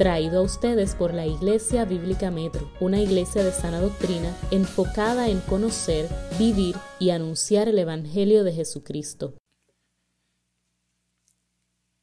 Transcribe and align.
traído 0.00 0.38
a 0.38 0.42
ustedes 0.42 0.94
por 0.94 1.12
la 1.12 1.26
Iglesia 1.26 1.84
Bíblica 1.84 2.30
Metro, 2.30 2.72
una 2.80 2.98
iglesia 2.98 3.44
de 3.44 3.52
sana 3.52 3.80
doctrina 3.80 4.34
enfocada 4.50 5.28
en 5.28 5.40
conocer, 5.40 6.08
vivir 6.38 6.74
y 6.98 7.10
anunciar 7.10 7.68
el 7.68 7.78
Evangelio 7.78 8.42
de 8.42 8.54
Jesucristo. 8.54 9.34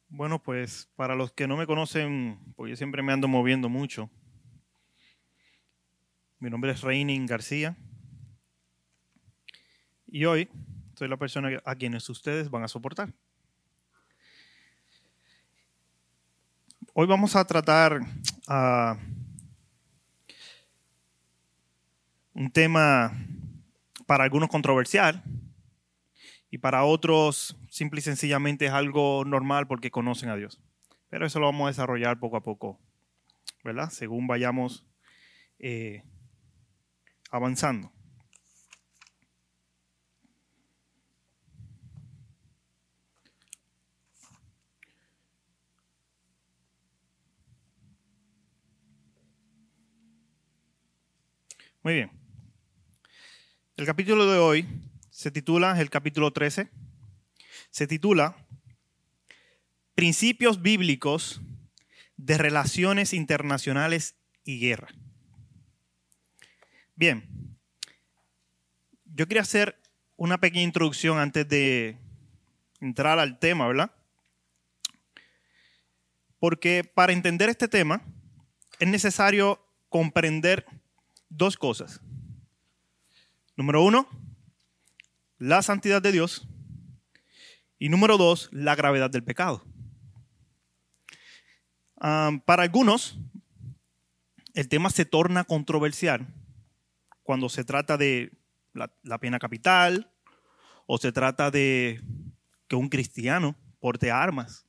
Bueno, 0.08 0.40
pues 0.40 0.88
para 0.94 1.16
los 1.16 1.32
que 1.32 1.48
no 1.48 1.56
me 1.56 1.66
conocen, 1.66 2.38
porque 2.54 2.70
yo 2.70 2.76
siempre 2.76 3.02
me 3.02 3.12
ando 3.12 3.26
moviendo 3.26 3.68
mucho, 3.68 4.08
mi 6.38 6.50
nombre 6.50 6.70
es 6.70 6.82
Reinin 6.82 7.26
García 7.26 7.76
y 10.06 10.24
hoy 10.24 10.48
soy 10.94 11.08
la 11.08 11.16
persona 11.16 11.60
a 11.64 11.74
quienes 11.74 12.08
ustedes 12.08 12.48
van 12.48 12.62
a 12.62 12.68
soportar. 12.68 13.12
Hoy 17.00 17.06
vamos 17.06 17.36
a 17.36 17.44
tratar 17.44 18.00
uh, 18.00 18.96
un 22.34 22.50
tema 22.50 23.12
para 24.04 24.24
algunos 24.24 24.48
controversial 24.48 25.22
y 26.50 26.58
para 26.58 26.82
otros 26.82 27.56
simple 27.70 28.00
y 28.00 28.02
sencillamente 28.02 28.66
es 28.66 28.72
algo 28.72 29.24
normal 29.24 29.68
porque 29.68 29.92
conocen 29.92 30.28
a 30.30 30.34
Dios. 30.34 30.60
Pero 31.08 31.24
eso 31.24 31.38
lo 31.38 31.46
vamos 31.46 31.66
a 31.66 31.68
desarrollar 31.68 32.18
poco 32.18 32.36
a 32.36 32.42
poco, 32.42 32.80
¿verdad? 33.62 33.90
Según 33.90 34.26
vayamos 34.26 34.84
eh, 35.60 36.02
avanzando. 37.30 37.92
Muy 51.88 51.94
bien. 51.94 52.10
El 53.78 53.86
capítulo 53.86 54.30
de 54.30 54.38
hoy 54.38 54.68
se 55.08 55.30
titula, 55.30 55.80
el 55.80 55.88
capítulo 55.88 56.34
13, 56.34 56.68
se 57.70 57.86
titula 57.86 58.36
Principios 59.94 60.60
bíblicos 60.60 61.40
de 62.18 62.36
relaciones 62.36 63.14
internacionales 63.14 64.16
y 64.44 64.60
guerra. 64.60 64.88
Bien, 66.94 67.56
yo 69.06 69.26
quería 69.26 69.40
hacer 69.40 69.80
una 70.16 70.36
pequeña 70.36 70.64
introducción 70.64 71.16
antes 71.16 71.48
de 71.48 71.96
entrar 72.82 73.18
al 73.18 73.38
tema, 73.38 73.66
¿verdad? 73.66 73.92
Porque 76.38 76.84
para 76.84 77.14
entender 77.14 77.48
este 77.48 77.66
tema 77.66 78.02
es 78.78 78.88
necesario 78.88 79.64
comprender 79.88 80.66
dos 81.28 81.56
cosas. 81.56 82.00
Número 83.56 83.82
uno, 83.82 84.08
la 85.38 85.62
santidad 85.62 86.00
de 86.00 86.12
Dios. 86.12 86.46
Y 87.78 87.88
número 87.88 88.18
dos, 88.18 88.48
la 88.52 88.74
gravedad 88.74 89.10
del 89.10 89.24
pecado. 89.24 89.64
para 91.96 92.62
algunos, 92.62 93.18
el 94.54 94.68
tema 94.68 94.90
se 94.90 95.04
torna 95.04 95.44
controversial 95.44 96.26
cuando 97.22 97.48
se 97.48 97.64
trata 97.64 97.96
de 97.96 98.32
la, 98.72 98.92
la, 99.02 99.18
pena 99.18 99.38
capital 99.38 100.10
o 100.86 100.98
se 100.98 101.12
trata 101.12 101.50
de 101.50 102.00
que 102.68 102.76
un 102.76 102.88
cristiano 102.88 103.56
porte 103.80 104.10
armas. 104.10 104.66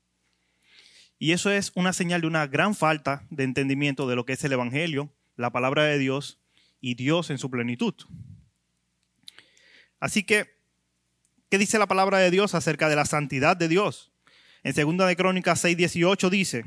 Y 1.17 1.31
eso 1.31 1.51
es 1.51 1.71
una 1.75 1.93
señal 1.93 2.21
de 2.21 2.27
una 2.27 2.47
gran 2.47 2.75
falta 2.75 3.25
de 3.29 3.43
entendimiento 3.43 4.07
de 4.07 4.15
lo 4.15 4.25
que 4.25 4.33
es 4.33 4.43
el 4.43 4.53
Evangelio, 4.53 5.13
la 5.35 5.51
palabra 5.51 5.83
de 5.83 5.97
Dios 5.97 6.39
y 6.81 6.95
Dios 6.95 7.29
en 7.29 7.37
su 7.37 7.49
plenitud. 7.49 7.93
Así 9.99 10.23
que, 10.23 10.47
¿qué 11.49 11.57
dice 11.57 11.77
la 11.77 11.87
palabra 11.87 12.19
de 12.19 12.31
Dios 12.31 12.55
acerca 12.55 12.89
de 12.89 12.95
la 12.95 13.05
santidad 13.05 13.57
de 13.57 13.67
Dios? 13.67 14.11
En 14.63 14.73
2 14.73 15.07
de 15.07 15.15
Crónicas 15.15 15.63
6:18 15.63 16.29
dice, 16.29 16.65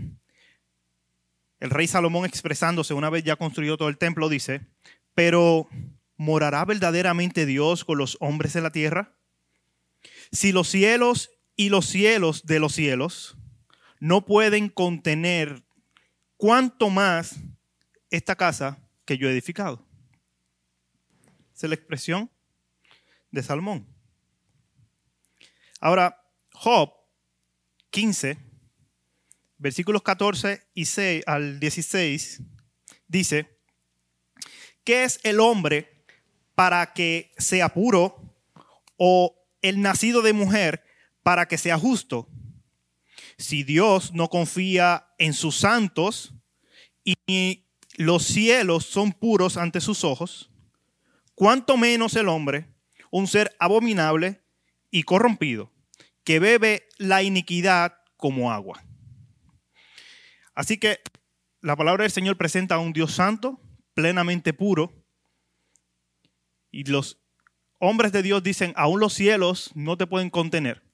el 1.60 1.70
rey 1.70 1.86
Salomón 1.86 2.24
expresándose 2.24 2.92
una 2.92 3.08
vez 3.08 3.22
ya 3.22 3.36
construyó 3.36 3.76
todo 3.76 3.88
el 3.88 3.98
templo, 3.98 4.28
dice, 4.28 4.66
pero 5.14 5.68
¿morará 6.16 6.64
verdaderamente 6.64 7.46
Dios 7.46 7.84
con 7.84 7.98
los 7.98 8.16
hombres 8.20 8.56
en 8.56 8.64
la 8.64 8.72
tierra? 8.72 9.14
Si 10.32 10.52
los 10.52 10.68
cielos 10.68 11.30
y 11.54 11.68
los 11.68 11.86
cielos 11.86 12.46
de 12.46 12.58
los 12.58 12.74
cielos 12.74 13.36
no 14.00 14.24
pueden 14.26 14.68
contener, 14.68 15.62
¿cuánto 16.36 16.90
más 16.90 17.36
esta 18.10 18.34
casa 18.34 18.78
que 19.04 19.16
yo 19.16 19.28
he 19.28 19.32
edificado? 19.32 19.86
Es 21.66 21.70
la 21.70 21.74
expresión 21.74 22.30
de 23.30 23.42
Salmón. 23.42 23.86
Ahora, 25.80 26.22
Job 26.52 26.92
15, 27.90 28.38
versículos 29.58 30.02
14 30.02 30.62
y 30.74 30.84
6 30.84 31.24
al 31.26 31.58
16, 31.58 32.42
dice, 33.08 33.58
¿qué 34.84 35.04
es 35.04 35.20
el 35.24 35.40
hombre 35.40 36.04
para 36.54 36.92
que 36.92 37.32
sea 37.38 37.70
puro 37.70 38.36
o 38.96 39.34
el 39.60 39.80
nacido 39.80 40.22
de 40.22 40.32
mujer 40.32 40.84
para 41.22 41.46
que 41.46 41.58
sea 41.58 41.78
justo? 41.78 42.28
Si 43.38 43.64
Dios 43.64 44.12
no 44.12 44.28
confía 44.28 45.08
en 45.18 45.32
sus 45.32 45.56
santos 45.56 46.34
y 47.04 47.66
los 47.96 48.24
cielos 48.24 48.86
son 48.86 49.12
puros 49.12 49.56
ante 49.56 49.80
sus 49.80 50.04
ojos, 50.04 50.51
cuanto 51.42 51.76
menos 51.76 52.14
el 52.14 52.28
hombre, 52.28 52.68
un 53.10 53.26
ser 53.26 53.52
abominable 53.58 54.44
y 54.92 55.02
corrompido, 55.02 55.72
que 56.22 56.38
bebe 56.38 56.86
la 56.98 57.24
iniquidad 57.24 57.98
como 58.16 58.52
agua. 58.52 58.80
Así 60.54 60.78
que 60.78 61.00
la 61.60 61.74
palabra 61.74 62.04
del 62.04 62.12
Señor 62.12 62.36
presenta 62.36 62.76
a 62.76 62.78
un 62.78 62.92
Dios 62.92 63.14
santo, 63.14 63.60
plenamente 63.92 64.52
puro, 64.52 64.92
y 66.70 66.84
los 66.84 67.18
hombres 67.80 68.12
de 68.12 68.22
Dios 68.22 68.44
dicen, 68.44 68.72
aún 68.76 69.00
los 69.00 69.12
cielos 69.12 69.72
no 69.74 69.96
te 69.96 70.06
pueden 70.06 70.30
contener. 70.30 70.84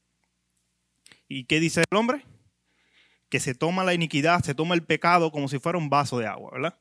¿Y 1.29 1.45
qué 1.45 1.61
dice 1.61 1.83
el 1.91 1.95
hombre? 1.99 2.25
Que 3.29 3.39
se 3.39 3.55
toma 3.55 3.85
la 3.85 3.93
iniquidad, 3.93 4.43
se 4.43 4.55
toma 4.55 4.75
el 4.75 4.83
pecado 4.83 5.31
como 5.31 5.47
si 5.47 5.59
fuera 5.59 5.77
un 5.77 5.91
vaso 5.91 6.19
de 6.19 6.27
agua, 6.27 6.53
¿verdad? 6.55 6.79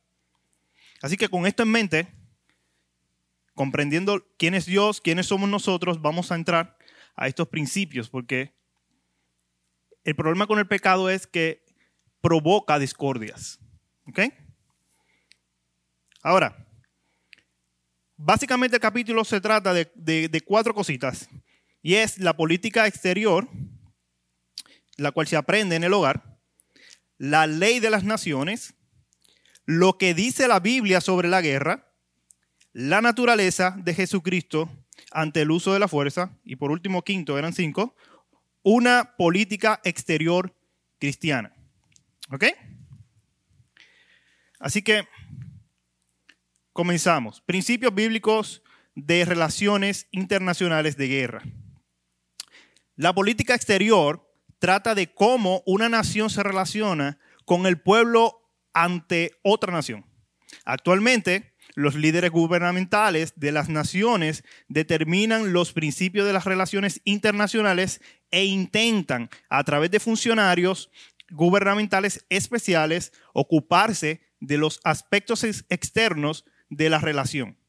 Así 1.02 1.18
que 1.18 1.28
con 1.28 1.46
esto 1.46 1.64
en 1.64 1.70
mente, 1.72 2.17
comprendiendo 3.58 4.24
quién 4.38 4.54
es 4.54 4.66
Dios, 4.68 5.02
quiénes 5.02 5.26
somos 5.26 5.50
nosotros, 5.50 6.02
vamos 6.02 6.32
a 6.32 6.36
entrar 6.36 6.78
a 7.16 7.28
estos 7.28 7.50
principios, 7.50 8.08
porque 8.08 8.54
el 10.06 10.16
problema 10.16 10.46
con 10.46 10.60
el 10.60 10.68
pecado 10.68 11.10
es 11.10 11.26
que 11.28 11.66
provoca 12.22 12.80
discordias. 12.80 13.60
¿Ok? 14.06 14.20
Ahora, 16.22 16.68
básicamente 18.16 18.78
el 18.78 18.82
capítulo 18.82 19.26
se 19.26 19.42
trata 19.42 19.74
de, 19.74 20.44
cuatro 20.46 20.74
cositas, 20.74 21.28
y 21.82 21.96
es 21.96 22.20
la 22.20 22.38
política 22.38 22.86
exterior, 22.86 23.50
la 24.98 25.12
cual 25.12 25.28
se 25.28 25.36
aprende 25.36 25.76
en 25.76 25.84
el 25.84 25.94
hogar, 25.94 26.38
la 27.18 27.48
ley 27.48 27.80
de 27.80 27.90
las 27.90 28.04
naciones, 28.04 28.76
lo 29.66 29.98
que 29.98 30.14
dice 30.14 30.48
la 30.48 30.60
Biblia 30.60 31.02
sobre 31.02 31.28
la 31.28 31.42
guerra, 31.42 31.87
la 32.78 33.02
naturaleza 33.02 33.76
de 33.76 33.96
Jesucristo 33.96 34.70
ante 35.10 35.42
el 35.42 35.50
uso 35.50 35.74
de 35.74 35.80
la 35.80 35.88
fuerza, 35.88 36.38
y 36.44 36.58
por 36.58 36.70
último, 36.70 37.02
quinto, 37.02 37.40
eran 37.40 37.52
cinco, 37.52 37.96
una 38.62 39.16
política 39.18 39.82
exterior 39.84 40.56
cristiana. 41.00 41.56
¿Ok? 42.30 42.46
Así 44.60 44.84
que 44.84 45.08
comenzamos. 46.72 47.42
Principios 47.42 47.96
bíblicos 47.96 48.62
de 48.94 49.26
relaciones 49.26 50.08
internacionales 50.12 50.98
de 50.98 51.08
guerra. 51.08 51.42
La 52.96 53.12
política 53.12 53.56
exterior 53.56 54.32
trata 54.60 54.94
de 54.94 55.12
cómo 55.12 55.64
una 55.66 55.90
nación 55.90 56.30
se 56.30 56.44
relaciona 56.44 57.18
con 57.44 57.66
el 57.66 57.82
pueblo 57.82 58.48
ante 58.72 59.32
otra 59.42 59.74
nación. 59.74 60.06
Actualmente, 60.64 61.57
los 61.78 61.94
líderes 61.94 62.32
gubernamentales 62.32 63.34
de 63.36 63.52
las 63.52 63.70
naciones 63.70 64.44
determinan 64.68 65.54
los 65.54 65.74
principios 65.74 66.26
de 66.26 66.34
las 66.34 66.46
relaciones 66.46 67.02
internacionales 67.04 68.02
e 68.32 68.46
intentan, 68.46 69.30
a 69.48 69.64
través 69.64 69.92
de 69.92 70.00
funcionarios 70.00 70.90
gubernamentales 71.30 72.26
especiales, 72.30 73.14
ocuparse 73.32 74.22
de 74.40 74.58
los 74.58 74.80
aspectos 74.84 75.44
externos 75.44 76.46
de 76.72 76.90
la 76.90 76.98
relación. 76.98 77.60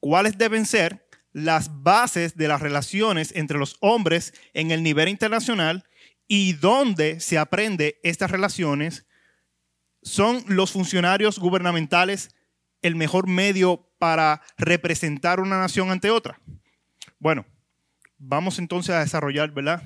¿Cuáles 0.00 0.36
deben 0.36 0.66
ser 0.66 1.08
las 1.32 1.82
bases 1.82 2.36
de 2.36 2.46
las 2.46 2.60
relaciones 2.60 3.32
entre 3.34 3.56
los 3.56 3.78
hombres 3.80 4.34
en 4.52 4.70
el 4.70 4.82
nivel 4.82 5.08
internacional 5.08 5.84
y 6.28 6.52
dónde 6.52 7.20
se 7.20 7.38
aprende 7.38 8.00
estas 8.02 8.30
relaciones 8.30 9.06
¿Son 10.02 10.42
los 10.46 10.72
funcionarios 10.72 11.38
gubernamentales 11.38 12.30
el 12.82 12.96
mejor 12.96 13.26
medio 13.28 13.88
para 13.98 14.42
representar 14.58 15.40
una 15.40 15.58
nación 15.58 15.90
ante 15.90 16.10
otra? 16.10 16.40
Bueno, 17.18 17.44
vamos 18.18 18.58
entonces 18.58 18.94
a 18.94 19.00
desarrollar, 19.00 19.50
¿verdad? 19.50 19.82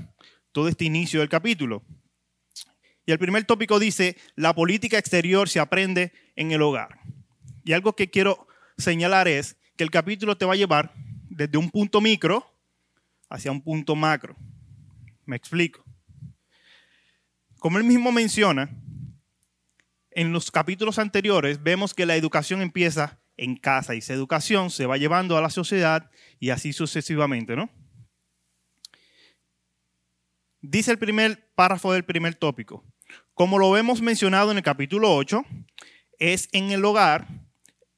Todo 0.52 0.68
este 0.68 0.84
inicio 0.84 1.20
del 1.20 1.28
capítulo. 1.28 1.82
Y 3.06 3.12
el 3.12 3.18
primer 3.18 3.44
tópico 3.44 3.78
dice, 3.78 4.16
la 4.34 4.54
política 4.54 4.98
exterior 4.98 5.48
se 5.48 5.60
aprende 5.60 6.12
en 6.36 6.52
el 6.52 6.62
hogar. 6.62 7.00
Y 7.64 7.72
algo 7.72 7.94
que 7.94 8.10
quiero 8.10 8.46
señalar 8.78 9.28
es 9.28 9.56
que 9.76 9.84
el 9.84 9.90
capítulo 9.90 10.36
te 10.36 10.44
va 10.44 10.54
a 10.54 10.56
llevar 10.56 10.92
desde 11.28 11.58
un 11.58 11.70
punto 11.70 12.00
micro 12.00 12.46
hacia 13.28 13.50
un 13.50 13.60
punto 13.60 13.94
macro. 13.94 14.36
Me 15.26 15.36
explico. 15.36 15.84
Como 17.58 17.78
él 17.78 17.84
mismo 17.84 18.12
menciona, 18.12 18.70
en 20.14 20.32
los 20.32 20.50
capítulos 20.50 20.98
anteriores 20.98 21.62
vemos 21.62 21.94
que 21.94 22.06
la 22.06 22.16
educación 22.16 22.62
empieza 22.62 23.18
en 23.36 23.56
casa 23.56 23.94
y 23.94 23.98
esa 23.98 24.14
educación 24.14 24.70
se 24.70 24.86
va 24.86 24.96
llevando 24.96 25.36
a 25.36 25.40
la 25.40 25.50
sociedad 25.50 26.10
y 26.38 26.50
así 26.50 26.72
sucesivamente, 26.72 27.56
¿no? 27.56 27.70
Dice 30.60 30.92
el 30.92 30.98
primer 30.98 31.50
párrafo 31.54 31.92
del 31.92 32.04
primer 32.04 32.36
tópico. 32.36 32.84
Como 33.34 33.58
lo 33.58 33.76
hemos 33.76 34.00
mencionado 34.00 34.50
en 34.50 34.56
el 34.56 34.62
capítulo 34.62 35.14
8, 35.14 35.44
es 36.18 36.48
en 36.52 36.70
el 36.70 36.84
hogar, 36.84 37.26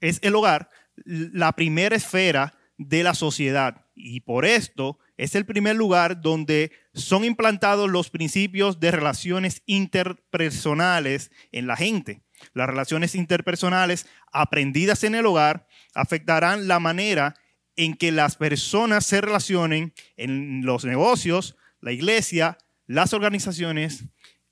es 0.01 0.19
el 0.23 0.35
hogar 0.35 0.71
la 1.05 1.53
primera 1.53 1.95
esfera 1.95 2.55
de 2.79 3.03
la 3.03 3.15
sociedad 3.15 3.87
y 3.95 4.21
por 4.21 4.45
esto 4.45 4.99
es 5.17 5.35
el 5.35 5.47
primer 5.47 5.77
lugar 5.77 6.21
donde 6.21 6.73
son 6.95 7.25
implantados 7.25 7.91
los 7.91 8.11
principios 8.11 8.81
de 8.81 8.91
relaciones 8.91 9.63
interpersonales 9.67 11.31
en 11.53 11.67
la 11.67 11.77
gente. 11.77 12.23
Las 12.53 12.67
relaciones 12.67 13.15
interpersonales 13.15 14.07
aprendidas 14.33 15.05
en 15.05 15.15
el 15.15 15.27
hogar 15.27 15.67
afectarán 15.95 16.69
la 16.69 16.81
manera 16.81 17.35
en 17.77 17.95
que 17.95 18.13
las 18.13 18.37
personas 18.37 19.05
se 19.07 19.21
relacionen 19.21 19.93
en 20.17 20.65
los 20.65 20.85
negocios, 20.85 21.57
la 21.81 21.93
iglesia, 21.93 22.59
las 22.87 23.13
organizaciones 23.13 24.05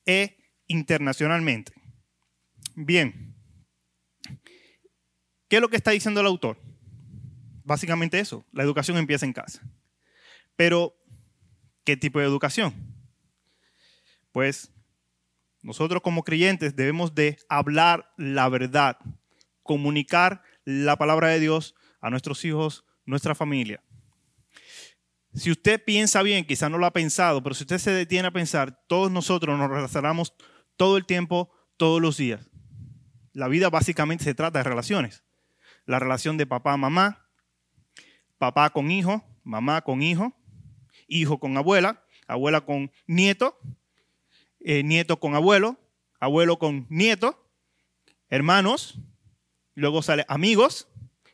e 0.06 0.36
internacionalmente. 0.66 1.72
Bien, 2.74 3.34
¿qué 5.48 5.56
es 5.56 5.60
lo 5.60 5.68
que 5.68 5.76
está 5.76 5.90
diciendo 5.90 6.20
el 6.20 6.26
autor? 6.26 6.58
Básicamente 7.64 8.18
eso, 8.18 8.44
la 8.52 8.62
educación 8.62 8.98
empieza 8.98 9.24
en 9.24 9.32
casa. 9.32 9.62
Pero, 10.56 10.94
¿qué 11.84 11.96
tipo 11.96 12.18
de 12.20 12.26
educación? 12.26 12.74
Pues 14.32 14.70
nosotros 15.62 16.02
como 16.02 16.24
creyentes 16.24 16.76
debemos 16.76 17.14
de 17.14 17.38
hablar 17.48 18.12
la 18.16 18.48
verdad, 18.48 18.98
comunicar 19.62 20.42
la 20.64 20.96
palabra 20.96 21.28
de 21.28 21.40
Dios 21.40 21.74
a 22.00 22.10
nuestros 22.10 22.44
hijos, 22.44 22.84
nuestra 23.06 23.34
familia. 23.34 23.82
Si 25.34 25.50
usted 25.50 25.82
piensa 25.82 26.22
bien, 26.22 26.44
quizá 26.44 26.68
no 26.68 26.78
lo 26.78 26.86
ha 26.86 26.92
pensado, 26.92 27.42
pero 27.42 27.54
si 27.54 27.64
usted 27.64 27.78
se 27.78 27.90
detiene 27.90 28.28
a 28.28 28.32
pensar, 28.32 28.84
todos 28.86 29.10
nosotros 29.10 29.58
nos 29.58 29.68
relacionamos 29.70 30.34
todo 30.76 30.96
el 30.96 31.06
tiempo, 31.06 31.50
todos 31.76 32.00
los 32.00 32.16
días. 32.16 32.48
La 33.32 33.48
vida 33.48 33.68
básicamente 33.68 34.22
se 34.22 34.34
trata 34.34 34.58
de 34.58 34.64
relaciones. 34.64 35.24
La 35.86 35.98
relación 35.98 36.36
de 36.36 36.46
papá 36.46 36.74
a 36.74 36.76
mamá, 36.76 37.26
papá 38.38 38.70
con 38.70 38.90
hijo, 38.90 39.24
mamá 39.42 39.80
con 39.82 40.02
hijo, 40.02 40.36
hijo 41.08 41.38
con 41.38 41.56
abuela, 41.56 42.04
abuela 42.26 42.62
con 42.62 42.90
nieto, 43.06 43.58
eh, 44.60 44.82
nieto 44.82 45.20
con 45.20 45.34
abuelo, 45.34 45.78
abuelo 46.20 46.58
con 46.58 46.86
nieto, 46.88 47.46
hermanos, 48.28 48.98
luego 49.74 50.02
sale 50.02 50.24
amigos, 50.28 50.88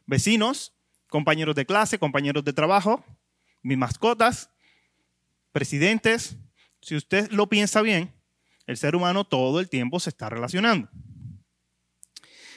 vecinos, 0.07 0.73
compañeros 1.09 1.55
de 1.55 1.67
clase, 1.67 1.99
compañeros 1.99 2.45
de 2.45 2.53
trabajo, 2.53 3.05
mis 3.63 3.79
mascotas, 3.79 4.51
presidentes. 5.53 6.37
Si 6.83 6.97
usted 6.97 7.31
lo 7.31 7.49
piensa 7.49 7.83
bien, 7.83 8.13
el 8.67 8.77
ser 8.77 8.97
humano 8.97 9.25
todo 9.25 9.61
el 9.61 9.69
tiempo 9.69 10.01
se 10.01 10.11
está 10.11 10.29
relacionando. 10.29 10.89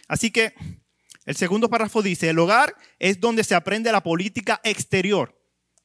Así 0.07 0.31
que 0.31 0.53
el 1.25 1.35
segundo 1.35 1.69
párrafo 1.69 2.01
dice, 2.01 2.29
el 2.29 2.39
hogar 2.39 2.75
es 2.99 3.19
donde 3.19 3.43
se 3.43 3.55
aprende 3.55 3.91
la 3.91 4.03
política 4.03 4.59
exterior, 4.63 5.39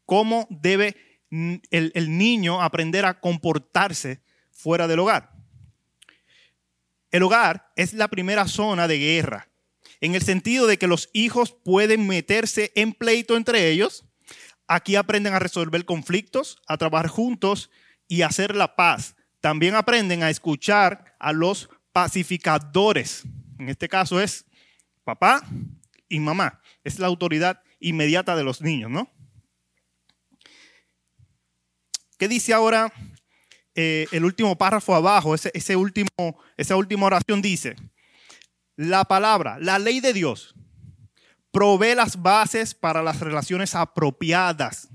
cómo 0.04 0.46
debe 0.50 0.96
el, 1.30 2.18
niño 2.18 2.62
aprender 2.62 3.04
a 3.04 3.20
comportarse 3.20 4.22
fuera 4.50 4.86
del 4.86 5.00
hogar. 5.00 5.32
El 7.10 7.22
hogar 7.22 7.70
es 7.76 7.94
la 7.94 8.08
primera 8.08 8.46
zona 8.46 8.88
de 8.88 8.98
guerra, 8.98 9.48
en 10.00 10.14
el 10.14 10.22
sentido 10.22 10.66
de 10.66 10.78
que 10.78 10.86
los 10.86 11.10
hijos 11.12 11.52
pueden 11.52 12.06
meterse 12.06 12.72
en 12.74 12.92
pleito 12.92 13.36
entre 13.36 13.68
ellos. 13.68 14.04
Aquí 14.66 14.96
aprenden 14.96 15.34
a 15.34 15.38
resolver 15.38 15.84
conflictos, 15.84 16.60
a 16.66 16.76
trabajar 16.76 17.08
juntos 17.08 17.70
y 18.06 18.22
a 18.22 18.26
hacer 18.26 18.54
la 18.54 18.76
paz. 18.76 19.16
También 19.40 19.74
aprenden 19.74 20.22
a 20.22 20.30
escuchar 20.30 21.16
a 21.18 21.32
los 21.32 21.70
pacificadores. 21.92 23.24
En 23.58 23.68
este 23.68 23.88
caso 23.88 24.20
es 24.20 24.44
papá 25.04 25.42
y 26.08 26.20
mamá. 26.20 26.60
Es 26.84 26.98
la 26.98 27.06
autoridad 27.06 27.62
inmediata 27.80 28.36
de 28.36 28.44
los 28.44 28.60
niños, 28.60 28.90
¿no? 28.90 29.10
¿Qué 32.18 32.26
dice 32.26 32.52
ahora 32.52 32.92
eh, 33.76 34.06
el 34.10 34.24
último 34.24 34.58
párrafo 34.58 34.94
abajo? 34.94 35.36
Ese, 35.36 35.76
último, 35.76 36.08
esa 36.56 36.76
última 36.76 37.06
oración 37.06 37.40
dice, 37.40 37.76
la 38.74 39.04
palabra, 39.04 39.58
la 39.60 39.78
ley 39.78 40.00
de 40.00 40.12
Dios, 40.12 40.56
provee 41.52 41.94
las 41.94 42.20
bases 42.20 42.74
para 42.74 43.02
las 43.02 43.20
relaciones 43.20 43.76
apropiadas. 43.76 44.88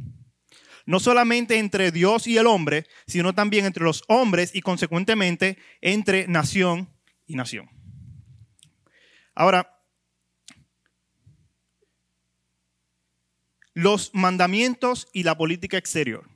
No 0.86 1.00
solamente 1.00 1.60
entre 1.60 1.92
Dios 1.92 2.28
y 2.28 2.38
el 2.38 2.46
hombre, 2.46 2.86
sino 3.08 3.34
también 3.34 3.64
entre 3.64 3.86
los 3.86 4.04
hombres 4.10 4.54
y 4.54 4.62
consecuentemente 4.62 5.58
entre 5.80 6.28
nación 6.28 6.90
y 7.26 7.36
nación. 7.36 7.70
Ahora, 9.34 9.82
los 13.74 14.12
mandamientos 14.14 15.08
y 15.14 15.24
la 15.24 15.38
política 15.38 15.78
exterior. 15.78 16.33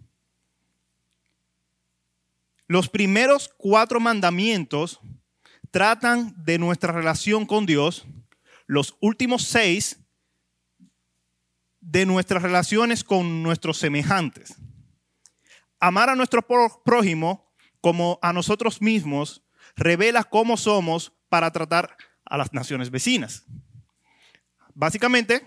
Los 2.67 2.89
primeros 2.89 3.49
cuatro 3.57 3.99
mandamientos 3.99 4.99
tratan 5.71 6.33
de 6.43 6.59
nuestra 6.59 6.91
relación 6.91 7.45
con 7.45 7.65
Dios. 7.65 8.05
Los 8.65 8.97
últimos 8.99 9.43
seis 9.43 9.99
de 11.79 12.05
nuestras 12.05 12.43
relaciones 12.43 13.03
con 13.05 13.41
nuestros 13.41 13.77
semejantes. 13.77 14.57
Amar 15.79 16.09
a 16.09 16.15
nuestro 16.15 16.41
prójimo 16.83 17.53
como 17.79 18.19
a 18.21 18.33
nosotros 18.33 18.81
mismos 18.81 19.43
revela 19.77 20.23
cómo 20.23 20.57
somos 20.57 21.13
para 21.29 21.51
tratar 21.51 21.95
a 22.25 22.37
las 22.37 22.51
naciones 22.51 22.89
vecinas. 22.89 23.45
Básicamente, 24.73 25.45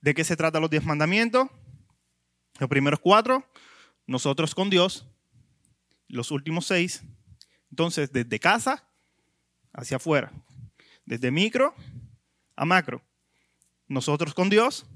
¿de 0.00 0.14
qué 0.14 0.22
se 0.22 0.36
trata 0.36 0.60
los 0.60 0.70
diez 0.70 0.84
mandamientos? 0.84 1.48
Los 2.60 2.68
primeros 2.68 3.00
cuatro, 3.00 3.44
nosotros 4.06 4.54
con 4.54 4.70
Dios, 4.70 5.08
los 6.12 6.30
últimos 6.30 6.66
seis. 6.66 7.02
Entonces, 7.70 8.12
desde 8.12 8.38
casa 8.38 8.86
hacia 9.72 9.96
afuera, 9.96 10.30
desde 11.06 11.30
micro 11.30 11.74
a 12.54 12.64
macro. 12.64 13.02
Nosotros 13.88 14.34
con 14.34 14.50
Dios, 14.50 14.86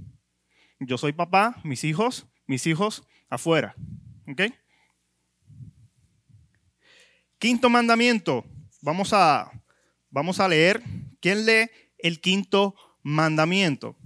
yo 0.78 0.98
soy 0.98 1.12
papá, 1.12 1.58
mis 1.64 1.84
hijos, 1.84 2.26
mis 2.46 2.66
hijos 2.66 3.02
afuera. 3.30 3.74
¿Ok? 4.28 4.42
Quinto 7.38 7.70
mandamiento. 7.70 8.44
Vamos 8.82 9.12
a, 9.14 9.50
vamos 10.10 10.38
a 10.38 10.48
leer. 10.48 10.82
¿Quién 11.20 11.46
lee 11.46 11.70
el 11.98 12.20
quinto 12.20 12.74
mandamiento? 13.02 13.96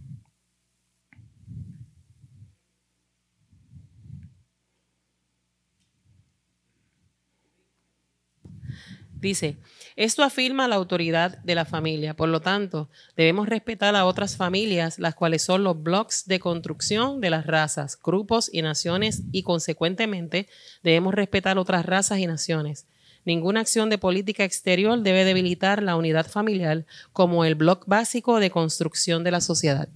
Dice, 9.20 9.58
esto 9.96 10.22
afirma 10.22 10.66
la 10.66 10.76
autoridad 10.76 11.38
de 11.38 11.54
la 11.54 11.66
familia. 11.66 12.14
Por 12.14 12.30
lo 12.30 12.40
tanto, 12.40 12.88
debemos 13.16 13.48
respetar 13.48 13.94
a 13.94 14.06
otras 14.06 14.36
familias, 14.36 14.98
las 14.98 15.14
cuales 15.14 15.42
son 15.42 15.62
los 15.62 15.82
bloques 15.82 16.24
de 16.26 16.40
construcción 16.40 17.20
de 17.20 17.28
las 17.28 17.46
razas, 17.46 17.98
grupos 18.02 18.48
y 18.52 18.62
naciones, 18.62 19.22
y 19.30 19.42
consecuentemente 19.42 20.48
debemos 20.82 21.12
respetar 21.12 21.58
otras 21.58 21.84
razas 21.84 22.18
y 22.18 22.26
naciones. 22.26 22.86
Ninguna 23.26 23.60
acción 23.60 23.90
de 23.90 23.98
política 23.98 24.44
exterior 24.44 24.98
debe 25.02 25.24
debilitar 25.24 25.82
la 25.82 25.96
unidad 25.96 26.26
familiar 26.26 26.86
como 27.12 27.44
el 27.44 27.54
bloque 27.54 27.84
básico 27.86 28.40
de 28.40 28.50
construcción 28.50 29.22
de 29.22 29.30
la 29.32 29.42
sociedad. 29.42 29.90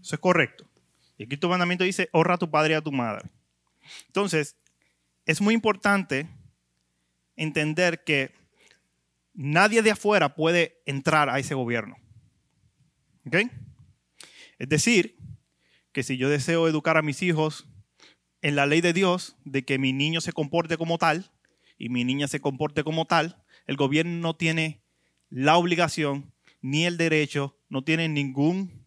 Eso 0.00 0.14
es 0.14 0.20
correcto. 0.20 0.64
Y 1.18 1.24
aquí 1.24 1.36
tu 1.36 1.48
mandamiento 1.48 1.82
dice, 1.82 2.08
honra 2.12 2.34
a 2.34 2.38
tu 2.38 2.48
padre 2.48 2.74
y 2.74 2.76
a 2.76 2.80
tu 2.80 2.92
madre. 2.92 3.28
Entonces, 4.06 4.54
es 5.26 5.40
muy 5.40 5.54
importante 5.54 6.28
entender 7.36 8.04
que 8.04 8.32
nadie 9.32 9.82
de 9.82 9.90
afuera 9.90 10.34
puede 10.34 10.80
entrar 10.86 11.28
a 11.28 11.38
ese 11.38 11.54
gobierno. 11.54 11.96
¿Ok? 13.26 13.36
Es 14.58 14.68
decir, 14.68 15.16
que 15.92 16.02
si 16.02 16.16
yo 16.16 16.28
deseo 16.28 16.68
educar 16.68 16.96
a 16.96 17.02
mis 17.02 17.22
hijos 17.22 17.66
en 18.42 18.56
la 18.56 18.66
ley 18.66 18.80
de 18.80 18.92
Dios, 18.92 19.36
de 19.44 19.64
que 19.64 19.78
mi 19.78 19.92
niño 19.92 20.20
se 20.20 20.32
comporte 20.32 20.76
como 20.76 20.98
tal 20.98 21.30
y 21.78 21.88
mi 21.88 22.04
niña 22.04 22.28
se 22.28 22.40
comporte 22.40 22.84
como 22.84 23.06
tal, 23.06 23.42
el 23.66 23.76
gobierno 23.76 24.12
no 24.20 24.36
tiene 24.36 24.82
la 25.30 25.56
obligación 25.56 26.32
ni 26.60 26.84
el 26.84 26.96
derecho, 26.96 27.58
no 27.68 27.84
tiene 27.84 28.08
ningún 28.08 28.84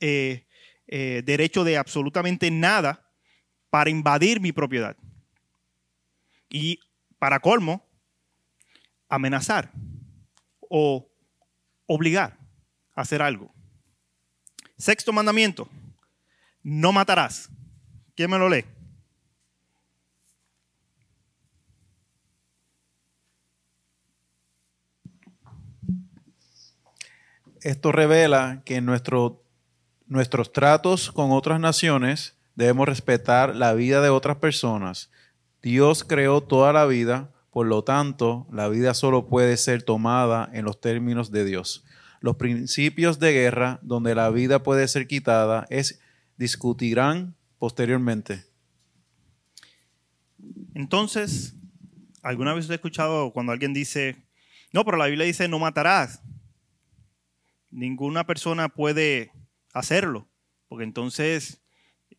eh, 0.00 0.46
eh, 0.86 1.22
derecho 1.24 1.64
de 1.64 1.76
absolutamente 1.76 2.50
nada 2.50 3.10
para 3.70 3.90
invadir 3.90 4.40
mi 4.40 4.52
propiedad. 4.52 4.96
Y 6.50 6.78
para 7.22 7.38
colmo, 7.38 7.88
amenazar 9.08 9.70
o 10.58 11.08
obligar 11.86 12.36
a 12.96 13.02
hacer 13.02 13.22
algo. 13.22 13.54
Sexto 14.76 15.12
mandamiento, 15.12 15.68
no 16.64 16.90
matarás. 16.90 17.48
¿Quién 18.16 18.28
me 18.28 18.38
lo 18.38 18.48
lee? 18.48 18.64
Esto 27.60 27.92
revela 27.92 28.62
que 28.64 28.78
en 28.78 28.84
nuestro, 28.84 29.44
nuestros 30.06 30.52
tratos 30.52 31.12
con 31.12 31.30
otras 31.30 31.60
naciones 31.60 32.36
debemos 32.56 32.88
respetar 32.88 33.54
la 33.54 33.74
vida 33.74 34.00
de 34.00 34.10
otras 34.10 34.38
personas. 34.38 35.08
Dios 35.62 36.04
creó 36.04 36.40
toda 36.40 36.72
la 36.72 36.86
vida, 36.86 37.32
por 37.50 37.66
lo 37.66 37.84
tanto, 37.84 38.46
la 38.50 38.68
vida 38.68 38.94
solo 38.94 39.28
puede 39.28 39.56
ser 39.56 39.82
tomada 39.82 40.50
en 40.52 40.64
los 40.64 40.80
términos 40.80 41.30
de 41.30 41.44
Dios. 41.44 41.84
Los 42.20 42.36
principios 42.36 43.18
de 43.18 43.32
guerra, 43.32 43.78
donde 43.82 44.14
la 44.14 44.30
vida 44.30 44.62
puede 44.62 44.88
ser 44.88 45.06
quitada, 45.06 45.66
es, 45.70 46.00
discutirán 46.36 47.36
posteriormente. 47.58 48.44
Entonces, 50.74 51.54
¿alguna 52.22 52.54
vez 52.54 52.68
he 52.68 52.74
escuchado 52.74 53.32
cuando 53.32 53.52
alguien 53.52 53.72
dice, 53.72 54.24
no, 54.72 54.84
pero 54.84 54.96
la 54.96 55.06
Biblia 55.06 55.26
dice 55.26 55.46
no 55.46 55.58
matarás? 55.58 56.22
Ninguna 57.70 58.26
persona 58.26 58.68
puede 58.68 59.30
hacerlo, 59.72 60.28
porque 60.68 60.84
entonces 60.84 61.62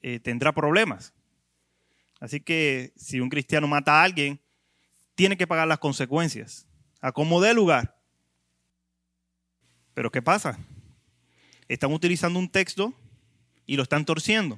eh, 0.01 0.19
tendrá 0.19 0.53
problemas. 0.53 1.13
Así 2.23 2.39
que 2.39 2.93
si 2.95 3.19
un 3.19 3.27
cristiano 3.27 3.67
mata 3.67 3.99
a 3.99 4.03
alguien, 4.05 4.39
tiene 5.13 5.35
que 5.35 5.45
pagar 5.45 5.67
las 5.67 5.79
consecuencias. 5.79 6.65
A 7.01 7.11
como 7.11 7.41
dé 7.41 7.53
lugar. 7.53 7.99
Pero 9.93 10.09
¿qué 10.09 10.21
pasa? 10.21 10.57
Están 11.67 11.91
utilizando 11.91 12.39
un 12.39 12.47
texto 12.47 12.93
y 13.65 13.75
lo 13.75 13.83
están 13.83 14.05
torciendo. 14.05 14.57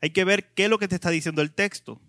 Hay 0.00 0.12
que 0.12 0.24
ver 0.24 0.54
qué 0.54 0.64
es 0.64 0.70
lo 0.70 0.78
que 0.78 0.88
te 0.88 0.94
está 0.94 1.10
diciendo 1.10 1.42
el 1.42 1.52
texto. 1.52 2.00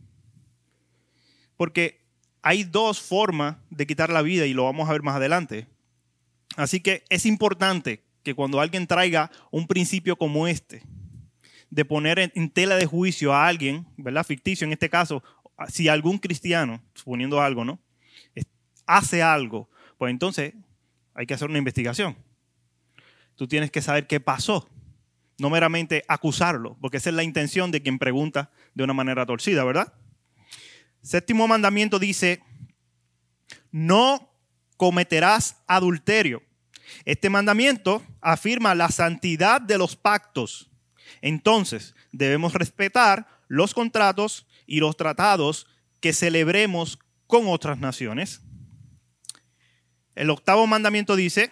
Porque 1.57 1.99
hay 2.41 2.63
dos 2.63 3.01
formas 3.01 3.57
de 3.69 3.85
quitar 3.85 4.13
la 4.13 4.21
vida 4.21 4.45
y 4.45 4.53
lo 4.53 4.63
vamos 4.63 4.87
a 4.87 4.93
ver 4.93 5.03
más 5.03 5.17
adelante. 5.17 5.67
Así 6.55 6.79
que 6.79 7.03
es 7.09 7.25
importante 7.25 8.05
que 8.23 8.33
cuando 8.33 8.61
alguien 8.61 8.87
traiga 8.87 9.29
un 9.51 9.67
principio 9.67 10.15
como 10.15 10.47
este, 10.47 10.83
de 11.71 11.85
poner 11.85 12.19
en, 12.19 12.49
tela 12.51 12.75
de 12.75 12.85
juicio 12.85 13.33
a 13.33 13.47
alguien, 13.47 13.87
¿verdad? 13.97 14.25
Ficticio 14.25 14.67
en 14.67 14.73
este 14.73 14.89
caso, 14.89 15.23
si 15.69 15.87
algún 15.87 16.19
cristiano, 16.19 16.83
suponiendo 16.93 17.41
algo, 17.41 17.65
¿no? 17.65 17.79
Hace 18.85 19.23
algo, 19.23 19.69
pues 19.97 20.11
entonces 20.11 20.53
hay 21.15 21.25
que 21.25 21.33
hacer 21.33 21.49
una 21.49 21.57
investigación. 21.57 22.17
Tú 23.35 23.47
tienes 23.47 23.71
que 23.71 23.81
saber 23.81 24.05
qué 24.05 24.19
pasó, 24.19 24.69
no 25.39 25.49
meramente 25.49 26.03
acusarlo, 26.09 26.77
porque 26.81 26.97
esa 26.97 27.09
es 27.09 27.15
la 27.15 27.23
intención 27.23 27.71
de 27.71 27.81
quien 27.81 27.97
pregunta 27.99 28.51
de 28.73 28.83
una 28.83 28.93
manera 28.93 29.25
torcida, 29.25 29.63
¿verdad? 29.63 29.93
Séptimo 31.01 31.47
mandamiento 31.47 31.99
dice, 31.99 32.43
no 33.71 34.29
cometerás 34.75 35.63
adulterio. 35.67 36.43
Este 37.05 37.29
mandamiento 37.29 38.03
afirma 38.19 38.75
la 38.75 38.89
santidad 38.89 39.61
de 39.61 39.77
los 39.77 39.95
pactos. 39.95 40.70
Entonces, 41.21 41.95
debemos 42.11 42.53
respetar 42.53 43.27
los 43.47 43.73
contratos 43.73 44.47
y 44.65 44.79
los 44.79 44.95
tratados 44.95 45.67
que 45.99 46.13
celebremos 46.13 46.99
con 47.27 47.47
otras 47.47 47.79
naciones. 47.79 48.41
El 50.15 50.29
octavo 50.29 50.67
mandamiento 50.67 51.15
dice, 51.15 51.51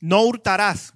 no 0.00 0.22
hurtarás. 0.22 0.94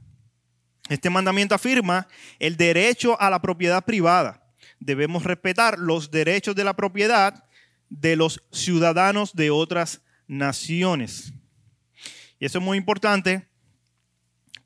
Este 0.88 1.10
mandamiento 1.10 1.54
afirma 1.54 2.06
el 2.38 2.56
derecho 2.56 3.20
a 3.20 3.30
la 3.30 3.40
propiedad 3.40 3.84
privada. 3.84 4.46
Debemos 4.78 5.24
respetar 5.24 5.78
los 5.78 6.10
derechos 6.10 6.54
de 6.54 6.64
la 6.64 6.74
propiedad 6.76 7.44
de 7.88 8.16
los 8.16 8.42
ciudadanos 8.52 9.34
de 9.34 9.50
otras 9.50 10.02
naciones. 10.26 11.32
Y 12.38 12.46
eso 12.46 12.58
es 12.58 12.64
muy 12.64 12.78
importante 12.78 13.48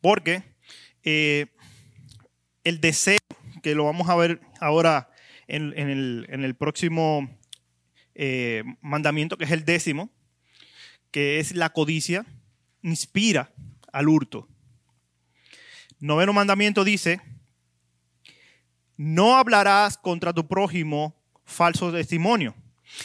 porque 0.01 0.43
eh, 1.03 1.47
el 2.65 2.81
deseo, 2.81 3.19
que 3.63 3.75
lo 3.75 3.85
vamos 3.85 4.09
a 4.09 4.17
ver 4.17 4.41
ahora 4.61 5.11
en, 5.47 5.73
el, 5.77 6.55
próximo 6.55 7.29
eh, 8.15 8.63
mandamiento, 8.81 9.37
que 9.37 9.45
es 9.45 9.51
el 9.51 9.65
décimo, 9.65 10.11
que 11.11 11.41
es 11.41 11.55
la 11.55 11.71
codicia, 11.71 12.25
inspira 12.83 13.53
al 13.93 14.09
hurto. 14.09 14.49
Noveno 15.99 16.33
mandamiento 16.33 16.85
dice, 16.85 17.21
no 18.97 19.37
hablarás 19.37 19.97
contra 19.97 20.33
tu 20.33 20.47
prójimo 20.47 21.21
falso 21.45 21.93
testimonio. 21.93 22.55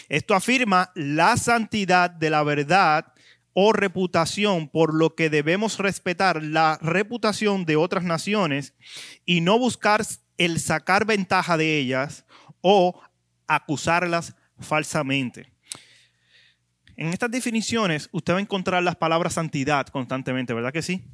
Esto 0.10 0.34
afirma 0.34 0.92
la 0.96 1.38
santidad 1.38 2.10
de 2.10 2.30
la 2.30 2.44
verdad 2.44 3.14
o 3.58 3.72
reputación, 3.72 4.68
por 4.68 4.94
lo 4.94 5.16
que 5.16 5.30
debemos 5.30 5.80
respetar 5.80 6.44
la 6.44 6.78
reputación 6.82 7.64
de 7.64 7.78
otras 7.78 8.04
naciones 8.04 8.74
y 9.26 9.40
no 9.40 9.58
buscar 9.58 10.06
el 10.38 10.60
sacar 10.60 11.06
ventaja 11.06 11.56
de 11.56 11.80
ellas 11.80 12.26
o 12.60 13.02
acusarlas 13.48 14.36
falsamente. 14.60 15.54
En 16.98 17.08
estas 17.08 17.32
definiciones 17.32 18.10
usted 18.12 18.34
va 18.34 18.40
a 18.40 18.42
encontrar 18.42 18.84
las 18.84 18.98
palabras 18.98 19.34
santidad 19.34 19.88
constantemente, 19.88 20.54
¿verdad 20.54 20.74
que 20.74 20.82
sí? 20.82 21.06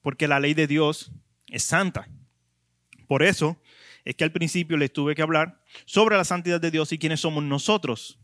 Porque 0.00 0.26
la 0.26 0.40
ley 0.40 0.54
de 0.54 0.66
Dios 0.66 1.12
es 1.48 1.64
santa. 1.64 2.08
Por 3.06 3.22
eso 3.22 3.60
es 4.06 4.14
que 4.14 4.24
al 4.24 4.32
principio 4.32 4.78
les 4.78 4.90
tuve 4.90 5.14
que 5.14 5.20
hablar 5.20 5.62
sobre 5.84 6.16
la 6.16 6.24
santidad 6.24 6.62
de 6.62 6.70
Dios 6.70 6.92
y 6.92 6.98
quiénes 6.98 7.20
somos 7.20 7.44
nosotros. 7.44 8.18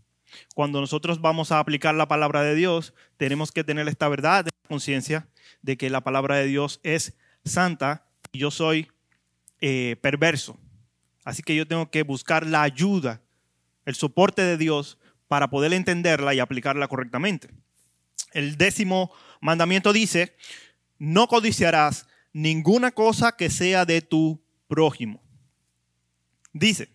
Cuando 0.54 0.80
nosotros 0.80 1.20
vamos 1.20 1.52
a 1.52 1.58
aplicar 1.58 1.94
la 1.94 2.08
palabra 2.08 2.42
de 2.42 2.54
Dios, 2.54 2.94
tenemos 3.16 3.52
que 3.52 3.64
tener 3.64 3.88
esta 3.88 4.08
verdad 4.08 4.44
de 4.44 4.50
conciencia 4.68 5.28
de 5.62 5.76
que 5.76 5.90
la 5.90 6.02
palabra 6.02 6.36
de 6.36 6.46
Dios 6.46 6.80
es 6.82 7.16
santa 7.44 8.06
y 8.32 8.38
yo 8.38 8.50
soy 8.50 8.88
eh, 9.60 9.96
perverso. 10.00 10.58
Así 11.24 11.42
que 11.42 11.54
yo 11.54 11.66
tengo 11.66 11.90
que 11.90 12.02
buscar 12.02 12.46
la 12.46 12.62
ayuda, 12.62 13.22
el 13.86 13.94
soporte 13.94 14.42
de 14.42 14.56
Dios 14.56 14.98
para 15.28 15.48
poder 15.48 15.72
entenderla 15.72 16.34
y 16.34 16.40
aplicarla 16.40 16.88
correctamente. 16.88 17.48
El 18.32 18.56
décimo 18.56 19.12
mandamiento 19.40 19.92
dice, 19.92 20.36
no 20.98 21.28
codiciarás 21.28 22.06
ninguna 22.32 22.90
cosa 22.90 23.36
que 23.36 23.48
sea 23.48 23.84
de 23.84 24.02
tu 24.02 24.42
prójimo. 24.68 25.22
Dice, 26.52 26.88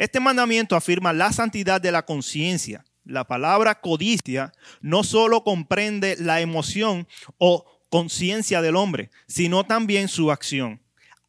este 0.00 0.18
mandamiento 0.18 0.76
afirma 0.76 1.12
la 1.12 1.30
santidad 1.30 1.78
de 1.78 1.92
la 1.92 2.06
conciencia. 2.06 2.86
La 3.04 3.26
palabra 3.26 3.82
codicia 3.82 4.50
no 4.80 5.04
solo 5.04 5.44
comprende 5.44 6.16
la 6.18 6.40
emoción 6.40 7.06
o 7.36 7.66
conciencia 7.90 8.62
del 8.62 8.76
hombre, 8.76 9.10
sino 9.26 9.64
también 9.64 10.08
su 10.08 10.30
acción. 10.30 10.80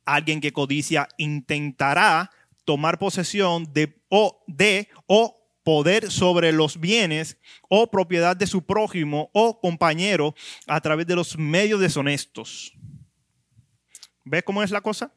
Alguien 0.06 0.40
que 0.40 0.54
codicia 0.54 1.10
intentará 1.18 2.32
tomar 2.64 2.98
posesión 2.98 3.74
de 3.74 4.02
o, 4.08 4.42
de, 4.48 4.88
o 5.06 5.38
poder 5.64 6.10
sobre 6.10 6.54
los 6.54 6.80
bienes 6.80 7.38
o 7.68 7.92
propiedad 7.92 8.38
de 8.38 8.48
su 8.48 8.66
prójimo 8.66 9.30
o 9.34 9.60
compañero 9.60 10.34
a 10.66 10.80
través 10.80 11.06
de 11.08 11.16
los 11.18 11.38
medios 11.38 11.82
deshonestos. 11.82 12.72
¿Ves 14.24 14.44
cómo 14.44 14.64
es 14.64 14.72
la 14.72 14.80
cosa? 14.80 15.14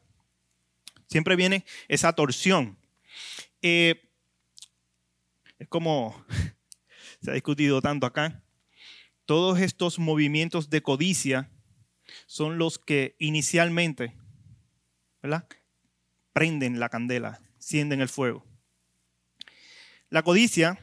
Siempre 1.07 1.37
viene 1.37 1.63
esa 1.87 2.11
torsión. 2.11 2.77
Eh, 3.61 4.01
es 5.57 5.67
como 5.67 6.25
se 7.21 7.31
ha 7.31 7.33
discutido 7.33 7.81
tanto 7.81 8.05
acá. 8.05 8.43
Todos 9.25 9.59
estos 9.59 9.97
movimientos 9.97 10.69
de 10.69 10.81
codicia 10.81 11.49
son 12.27 12.57
los 12.57 12.77
que 12.77 13.15
inicialmente 13.19 14.15
¿verdad? 15.21 15.47
prenden 16.33 16.79
la 16.79 16.89
candela, 16.89 17.41
sienden 17.57 18.01
el 18.01 18.09
fuego. 18.09 18.45
La 20.09 20.21
codicia 20.21 20.77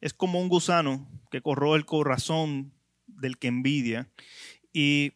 es 0.00 0.12
como 0.12 0.40
un 0.40 0.48
gusano 0.48 1.08
que 1.30 1.40
corroe 1.40 1.76
el 1.76 1.86
corazón 1.86 2.72
del 3.06 3.38
que 3.38 3.48
envidia 3.48 4.10
y 4.72 5.12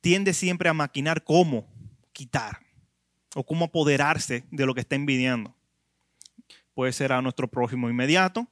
tiende 0.00 0.32
siempre 0.32 0.68
a 0.68 0.74
maquinar 0.74 1.24
cómo 1.24 1.66
quitar 2.12 2.63
o 3.34 3.44
cómo 3.44 3.66
apoderarse 3.66 4.44
de 4.50 4.66
lo 4.66 4.74
que 4.74 4.80
está 4.80 4.94
envidiando. 4.94 5.54
Puede 6.74 6.92
ser 6.92 7.12
a 7.12 7.22
nuestro 7.22 7.48
prójimo 7.48 7.88
inmediato, 7.88 8.48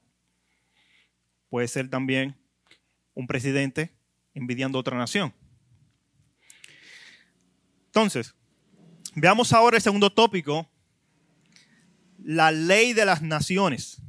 puede 1.49 1.67
ser 1.67 1.89
también 1.89 2.35
un 3.13 3.27
presidente 3.27 3.93
envidiando 4.33 4.79
otra 4.79 4.97
nación. 4.97 5.33
Entonces, 7.87 8.33
veamos 9.15 9.53
ahora 9.53 9.77
el 9.77 9.83
segundo 9.83 10.11
tópico, 10.11 10.69
la 12.17 12.51
ley 12.51 12.93
de 12.93 13.05
las 13.05 13.21
naciones. 13.21 14.01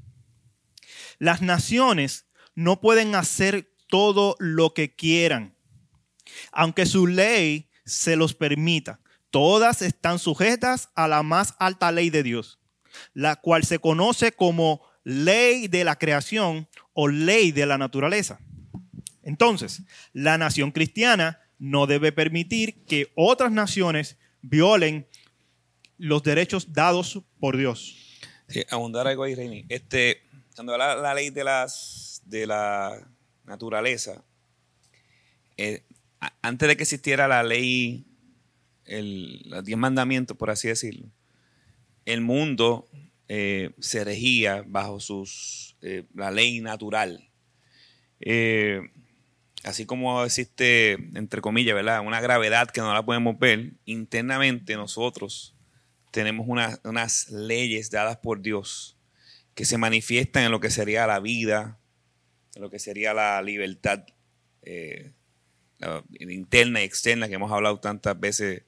Las 1.19 1.43
naciones 1.43 2.27
no 2.55 2.81
pueden 2.81 3.15
hacer 3.15 3.71
todo 3.89 4.37
lo 4.39 4.73
que 4.73 4.95
quieran, 4.95 5.55
aunque 6.51 6.87
su 6.87 7.07
ley 7.07 7.69
se 7.85 8.17
los 8.17 8.35
permita. 8.35 9.01
Todas 9.35 9.83
están 9.83 10.21
sujetas 10.21 10.91
a 10.95 11.09
la 11.09 11.25
más 11.25 11.57
alta 11.59 11.91
ley 11.91 12.09
de 12.09 12.23
Dios, 12.23 12.61
la 13.15 13.35
cual 13.35 13.65
se 13.65 13.81
conoce 13.81 14.31
como 14.31 14.81
ley 15.03 15.67
de 15.67 15.83
la 15.83 15.99
creación 15.99 16.69
o 16.93 17.09
ley 17.09 17.51
de 17.51 17.67
la 17.67 17.77
naturaleza. 17.77 18.39
Entonces, 19.25 19.83
la 20.13 20.39
nación 20.39 20.71
cristiana 20.71 21.41
no 21.59 21.89
debe 21.89 22.13
permitir 22.13 22.85
que 22.85 23.11
otras 23.17 23.51
naciones 23.51 24.19
violen 24.41 25.09
los 25.99 26.23
derechos 26.23 26.73
dados 26.73 27.21
por 27.41 27.57
Dios. 27.57 28.21
Abundar 28.71 29.09
algo 29.09 29.25
ahí, 29.25 29.35
Reini. 29.35 29.65
Este, 29.69 30.23
cuando 30.55 30.75
habla 30.75 30.95
la 30.95 31.13
ley 31.13 31.31
de, 31.31 31.45
de 32.27 32.47
la 32.47 33.05
naturaleza, 33.45 34.23
eh, 35.57 35.83
antes 36.41 36.69
de 36.69 36.77
que 36.77 36.85
existiera 36.85 37.27
la 37.27 37.43
ley, 37.43 38.07
el, 38.87 39.43
los 39.47 39.65
diez 39.65 39.79
mandamientos, 39.79 40.37
por 40.37 40.51
así 40.51 40.69
decirlo, 40.69 41.09
el 42.05 42.21
mundo 42.21 42.89
eh, 43.29 43.71
se 43.79 44.05
regía 44.05 44.65
bajo 44.67 45.01
sus, 45.01 45.77
eh, 45.83 46.05
la 46.15 46.31
ley 46.31 46.61
natural. 46.61 47.31
así 49.65 49.87
como 49.87 50.25
existe, 50.25 50.93
entre 51.15 51.41
comillas, 51.41 51.75
¿verdad? 51.75 52.01
una 52.01 52.21
gravedad 52.21 52.71
que 52.71 52.81
no 52.81 52.93
la 52.93 53.05
podemos 53.05 53.39
ver, 53.39 53.73
internamente 53.85 54.77
nosotros 54.77 55.55
tenemos 56.11 56.47
unas 56.49 57.31
leyes 57.31 57.91
dadas 57.91 58.19
por 58.19 58.41
Dios 58.41 58.97
que 59.55 59.65
se 59.65 59.79
manifiestan 59.79 60.45
en 60.45 60.51
lo 60.51 60.61
que 60.61 60.71
sería 60.71 61.07
la 61.07 61.21
vida, 61.21 61.79
en 62.55 62.63
lo 62.63 62.71
que 62.71 62.79
sería 62.79 63.15
la 63.15 63.41
libertad 63.43 64.05
eh, 64.63 65.13
interna 66.19 66.83
y 66.83 66.85
externa, 66.85 67.29
que 67.29 67.35
hemos 67.35 67.53
hablado 67.53 67.81
tantas 67.81 68.19
veces 68.19 68.63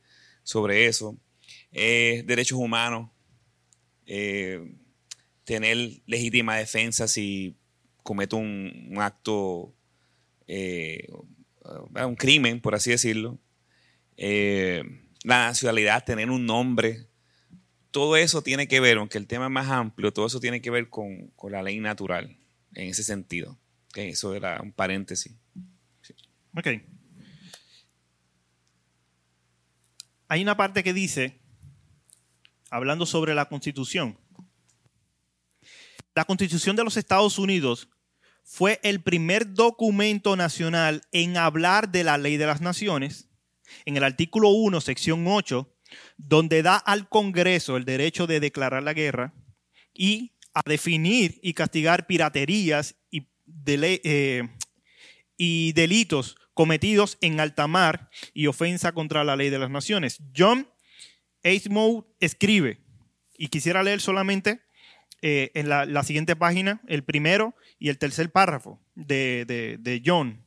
sobre 0.47 0.87
eso, 0.87 1.19
derechos 1.73 2.57
humanos, 2.57 3.11
eh, 4.07 4.76
tener 5.43 5.76
legítima 6.07 6.57
defensa 6.57 7.09
si 7.09 7.57
cometo 8.05 8.37
un, 8.37 8.95
acto, 8.99 9.75
eh, 10.47 11.09
un 12.07 12.15
crimen, 12.15 12.61
por 12.61 12.76
así 12.76 12.91
decirlo, 12.91 13.41
la 14.17 15.49
nacionalidad, 15.49 16.05
tener 16.05 16.31
un 16.31 16.47
nombre, 16.47 17.09
todo 17.91 18.17
eso 18.17 18.43
tiene 18.43 18.69
que 18.69 18.79
ver, 18.79 18.99
aunque 18.99 19.19
el 19.19 19.26
tema 19.26 19.47
es 19.47 19.50
más 19.50 19.69
amplio, 19.69 20.12
todo 20.12 20.26
eso 20.26 20.38
tiene 20.38 20.61
que 20.61 20.71
ver 20.71 20.88
con, 20.88 21.33
la 21.50 21.62
ley 21.65 21.81
natural, 21.81 22.37
en 22.75 22.88
ese 22.88 23.03
sentido. 23.03 23.59
eso 23.97 24.37
era 24.37 24.61
un 24.62 24.71
paréntesis. 24.71 25.35
Ok. 26.57 26.69
Hay 30.28 30.43
una 30.43 30.56
parte 30.56 30.82
que 30.82 30.93
dice, 30.93 31.41
hablando 32.71 33.06
sobre 33.06 33.34
la 33.34 33.49
constitución, 33.49 34.19
la 36.15 36.25
constitución 36.25 36.75
de 36.75 36.84
los 36.84 36.97
Estados 36.97 37.39
Unidos 37.39 37.89
fue 38.43 38.80
el 38.82 39.02
primer 39.02 39.54
documento 39.54 40.34
nacional 40.34 41.02
en 41.12 41.36
hablar 41.36 41.91
de 41.91 42.04
la 42.04 42.17
ley 42.19 42.36
de 42.36 42.47
las 42.47 42.60
naciones. 42.60 43.28
En 43.84 43.97
el 43.97 44.04
artículo 44.04 44.50
1, 44.50 44.80
sección 44.80 45.26
8, 45.26 45.73
donde 46.17 46.62
da 46.62 46.76
al 46.76 47.08
Congreso 47.08 47.76
el 47.76 47.84
derecho 47.84 48.26
de 48.26 48.41
declarar 48.41 48.82
la 48.82 48.95
guerra 48.95 49.34
y 49.93 50.32
a 50.54 50.62
definir 50.65 51.39
y 51.43 51.54
castigar 51.54 52.06
piraterías 52.06 52.97
y, 53.10 53.28
eh, 53.67 54.49
y 55.36 55.73
delitos 55.73 56.36
cometidos 56.56 57.19
en 57.21 57.38
alta 57.38 57.66
mar 57.66 58.08
y 58.32 58.47
ofensa 58.47 58.92
contra 58.92 59.25
la 59.25 59.36
ley 59.36 59.50
de 59.50 59.58
las 59.58 59.69
naciones. 59.69 60.23
John 60.34 60.66
Aismow 61.45 62.06
escribe, 62.19 62.80
y 63.36 63.49
quisiera 63.49 63.82
leer 63.82 64.00
solamente 64.00 64.62
eh, 65.21 65.50
en 65.52 65.69
la, 65.69 66.02
siguiente 66.02 66.34
página 66.34 66.80
el 66.88 67.04
primero 67.04 67.54
y 67.78 67.90
el 67.90 67.99
tercer 67.99 68.32
párrafo 68.32 68.80
de, 68.95 69.45
de 69.78 70.02
John. 70.04 70.42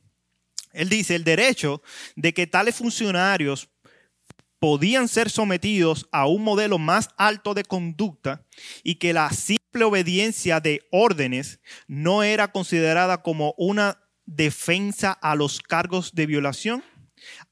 Él 0.72 0.88
dice, 0.88 1.14
el 1.14 1.22
derecho 1.22 1.80
de 2.16 2.34
que 2.34 2.48
tales 2.48 2.74
funcionarios 2.74 3.68
podían 4.58 5.06
ser 5.06 5.30
sometidos 5.30 6.08
a 6.10 6.26
un 6.26 6.42
modelo 6.42 6.78
más 6.78 7.10
alto 7.18 7.54
de 7.54 7.62
conducta 7.62 8.44
y 8.82 8.96
que 8.96 9.12
la 9.12 9.30
simple 9.30 9.84
obediencia 9.84 10.58
de 10.58 10.88
órdenes 10.90 11.60
no 11.86 12.24
era 12.24 12.50
considerada 12.50 13.22
como 13.22 13.54
una 13.58 14.09
defensa 14.34 15.12
a 15.12 15.34
los 15.34 15.60
cargos 15.60 16.14
de 16.14 16.26
violación 16.26 16.84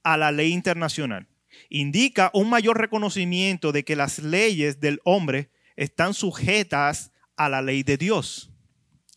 a 0.03 0.17
la 0.17 0.33
ley 0.33 0.53
internacional. 0.53 1.29
Indica 1.69 2.31
un 2.33 2.49
mayor 2.49 2.79
reconocimiento 2.79 3.73
de 3.73 3.85
que 3.85 3.97
las 3.97 4.21
leyes 4.21 4.81
del 4.81 5.01
hombre 5.05 5.51
están 5.77 6.15
sujetas 6.15 7.13
a 7.37 7.49
la 7.49 7.63
ley 7.63 7.83
de 7.83 7.97
Dios. 7.97 8.51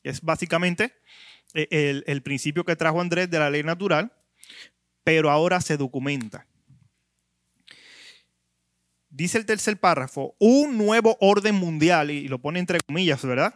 Es 0.03 0.21
básicamente 0.21 0.93
eh, 1.53 1.67
el, 1.71 2.03
el 2.07 2.23
principio 2.23 2.65
que 2.65 2.75
trajo 2.75 2.99
Andrés 2.99 3.29
de 3.29 3.39
la 3.39 3.49
ley 3.49 3.63
natural, 3.63 4.11
pero 5.03 5.29
ahora 5.29 5.61
se 5.61 5.77
documenta 5.77 6.47
dice 9.11 9.37
el 9.37 9.45
tercer 9.45 9.77
párrafo, 9.77 10.35
un 10.39 10.77
nuevo 10.77 11.17
orden 11.19 11.55
mundial, 11.55 12.09
y 12.09 12.27
lo 12.27 12.39
pone 12.39 12.59
entre 12.59 12.79
comillas, 12.79 13.23
¿verdad? 13.23 13.53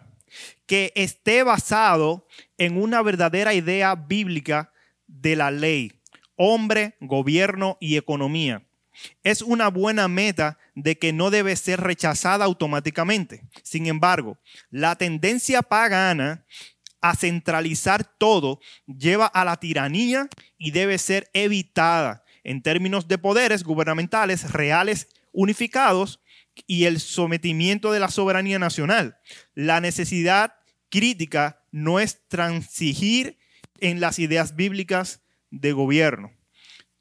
Que 0.66 0.92
esté 0.96 1.44
basado 1.44 2.28
en 2.58 2.82
una 2.82 3.02
verdadera 3.02 3.54
idea 3.54 3.96
bíblica 3.96 4.72
de 5.08 5.36
la 5.36 5.52
ley, 5.52 6.02
hombre, 6.36 6.96
gobierno 7.00 7.78
y 7.80 7.98
economía. 7.98 8.64
Es 9.24 9.42
una 9.42 9.70
buena 9.70 10.08
meta 10.08 10.58
de 10.74 10.98
que 10.98 11.14
no 11.14 11.30
debe 11.30 11.56
ser 11.56 11.82
rechazada 11.82 12.46
automáticamente. 12.46 13.44
Sin 13.64 13.88
embargo, 13.88 14.38
la 14.70 14.96
tendencia 14.96 15.62
pagana 15.62 16.46
a 17.02 17.16
centralizar 17.16 18.04
todo 18.04 18.60
lleva 18.88 19.28
a 19.28 19.46
la 19.46 19.58
tiranía 19.58 20.28
y 20.58 20.72
debe 20.72 20.98
ser 20.98 21.30
evitada 21.34 22.24
en 22.44 22.62
términos 22.62 23.08
de 23.08 23.18
poderes 23.18 23.64
gubernamentales 23.64 24.52
reales 24.52 25.10
unificados 25.32 26.20
y 26.68 26.86
el 26.86 27.00
sometimiento 27.00 27.92
de 27.92 28.00
la 28.00 28.10
soberanía 28.10 28.60
nacional. 28.60 29.18
La 29.56 29.82
necesidad 29.82 30.54
crítica 30.90 31.64
no 31.72 32.00
es 32.00 32.28
transigir 32.28 33.38
en 33.80 34.00
las 34.00 34.20
ideas 34.20 34.56
bíblicas 34.56 35.22
de 35.50 35.72
gobierno. 35.72 36.32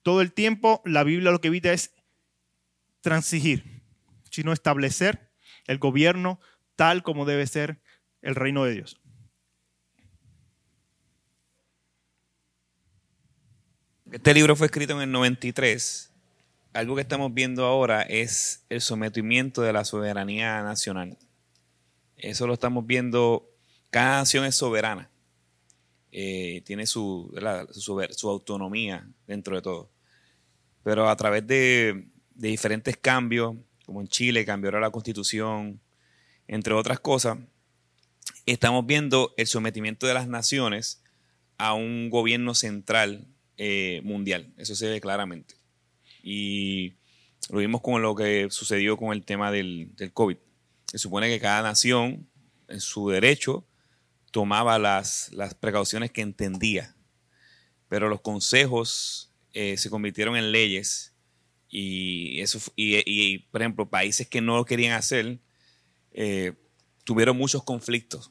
Todo 0.02 0.20
el 0.22 0.32
tiempo 0.32 0.82
la 0.84 1.04
Biblia 1.04 1.30
lo 1.30 1.40
que 1.40 1.48
evita 1.48 1.72
es 1.72 1.92
transigir, 3.00 3.82
sino 4.30 4.52
establecer 4.52 5.30
el 5.66 5.78
gobierno 5.78 6.40
tal 6.76 7.02
como 7.02 7.26
debe 7.26 7.46
ser 7.46 7.80
el 8.22 8.34
reino 8.34 8.64
de 8.64 8.72
Dios. 8.72 9.00
Este 14.10 14.32
libro 14.32 14.56
fue 14.56 14.66
escrito 14.66 14.94
en 14.94 15.02
el 15.02 15.12
93 15.12 16.14
algo 16.74 16.96
que 16.96 17.02
estamos 17.02 17.32
viendo 17.32 17.64
ahora 17.64 18.02
es 18.02 18.64
el 18.68 18.80
sometimiento 18.80 19.62
de 19.62 19.72
la 19.72 19.84
soberanía 19.84 20.60
nacional. 20.62 21.16
Eso 22.16 22.46
lo 22.46 22.54
estamos 22.54 22.86
viendo, 22.86 23.50
cada 23.90 24.18
nación 24.18 24.44
es 24.44 24.54
soberana, 24.54 25.10
eh, 26.12 26.62
tiene 26.64 26.86
su, 26.86 27.32
autonomía 28.24 29.08
dentro 29.26 29.56
de 29.56 29.62
todo. 29.62 29.90
Pero 30.82 31.08
a 31.08 31.16
través 31.16 31.46
de, 31.46 32.08
diferentes 32.34 32.96
cambios, 32.96 33.56
como 33.84 34.00
en 34.00 34.08
Chile 34.08 34.44
cambió 34.44 34.70
la 34.72 34.90
constitución, 34.90 35.80
entre 36.46 36.74
otras 36.74 37.00
cosas, 37.00 37.38
estamos 38.46 38.86
viendo 38.86 39.34
el 39.36 39.46
sometimiento 39.46 40.06
de 40.06 40.14
las 40.14 40.28
naciones 40.28 41.02
a 41.58 41.74
un 41.74 42.10
gobierno 42.10 42.54
central 42.54 43.26
eh, 43.56 44.00
mundial. 44.04 44.52
Eso 44.56 44.74
se 44.74 44.88
ve 44.88 45.00
claramente. 45.00 45.56
Y 46.22 46.94
lo 47.50 47.58
vimos 47.58 47.80
con 47.80 48.02
lo 48.02 48.14
que 48.14 48.48
sucedió 48.50 48.96
con 48.96 49.12
el 49.12 49.24
tema 49.24 49.50
del 49.50 49.94
COVID. 50.12 50.38
Se 50.94 50.98
supone 50.98 51.28
que 51.28 51.40
cada 51.40 51.60
nación, 51.60 52.30
en 52.68 52.80
su 52.80 53.08
derecho, 53.08 53.66
tomaba 54.30 54.78
las, 54.78 55.32
las 55.32 55.52
precauciones 55.52 56.12
que 56.12 56.20
entendía. 56.20 56.94
Pero 57.88 58.08
los 58.08 58.20
consejos 58.20 59.32
eh, 59.54 59.76
se 59.76 59.90
convirtieron 59.90 60.36
en 60.36 60.52
leyes 60.52 61.12
y, 61.68 62.40
eso, 62.40 62.60
y, 62.76 63.38
por 63.38 63.60
ejemplo, 63.60 63.90
países 63.90 64.28
que 64.28 64.40
no 64.40 64.54
lo 64.54 64.64
querían 64.64 64.92
hacer 64.92 65.40
eh, 66.12 66.52
tuvieron 67.02 67.36
muchos 67.36 67.64
conflictos 67.64 68.30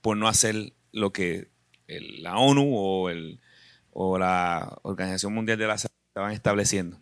por 0.00 0.16
no 0.16 0.28
hacer 0.28 0.72
lo 0.92 1.12
que 1.12 1.50
la 1.88 2.38
ONU 2.38 2.74
o, 2.74 3.10
el, 3.10 3.38
o 3.92 4.16
la 4.16 4.78
Organización 4.80 5.34
Mundial 5.34 5.58
de 5.58 5.66
la 5.66 5.76
Salud 5.76 5.92
estaban 6.08 6.32
estableciendo. 6.32 6.98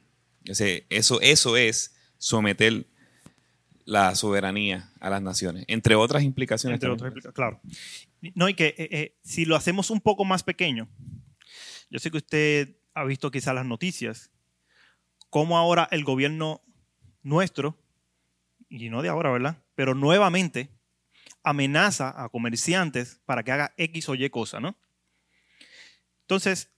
Eso, 0.46 1.20
eso 1.20 1.56
es 1.56 1.94
someter 2.18 2.88
la 3.86 4.14
soberanía 4.16 4.92
a 5.00 5.08
las 5.08 5.22
naciones, 5.22 5.64
entre 5.68 5.94
otras 5.94 6.22
implicaciones. 6.24 6.74
Entre 6.76 6.90
otras 6.90 7.08
implica- 7.08 7.32
claro. 7.32 7.60
No, 8.34 8.48
y 8.48 8.54
que 8.54 8.74
eh, 8.76 8.88
eh, 8.90 9.16
si 9.22 9.44
lo 9.44 9.56
hacemos 9.56 9.90
un 9.90 10.00
poco 10.00 10.24
más 10.24 10.42
pequeño, 10.42 10.88
yo 11.88 11.98
sé 12.00 12.10
que 12.10 12.16
usted 12.18 12.76
ha 12.94 13.04
visto 13.04 13.30
quizás 13.30 13.54
las 13.54 13.64
noticias, 13.64 14.32
cómo 15.30 15.56
ahora 15.56 15.88
el 15.92 16.02
gobierno 16.04 16.62
nuestro, 17.22 17.78
y 18.68 18.90
no 18.90 19.02
de 19.02 19.08
ahora, 19.08 19.30
¿verdad? 19.30 19.62
Pero 19.76 19.94
nuevamente 19.94 20.68
amenaza 21.44 22.12
a 22.20 22.28
comerciantes 22.28 23.20
para 23.24 23.44
que 23.44 23.52
haga 23.52 23.72
X 23.76 24.08
o 24.08 24.16
Y 24.16 24.28
cosa, 24.30 24.58
¿no? 24.58 24.76
Entonces, 26.22 26.70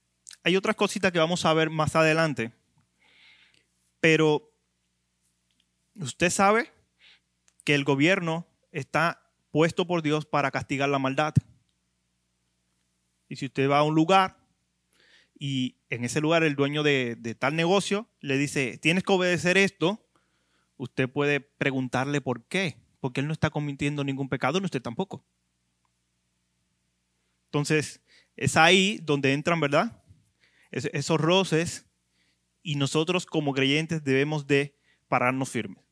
hay 0.43 0.55
otras 0.55 0.75
cositas 0.75 1.11
que 1.11 1.17
vamos 1.17 1.43
a 1.45 1.53
ver 1.55 1.71
más 1.71 1.95
adelante, 1.95 2.51
pero 3.99 4.53
usted 5.95 6.29
sabe 6.29 6.71
que 7.69 7.75
el 7.75 7.83
gobierno 7.83 8.47
está 8.71 9.21
puesto 9.51 9.85
por 9.85 10.01
Dios 10.01 10.25
para 10.25 10.49
castigar 10.49 10.89
la 10.89 10.97
maldad. 10.97 11.35
Y 13.27 13.35
si 13.35 13.45
usted 13.45 13.69
va 13.69 13.77
a 13.77 13.83
un 13.83 13.93
lugar 13.93 14.39
y 15.37 15.75
en 15.91 16.03
ese 16.03 16.19
lugar 16.19 16.41
el 16.41 16.55
dueño 16.55 16.81
de, 16.81 17.15
tal 17.37 17.55
negocio 17.55 18.09
le 18.21 18.39
dice, 18.39 18.79
tienes 18.79 19.03
que 19.03 19.13
obedecer 19.13 19.55
esto, 19.55 20.03
usted 20.77 21.07
puede 21.07 21.41
preguntarle 21.41 22.21
por 22.21 22.43
qué, 22.45 22.75
porque 23.01 23.21
él 23.21 23.27
no 23.27 23.33
está 23.33 23.51
cometiendo 23.51 24.03
ningún 24.03 24.29
pecado, 24.29 24.59
ni 24.59 24.65
usted 24.65 24.81
tampoco. 24.81 25.23
Entonces, 27.49 28.01
es 28.35 28.57
ahí 28.57 28.97
donde 29.03 29.33
entran, 29.33 29.59
¿verdad? 29.59 30.01
Es- 30.71 30.89
esos 30.91 31.21
roces 31.21 31.85
y 32.63 32.77
nosotros 32.77 33.27
como 33.27 33.53
creyentes 33.53 34.03
debemos 34.03 34.47
de 34.47 34.75
pararnos 35.07 35.51
firmes 35.51 35.83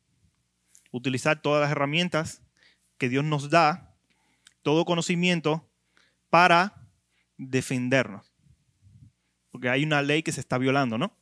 utilizar 0.92 1.42
todas 1.42 1.62
las 1.62 1.72
herramientas 1.72 2.42
que 2.98 3.10
Dios 3.10 3.24
nos 3.24 3.50
da, 3.50 3.96
todo 4.62 4.86
conocimiento 4.86 5.70
para 6.30 6.88
defendernos. 7.38 8.34
Porque 9.52 9.70
hay 9.70 9.84
una 9.84 10.02
ley 10.02 10.24
que 10.24 10.32
se 10.32 10.42
está 10.42 10.58
violando, 10.58 10.98
¿no? 10.98 11.16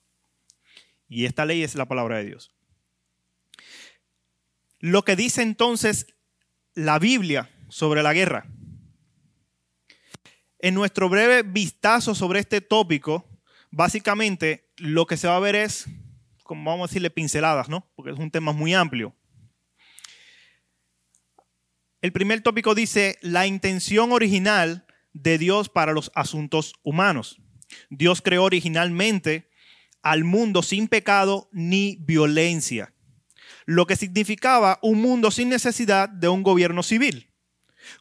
Y 1.07 1.25
esta 1.25 1.45
ley 1.45 1.63
es 1.63 1.75
la 1.75 1.87
palabra 1.87 2.17
de 2.17 2.25
Dios. 2.25 2.51
Lo 4.79 5.03
que 5.03 5.15
dice 5.15 5.41
entonces 5.41 6.07
la 6.73 6.99
Biblia 6.99 7.49
sobre 7.69 8.03
la 8.03 8.13
guerra. 8.13 8.45
En 10.59 10.73
nuestro 10.73 11.09
breve 11.09 11.43
vistazo 11.43 12.15
sobre 12.15 12.39
este 12.39 12.61
tópico, 12.61 13.25
básicamente 13.71 14.69
lo 14.77 15.05
que 15.05 15.17
se 15.17 15.27
va 15.27 15.35
a 15.35 15.39
ver 15.39 15.55
es, 15.55 15.85
como 16.43 16.69
vamos 16.69 16.85
a 16.85 16.89
decirle, 16.89 17.09
pinceladas, 17.09 17.69
¿no? 17.69 17.87
Porque 17.95 18.11
es 18.11 18.17
un 18.17 18.31
tema 18.31 18.51
muy 18.51 18.73
amplio. 18.73 19.15
El 22.05 22.11
primer 22.11 22.41
tópico 22.41 22.75
dice 22.75 23.17
la 23.21 23.47
intención 23.47 24.11
original 24.11 24.85
de 25.13 25.39
Dios 25.39 25.69
para 25.69 25.91
los 25.91 26.11
asuntos 26.13 26.75
humanos. 26.83 27.41
Dios 27.89 28.21
creó 28.21 28.43
originalmente 28.43 29.49
al 30.03 30.23
mundo 30.23 30.61
sin 30.61 30.87
pecado 30.87 31.49
ni 31.51 31.97
violencia, 32.01 32.93
lo 33.65 33.87
que 33.87 33.95
significaba 33.95 34.77
un 34.83 35.01
mundo 35.01 35.31
sin 35.31 35.49
necesidad 35.49 36.07
de 36.07 36.27
un 36.27 36.43
gobierno 36.43 36.83
civil. 36.83 37.31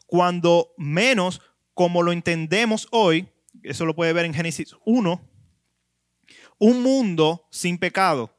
Cuando 0.06 0.74
menos 0.76 1.40
como 1.72 2.02
lo 2.02 2.12
entendemos 2.12 2.88
hoy, 2.90 3.26
eso 3.62 3.86
lo 3.86 3.96
puede 3.96 4.12
ver 4.12 4.26
en 4.26 4.34
Génesis 4.34 4.76
1, 4.84 5.30
un 6.58 6.82
mundo 6.82 7.48
sin 7.50 7.78
pecado 7.78 8.36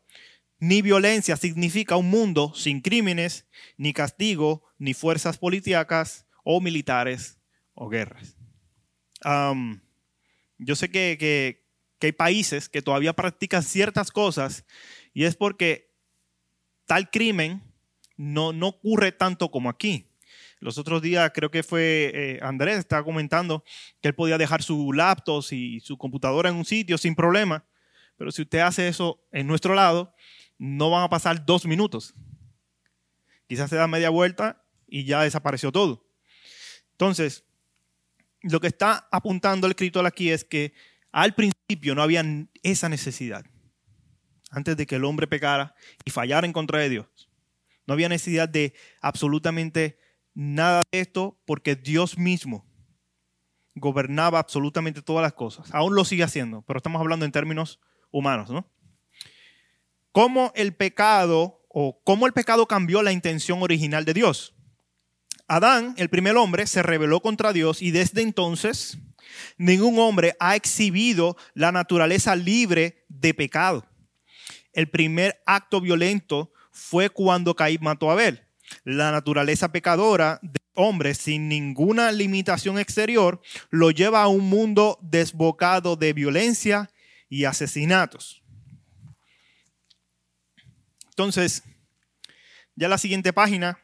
ni 0.60 0.82
violencia 0.82 1.36
significa 1.38 1.96
un 1.98 2.10
mundo 2.10 2.54
sin 2.56 2.82
crímenes, 2.82 3.46
ni 3.78 3.94
castigo, 3.94 4.64
ni 4.78 4.94
fuerzas 4.94 5.38
policíacas 5.38 6.26
o 6.44 6.62
militares 6.62 7.38
o 7.74 7.90
guerras. 7.90 8.36
Yo 10.58 10.76
sé 10.76 10.90
que, 10.90 11.18
que- 11.20 11.64
que 12.00 12.08
hay 12.08 12.12
países 12.12 12.68
que 12.68 12.82
todavía 12.82 13.14
practican 13.14 13.64
ciertas 13.64 14.12
cosas 14.12 14.66
y 15.14 15.24
es 15.24 15.36
porque 15.38 15.90
tal 16.86 17.10
crimen 17.10 17.62
no, 18.18 18.52
no 18.52 18.68
ocurre 18.68 19.14
tanto 19.14 19.50
como 19.50 19.70
aquí. 19.70 20.10
Los 20.60 20.78
otros 20.78 21.02
días 21.02 21.32
creo 21.34 21.52
que 21.52 21.64
fue 21.64 22.12
eh, 22.14 22.40
Andrés, 22.42 22.80
estaba 22.80 23.04
comentando 23.04 23.64
que 24.02 24.10
él 24.10 24.16
podía 24.16 24.38
dejar 24.38 24.62
su 24.62 24.92
laptop 24.92 25.44
y 25.52 25.80
su 25.80 25.98
computadora 25.98 26.50
en 26.50 26.56
un 26.56 26.66
sitio 26.66 26.98
sin 26.98 27.16
problema, 27.16 27.64
pero 28.18 28.30
si 28.32 28.42
usted 28.42 28.60
hace 28.60 28.88
eso 28.90 29.22
en 29.32 29.48
nuestro 29.48 29.74
lado, 29.74 30.14
no 30.58 30.90
van 30.90 31.04
a 31.04 31.10
pasar 31.10 31.46
dos 31.46 31.66
minutos. 31.66 32.14
Quizás 33.48 33.70
se 33.70 33.76
da 33.76 33.88
media 33.88 34.10
vuelta 34.10 34.64
y 34.88 35.06
ya 35.06 35.22
desapareció 35.22 35.72
todo. 35.72 36.06
Entonces, 36.92 37.44
lo 38.42 38.60
que 38.60 38.68
está 38.68 39.08
apuntando 39.12 39.68
el 39.68 39.72
escritor 39.72 40.06
aquí 40.06 40.30
es 40.30 40.44
que 40.44 40.74
al 41.12 41.34
principio 41.34 41.96
no 41.96 42.02
había 42.02 42.24
esa 42.64 42.90
necesidad. 42.90 43.46
Antes 44.52 44.78
de 44.78 44.86
que 44.86 44.96
el 44.96 45.06
hombre 45.06 45.28
pecara 45.28 45.76
y 46.06 46.12
fallara 46.12 46.46
en 46.46 46.54
contra 46.54 46.80
de 46.80 46.90
Dios. 46.90 47.30
No 47.88 47.94
había 47.94 48.10
necesidad 48.10 48.50
de 48.50 48.74
absolutamente 49.02 49.98
nada 50.34 50.84
de 50.92 51.00
esto 51.00 51.40
porque 51.46 51.76
Dios 51.76 52.18
mismo 52.18 52.66
gobernaba 53.76 54.40
absolutamente 54.40 55.02
todas 55.02 55.22
las 55.22 55.34
cosas. 55.34 55.74
Aún 55.74 55.96
lo 55.96 56.06
sigue 56.06 56.24
haciendo, 56.24 56.62
pero 56.64 56.78
estamos 56.78 57.02
hablando 57.02 57.26
en 57.26 57.32
términos 57.32 57.80
humanos, 58.12 58.50
¿no? 58.50 58.72
Cómo 60.16 60.54
el 60.56 60.74
pecado 60.74 61.68
o 61.68 62.02
cómo 62.06 62.26
el 62.26 62.32
pecado 62.32 62.70
cambió 62.70 63.04
la 63.04 63.12
intención 63.12 63.62
original 63.62 64.06
de 64.06 64.14
Dios. 64.14 64.56
Adán, 65.46 65.94
el 65.98 66.08
primer 66.08 66.38
hombre, 66.38 66.68
se 66.68 66.82
rebeló 66.82 67.20
contra 67.20 67.52
Dios 67.52 67.82
y 67.82 67.92
desde 67.92 68.22
entonces 68.22 68.98
ningún 69.58 70.00
hombre 70.00 70.38
ha 70.40 70.56
exhibido 70.56 71.36
la 71.54 71.74
naturaleza 71.74 72.34
libre 72.38 73.04
de 73.10 73.34
pecado. 73.34 73.86
El 74.72 74.90
primer 74.90 75.42
acto 75.46 75.82
violento 75.82 76.54
fue 76.72 77.10
cuando 77.10 77.54
Caín 77.54 77.80
mató 77.82 78.10
a 78.10 78.14
Abel. 78.14 78.48
La 78.86 79.12
naturaleza 79.12 79.74
pecadora 79.74 80.40
del 80.42 80.64
hombre 80.76 81.14
sin 81.14 81.50
ninguna 81.50 82.14
limitación 82.14 82.80
exterior 82.80 83.42
lo 83.70 83.92
lleva 83.92 84.24
a 84.24 84.30
un 84.30 84.48
mundo 84.48 84.98
desbocado 85.02 85.98
de 85.98 86.14
violencia 86.14 86.90
y 87.28 87.44
asesinatos. 87.44 88.45
Entonces, 91.16 91.64
ya 92.76 92.90
la 92.90 92.98
siguiente 92.98 93.32
página 93.32 93.80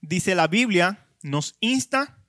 dice 0.00 0.36
la 0.36 0.46
Biblia 0.46 1.08
nos 1.22 1.56
insta 1.58 2.24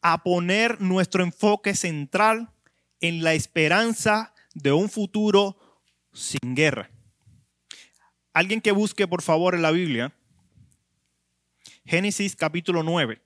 a 0.00 0.22
poner 0.22 0.80
nuestro 0.80 1.24
enfoque 1.24 1.74
central 1.74 2.52
en 3.00 3.24
la 3.24 3.34
esperanza 3.34 4.32
de 4.54 4.70
un 4.70 4.88
futuro 4.88 5.82
sin 6.12 6.54
guerra. 6.54 6.88
Alguien 8.32 8.60
que 8.60 8.70
busque 8.70 9.08
por 9.08 9.22
favor 9.22 9.56
en 9.56 9.62
la 9.62 9.72
Biblia 9.72 10.14
Génesis 11.84 12.36
capítulo 12.36 12.84
9. 12.84 13.20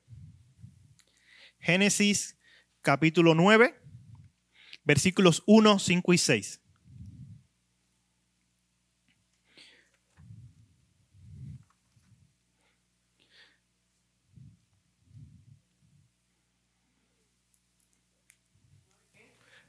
Génesis 1.58 2.38
capítulo 2.80 3.34
9, 3.34 3.74
versículos 4.84 5.42
1, 5.46 5.78
5 5.78 6.12
y 6.14 6.18
6. 6.18 6.61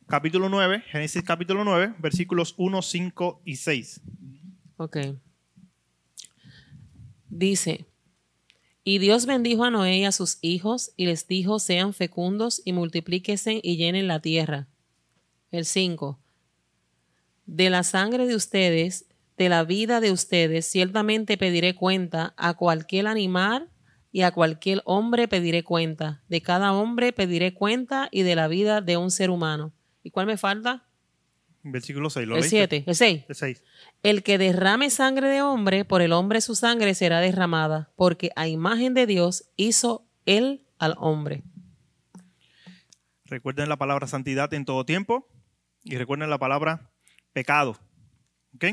Capítulo 0.07 0.49
9, 0.49 0.83
Génesis 0.87 1.23
capítulo 1.23 1.63
9, 1.63 1.95
versículos 1.99 2.53
1, 2.57 2.81
5 2.81 3.41
y 3.45 3.55
6. 3.55 4.01
Ok. 4.77 4.97
Dice, 7.29 7.85
y 8.83 8.99
Dios 8.99 9.25
bendijo 9.25 9.63
a 9.63 9.71
Noé 9.71 9.97
y 9.97 10.05
a 10.05 10.11
sus 10.11 10.37
hijos 10.41 10.91
y 10.97 11.05
les 11.05 11.27
dijo, 11.27 11.59
sean 11.59 11.93
fecundos 11.93 12.61
y 12.65 12.73
multiplíquese 12.73 13.59
y 13.63 13.77
llenen 13.77 14.07
la 14.07 14.19
tierra. 14.19 14.67
El 15.51 15.65
5. 15.65 16.19
De 17.45 17.69
la 17.69 17.83
sangre 17.83 18.27
de 18.27 18.35
ustedes, 18.35 19.05
de 19.37 19.49
la 19.49 19.63
vida 19.63 19.99
de 19.99 20.11
ustedes, 20.11 20.65
ciertamente 20.65 21.37
pediré 21.37 21.75
cuenta 21.75 22.33
a 22.37 22.53
cualquier 22.53 23.07
animal, 23.07 23.69
y 24.13 24.21
a 24.21 24.31
cualquier 24.31 24.81
hombre 24.85 25.27
pediré 25.27 25.63
cuenta. 25.63 26.21
De 26.29 26.41
cada 26.41 26.71
hombre 26.71 27.11
pediré 27.11 27.55
cuenta 27.55 28.07
y 28.11 28.21
de 28.21 28.35
la 28.35 28.47
vida 28.47 28.79
de 28.79 28.95
un 28.95 29.09
ser 29.09 29.31
humano. 29.31 29.73
¿Y 30.03 30.11
cuál 30.11 30.27
me 30.27 30.37
falta? 30.37 30.85
Versículo 31.63 32.09
6. 32.09 32.27
¿lo 32.27 32.35
El 32.35 32.41
leíste? 32.41 32.57
7, 32.57 32.83
el 32.87 32.95
6. 32.95 33.25
El 33.29 33.35
6. 33.35 33.63
El 34.03 34.23
que 34.23 34.37
derrame 34.37 34.89
sangre 34.89 35.29
de 35.29 35.41
hombre, 35.41 35.85
por 35.85 36.01
el 36.01 36.11
hombre 36.11 36.41
su 36.41 36.55
sangre 36.55 36.93
será 36.93 37.21
derramada, 37.21 37.91
porque 37.95 38.31
a 38.35 38.47
imagen 38.47 38.93
de 38.93 39.07
Dios 39.07 39.45
hizo 39.55 40.05
él 40.25 40.65
al 40.77 40.95
hombre. 40.97 41.43
Recuerden 43.25 43.69
la 43.69 43.77
palabra 43.77 44.07
santidad 44.07 44.53
en 44.53 44.65
todo 44.65 44.85
tiempo 44.85 45.27
y 45.83 45.95
recuerden 45.95 46.29
la 46.29 46.37
palabra 46.37 46.91
pecado. 47.31 47.79
¿Ok? 48.55 48.65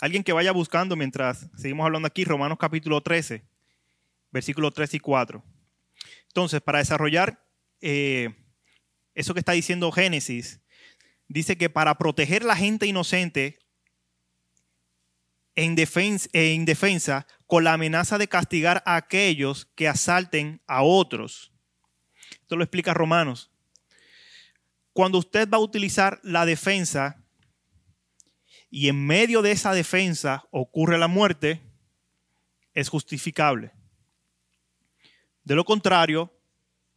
Alguien 0.00 0.24
que 0.24 0.32
vaya 0.32 0.52
buscando 0.52 0.96
mientras 0.96 1.48
seguimos 1.56 1.86
hablando 1.86 2.06
aquí, 2.06 2.24
Romanos 2.24 2.58
capítulo 2.58 3.00
13, 3.00 3.44
versículos 4.30 4.74
3 4.74 4.94
y 4.94 5.00
4. 5.00 5.44
Entonces, 6.26 6.60
para 6.60 6.78
desarrollar 6.78 7.44
eh, 7.80 8.34
eso 9.18 9.34
que 9.34 9.40
está 9.40 9.50
diciendo 9.50 9.90
Génesis, 9.90 10.60
dice 11.26 11.58
que 11.58 11.68
para 11.68 11.98
proteger 11.98 12.44
la 12.44 12.54
gente 12.54 12.86
inocente 12.86 13.58
en 15.56 15.74
defensa, 15.74 16.28
en 16.32 16.64
defensa 16.64 17.26
con 17.48 17.64
la 17.64 17.72
amenaza 17.72 18.16
de 18.16 18.28
castigar 18.28 18.80
a 18.86 18.94
aquellos 18.94 19.66
que 19.74 19.88
asalten 19.88 20.62
a 20.68 20.84
otros. 20.84 21.52
Esto 22.30 22.54
lo 22.54 22.62
explica 22.62 22.94
Romanos. 22.94 23.50
Cuando 24.92 25.18
usted 25.18 25.48
va 25.48 25.56
a 25.56 25.62
utilizar 25.62 26.20
la 26.22 26.46
defensa 26.46 27.20
y 28.70 28.88
en 28.88 29.04
medio 29.04 29.42
de 29.42 29.50
esa 29.50 29.72
defensa 29.72 30.46
ocurre 30.52 30.96
la 30.96 31.08
muerte, 31.08 31.60
es 32.72 32.88
justificable. 32.88 33.72
De 35.42 35.56
lo 35.56 35.64
contrario, 35.64 36.32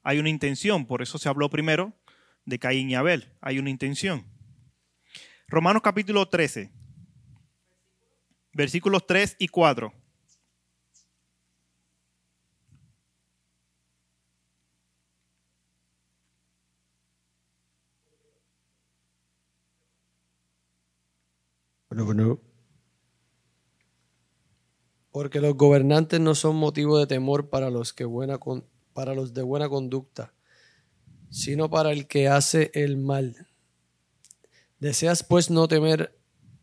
hay 0.04 0.20
una 0.20 0.30
intención. 0.30 0.86
Por 0.86 1.02
eso 1.02 1.18
se 1.18 1.28
habló 1.28 1.50
primero 1.50 1.96
de 2.46 2.60
Caín 2.60 2.90
y 2.90 2.96
Abel. 2.96 3.34
Hay 3.42 3.60
una 3.60 3.70
intención. 3.70 4.26
Romanos 5.48 5.82
capítulo 5.84 6.28
13, 6.28 6.72
versículos 8.54 9.06
3 9.06 9.36
y 9.40 9.48
4. 9.50 9.94
Bueno, 21.90 22.06
bueno. 22.06 22.40
Porque 25.12 25.42
los 25.42 25.56
gobernantes 25.56 26.20
no 26.22 26.36
son 26.36 26.56
motivo 26.56 26.98
de 26.98 27.06
temor 27.08 27.50
para 27.50 27.70
los, 27.70 27.92
que 27.94 28.06
buena 28.06 28.38
con- 28.38 28.66
para 28.94 29.14
los 29.14 29.34
de 29.34 29.42
buena 29.42 29.68
conducta, 29.68 30.34
sino 31.32 31.70
para 31.70 31.92
el 31.92 32.08
que 32.08 32.28
hace 32.28 32.70
el 32.76 32.98
mal. 32.98 33.48
Deseas 34.80 35.24
pues 35.24 35.50
no 35.50 35.68
temer 35.68 36.16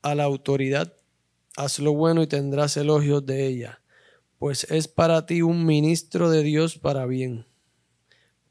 a 0.02 0.14
la 0.14 0.24
autoridad, 0.24 0.94
haz 1.56 1.80
lo 1.80 1.92
bueno 1.94 2.22
y 2.22 2.26
tendrás 2.26 2.76
elogios 2.76 3.24
de 3.26 3.46
ella, 3.46 3.80
pues 4.38 4.64
es 4.70 4.86
para 4.86 5.26
ti 5.26 5.42
un 5.42 5.66
ministro 5.66 6.30
de 6.30 6.42
Dios 6.42 6.78
para 6.78 7.06
bien. 7.06 7.46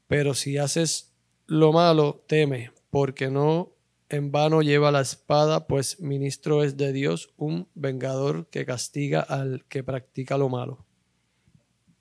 Pero 0.08 0.34
si 0.34 0.58
haces 0.58 1.14
lo 1.46 1.72
malo, 1.72 2.24
teme, 2.26 2.72
porque 2.90 3.30
no 3.30 3.72
en 4.08 4.32
vano 4.32 4.62
lleva 4.62 4.90
la 4.90 5.02
espada, 5.02 5.66
pues 5.66 6.00
ministro 6.00 6.64
es 6.64 6.76
de 6.76 6.92
Dios, 6.92 7.32
un 7.36 7.68
vengador 7.74 8.48
que 8.48 8.64
castiga 8.66 9.20
al 9.20 9.64
que 9.66 9.84
practica 9.84 10.36
lo 10.38 10.48
malo. 10.48 10.86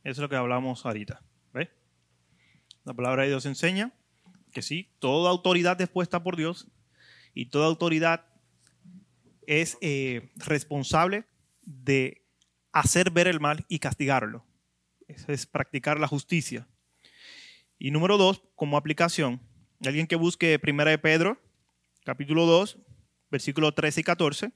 Eso 0.04 0.12
es 0.12 0.18
lo 0.20 0.30
que 0.30 0.38
hablamos 0.38 0.86
ahorita. 0.86 1.22
¿Ves? 1.54 1.68
La 2.86 2.94
palabra 2.94 3.24
de 3.24 3.30
Dios 3.30 3.46
enseña 3.46 3.94
que 4.58 4.64
sí, 4.64 4.90
toda 4.98 5.30
autoridad 5.30 5.80
es 5.82 5.88
puesta 5.88 6.24
por 6.24 6.36
Dios 6.36 6.68
y 7.36 7.46
toda 7.52 7.68
autoridad 7.68 8.26
es 9.46 9.78
eh, 9.82 10.32
responsable 10.36 11.26
de 11.62 12.26
hacer 12.72 13.12
ver 13.12 13.28
el 13.28 13.40
mal 13.40 13.66
y 13.68 13.78
castigarlo. 13.78 14.48
Es 15.28 15.46
practicar 15.46 16.00
la 16.00 16.08
justicia. 16.08 16.68
Y 17.78 17.92
número 17.92 18.18
dos, 18.18 18.42
como 18.56 18.78
aplicación, 18.78 19.42
alguien 19.86 20.08
que 20.08 20.16
busque 20.16 20.58
Primera 20.58 20.90
de 20.90 20.98
Pedro, 20.98 21.40
capítulo 22.04 22.48
2, 22.48 22.80
versículos 23.30 23.76
13 23.76 24.02
y 24.02 24.04
14, 24.04 24.52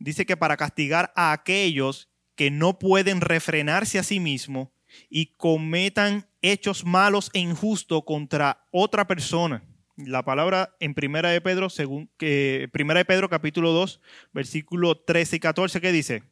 dice 0.00 0.26
que 0.26 0.36
para 0.36 0.56
castigar 0.56 1.12
a 1.14 1.30
aquellos 1.30 2.10
que 2.34 2.50
no 2.50 2.80
pueden 2.80 3.20
refrenarse 3.20 4.00
a 4.00 4.02
sí 4.02 4.18
mismos 4.18 4.70
y 5.08 5.34
cometan 5.36 6.26
hechos 6.42 6.84
malos 6.84 7.30
e 7.32 7.40
injustos 7.40 8.02
contra 8.04 8.66
otra 8.70 9.06
persona. 9.06 9.62
La 9.96 10.24
palabra 10.24 10.76
en 10.78 10.94
Primera 10.94 11.30
de 11.30 11.40
Pedro, 11.40 11.70
según 11.70 12.08
Primera 12.16 12.98
de 12.98 13.04
Pedro 13.04 13.28
capítulo 13.28 13.72
2, 13.72 14.00
versículo 14.32 14.96
13 14.96 15.36
y 15.36 15.40
14 15.40 15.80
que 15.80 15.92
dice, 15.92 16.22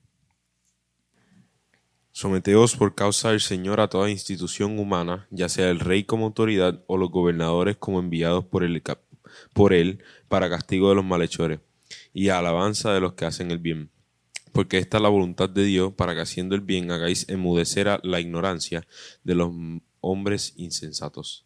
Someteos 2.12 2.76
por 2.76 2.94
causa 2.94 3.32
del 3.32 3.42
Señor 3.42 3.78
a 3.78 3.88
toda 3.88 4.08
institución 4.08 4.78
humana, 4.78 5.26
ya 5.30 5.50
sea 5.50 5.68
el 5.68 5.80
rey 5.80 6.04
como 6.04 6.24
autoridad 6.24 6.82
o 6.86 6.96
los 6.96 7.10
gobernadores 7.10 7.76
como 7.76 8.00
enviados 8.00 8.46
por 8.46 8.64
él, 9.74 10.02
para 10.28 10.48
castigo 10.48 10.88
de 10.88 10.94
los 10.94 11.04
malhechores 11.04 11.60
y 12.14 12.30
alabanza 12.30 12.94
de 12.94 13.00
los 13.00 13.12
que 13.12 13.26
hacen 13.26 13.50
el 13.50 13.58
bien. 13.58 13.90
Porque 14.56 14.78
esta 14.78 14.96
es 14.96 15.02
la 15.02 15.10
voluntad 15.10 15.50
de 15.50 15.64
Dios 15.64 15.92
para 15.92 16.14
que 16.14 16.22
haciendo 16.22 16.54
el 16.54 16.62
bien 16.62 16.90
hagáis 16.90 17.28
enmudecer 17.28 17.88
a 17.88 18.00
la 18.02 18.20
ignorancia 18.20 18.86
de 19.22 19.34
los 19.34 19.52
hombres 20.00 20.54
insensatos. 20.56 21.44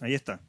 Ahí 0.00 0.14
está. 0.14 0.40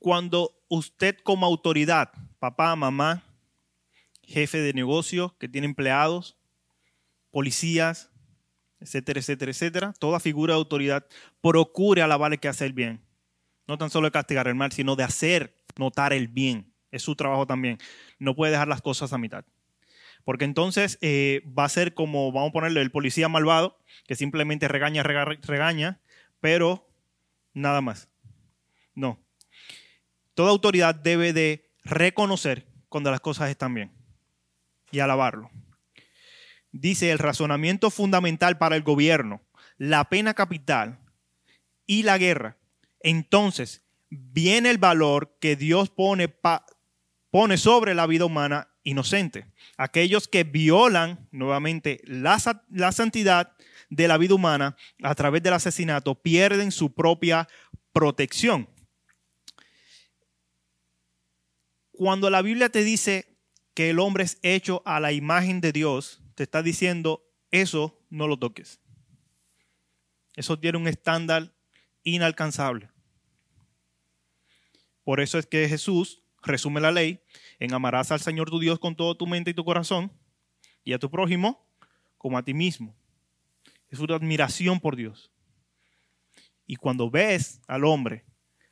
Cuando 0.00 0.60
usted 0.66 1.16
como 1.22 1.46
autoridad, 1.46 2.10
papá, 2.40 2.74
mamá, 2.74 3.22
jefe 4.24 4.58
de 4.58 4.72
negocio 4.72 5.36
que 5.38 5.48
tiene 5.48 5.68
empleados, 5.68 6.36
policías, 7.30 8.10
etcétera, 8.80 9.20
etcétera, 9.20 9.52
etcétera, 9.52 9.92
toda 10.00 10.18
figura 10.18 10.54
de 10.54 10.58
autoridad, 10.58 11.06
procure 11.40 12.02
alabar 12.02 12.32
el 12.32 12.40
que 12.40 12.48
hace 12.48 12.66
el 12.66 12.72
bien. 12.72 13.04
No 13.68 13.78
tan 13.78 13.90
solo 13.90 14.08
de 14.08 14.10
castigar 14.10 14.48
el 14.48 14.56
mal, 14.56 14.72
sino 14.72 14.96
de 14.96 15.04
hacer 15.04 15.54
notar 15.76 16.12
el 16.12 16.26
bien. 16.26 16.72
Es 16.90 17.02
su 17.02 17.16
trabajo 17.16 17.46
también. 17.46 17.78
No 18.18 18.34
puede 18.34 18.52
dejar 18.52 18.68
las 18.68 18.82
cosas 18.82 19.12
a 19.12 19.18
mitad. 19.18 19.44
Porque 20.24 20.44
entonces 20.44 20.98
eh, 21.02 21.42
va 21.56 21.64
a 21.64 21.68
ser 21.68 21.94
como, 21.94 22.32
vamos 22.32 22.50
a 22.50 22.52
ponerle, 22.52 22.80
el 22.82 22.90
policía 22.90 23.28
malvado, 23.28 23.78
que 24.06 24.16
simplemente 24.16 24.66
regaña, 24.68 25.02
rega- 25.02 25.38
regaña, 25.42 26.00
pero 26.40 26.88
nada 27.54 27.80
más. 27.80 28.08
No. 28.94 29.20
Toda 30.34 30.50
autoridad 30.50 30.94
debe 30.94 31.32
de 31.32 31.70
reconocer 31.84 32.66
cuando 32.88 33.10
las 33.10 33.20
cosas 33.20 33.50
están 33.50 33.74
bien 33.74 33.92
y 34.90 34.98
alabarlo. 35.00 35.50
Dice 36.72 37.10
el 37.10 37.18
razonamiento 37.18 37.90
fundamental 37.90 38.58
para 38.58 38.76
el 38.76 38.82
gobierno, 38.82 39.40
la 39.78 40.08
pena 40.08 40.34
capital 40.34 40.98
y 41.86 42.02
la 42.02 42.18
guerra. 42.18 42.56
Entonces 43.00 43.84
viene 44.10 44.70
el 44.70 44.78
valor 44.78 45.36
que 45.40 45.56
Dios 45.56 45.88
pone, 45.90 46.28
pa- 46.28 46.66
pone 47.36 47.58
sobre 47.58 47.94
la 47.94 48.06
vida 48.06 48.24
humana 48.24 48.66
inocente. 48.82 49.44
Aquellos 49.76 50.26
que 50.26 50.42
violan 50.42 51.28
nuevamente 51.32 52.00
la, 52.04 52.38
la 52.70 52.92
santidad 52.92 53.54
de 53.90 54.08
la 54.08 54.16
vida 54.16 54.34
humana 54.34 54.74
a 55.02 55.14
través 55.14 55.42
del 55.42 55.52
asesinato 55.52 56.14
pierden 56.14 56.72
su 56.72 56.94
propia 56.94 57.46
protección. 57.92 58.70
Cuando 61.92 62.30
la 62.30 62.40
Biblia 62.40 62.70
te 62.70 62.82
dice 62.82 63.36
que 63.74 63.90
el 63.90 63.98
hombre 63.98 64.24
es 64.24 64.38
hecho 64.40 64.80
a 64.86 64.98
la 64.98 65.12
imagen 65.12 65.60
de 65.60 65.72
Dios, 65.72 66.22
te 66.36 66.44
está 66.44 66.62
diciendo 66.62 67.22
eso 67.50 68.02
no 68.08 68.28
lo 68.28 68.38
toques. 68.38 68.80
Eso 70.36 70.58
tiene 70.58 70.78
un 70.78 70.88
estándar 70.88 71.52
inalcanzable. 72.02 72.88
Por 75.04 75.20
eso 75.20 75.38
es 75.38 75.44
que 75.44 75.68
Jesús 75.68 76.22
resume 76.46 76.80
la 76.80 76.92
ley 76.92 77.20
en 77.58 77.74
amarás 77.74 78.12
al 78.12 78.20
Señor 78.20 78.50
tu 78.50 78.58
Dios 78.58 78.78
con 78.78 78.96
todo 78.96 79.16
tu 79.16 79.26
mente 79.26 79.50
y 79.50 79.54
tu 79.54 79.64
corazón 79.64 80.12
y 80.84 80.92
a 80.92 80.98
tu 80.98 81.10
prójimo 81.10 81.66
como 82.18 82.38
a 82.38 82.44
ti 82.44 82.54
mismo. 82.54 82.96
Es 83.88 83.98
una 83.98 84.16
admiración 84.16 84.80
por 84.80 84.96
Dios. 84.96 85.30
Y 86.66 86.76
cuando 86.76 87.10
ves 87.10 87.60
al 87.68 87.84
hombre, 87.84 88.24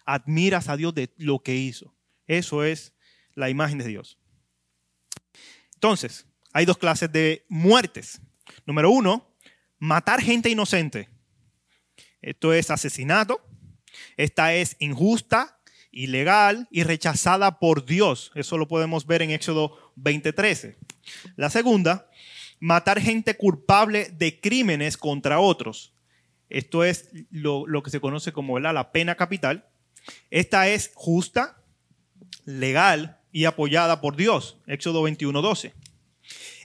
admiras 0.05 0.69
a 0.69 0.77
Dios 0.77 0.95
de 0.95 1.13
lo 1.17 1.41
que 1.41 1.55
hizo. 1.55 1.95
Eso 2.27 2.65
es 2.65 2.93
la 3.35 3.51
imagen 3.51 3.79
de 3.79 3.89
Dios. 3.89 4.19
Entonces, 5.75 6.27
hay 6.53 6.65
dos 6.65 6.79
clases 6.79 7.13
de 7.13 7.45
muertes. 7.49 8.21
Número 8.67 8.91
uno, 8.91 9.37
matar 9.79 10.21
gente 10.21 10.49
inocente. 10.49 11.09
Esto 12.21 12.53
es 12.53 12.71
asesinato. 12.71 13.41
Esta 14.17 14.55
es 14.55 14.77
injusta, 14.79 15.61
ilegal 15.95 16.69
y 16.71 16.83
rechazada 16.83 17.59
por 17.59 17.85
Dios. 17.85 18.33
Eso 18.35 18.59
lo 18.59 18.69
podemos 18.69 19.07
ver 19.07 19.23
en 19.23 19.31
Éxodo 19.31 19.93
20:13. 19.97 20.77
La 21.37 21.51
segunda 21.51 22.09
matar 22.61 23.01
gente 23.01 23.37
culpable 23.37 24.11
de 24.11 24.41
crímenes 24.41 24.97
contra 24.97 25.41
otros. 25.41 25.93
Esto 26.49 26.85
es 26.85 27.11
lo, 27.31 27.67
lo 27.67 27.83
que 27.83 27.91
se 27.91 28.01
conoce 28.01 28.33
como 28.33 28.59
la 28.59 28.93
pena 28.93 29.17
capital. 29.17 29.67
Esta 30.31 30.69
es 30.69 30.91
justa, 30.95 31.63
legal 32.45 33.21
y 33.33 33.47
apoyada 33.47 34.01
por 34.01 34.17
Dios. 34.17 34.59
Éxodo 34.67 35.03
21, 35.03 35.43
12. 35.43 35.75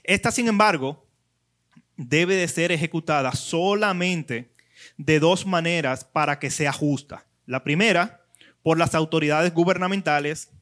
Esta, 0.04 0.30
sin 0.30 0.48
embargo, 0.48 1.06
debe 1.96 2.34
de 2.34 2.48
ser 2.48 2.72
ejecutada 2.72 3.32
solamente 3.32 4.52
de 4.96 5.20
dos 5.20 5.46
maneras 5.46 6.04
para 6.04 6.38
que 6.38 6.50
sea 6.50 6.72
justa. 6.72 7.26
La 7.46 7.62
primera, 7.64 8.19
por 8.62 8.78
las 8.78 8.94
autoridades 8.94 9.52
gubernamentales, 9.54 10.52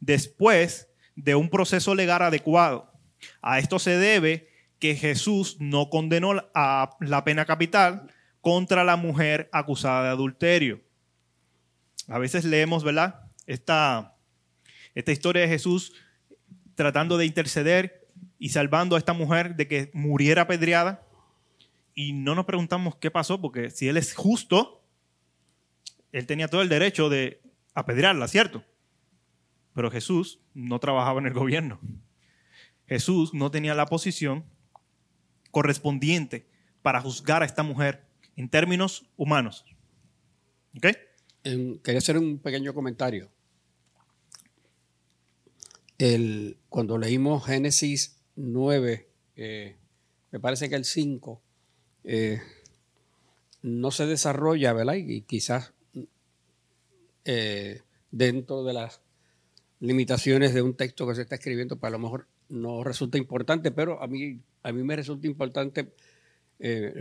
después 0.00 0.88
de 1.14 1.34
un 1.34 1.48
proceso 1.48 1.94
legal 1.94 2.22
adecuado. 2.22 2.92
A 3.40 3.58
esto 3.58 3.78
se 3.78 3.96
debe 3.96 4.48
que 4.78 4.94
Jesús 4.94 5.56
no 5.58 5.88
condenó 5.88 6.32
a 6.54 6.96
la 7.00 7.24
pena 7.24 7.46
capital 7.46 8.12
contra 8.40 8.84
la 8.84 8.96
mujer 8.96 9.48
acusada 9.52 10.04
de 10.04 10.08
adulterio. 10.10 10.82
A 12.08 12.18
veces 12.18 12.44
leemos, 12.44 12.84
¿verdad? 12.84 13.24
Esta, 13.46 14.16
esta 14.94 15.12
historia 15.12 15.42
de 15.42 15.48
Jesús 15.48 15.94
tratando 16.74 17.16
de 17.16 17.26
interceder 17.26 18.06
y 18.38 18.50
salvando 18.50 18.96
a 18.96 18.98
esta 18.98 19.14
mujer 19.14 19.56
de 19.56 19.66
que 19.66 19.90
muriera 19.94 20.42
apedreada. 20.42 21.02
Y 21.94 22.12
no 22.12 22.34
nos 22.34 22.44
preguntamos 22.44 22.96
qué 22.96 23.10
pasó, 23.10 23.40
porque 23.40 23.70
si 23.70 23.88
él 23.88 23.96
es 23.96 24.14
justo, 24.14 24.84
él 26.12 26.26
tenía 26.26 26.48
todo 26.48 26.60
el 26.60 26.68
derecho 26.68 27.08
de 27.08 27.40
apedrearla, 27.76 28.26
¿cierto? 28.26 28.64
Pero 29.74 29.90
Jesús 29.90 30.40
no 30.54 30.80
trabajaba 30.80 31.20
en 31.20 31.26
el 31.26 31.34
gobierno. 31.34 31.78
Jesús 32.88 33.34
no 33.34 33.50
tenía 33.50 33.74
la 33.74 33.86
posición 33.86 34.44
correspondiente 35.50 36.46
para 36.82 37.02
juzgar 37.02 37.42
a 37.42 37.46
esta 37.46 37.62
mujer 37.62 38.06
en 38.36 38.48
términos 38.48 39.06
humanos. 39.16 39.66
¿Ok? 40.76 40.86
Quería 41.82 41.98
hacer 41.98 42.16
un 42.16 42.38
pequeño 42.38 42.72
comentario. 42.74 43.30
El, 45.98 46.56
cuando 46.70 46.98
leímos 46.98 47.44
Génesis 47.44 48.18
9, 48.36 49.08
eh, 49.36 49.76
me 50.30 50.40
parece 50.40 50.68
que 50.70 50.76
el 50.76 50.84
5, 50.84 51.42
eh, 52.04 52.40
no 53.62 53.90
se 53.90 54.06
desarrolla, 54.06 54.72
¿verdad? 54.72 54.94
Y 54.94 55.22
quizás 55.22 55.74
eh, 57.26 57.82
dentro 58.10 58.64
de 58.64 58.72
las 58.72 59.00
limitaciones 59.80 60.54
de 60.54 60.62
un 60.62 60.74
texto 60.74 61.06
que 61.06 61.14
se 61.14 61.22
está 61.22 61.34
escribiendo, 61.34 61.76
para 61.76 61.90
pues 61.90 62.00
lo 62.00 62.06
mejor 62.06 62.26
no 62.48 62.82
resulta 62.82 63.18
importante, 63.18 63.70
pero 63.70 64.02
a 64.02 64.06
mí, 64.06 64.40
a 64.62 64.72
mí 64.72 64.82
me 64.82 64.96
resulta 64.96 65.26
importante, 65.26 65.92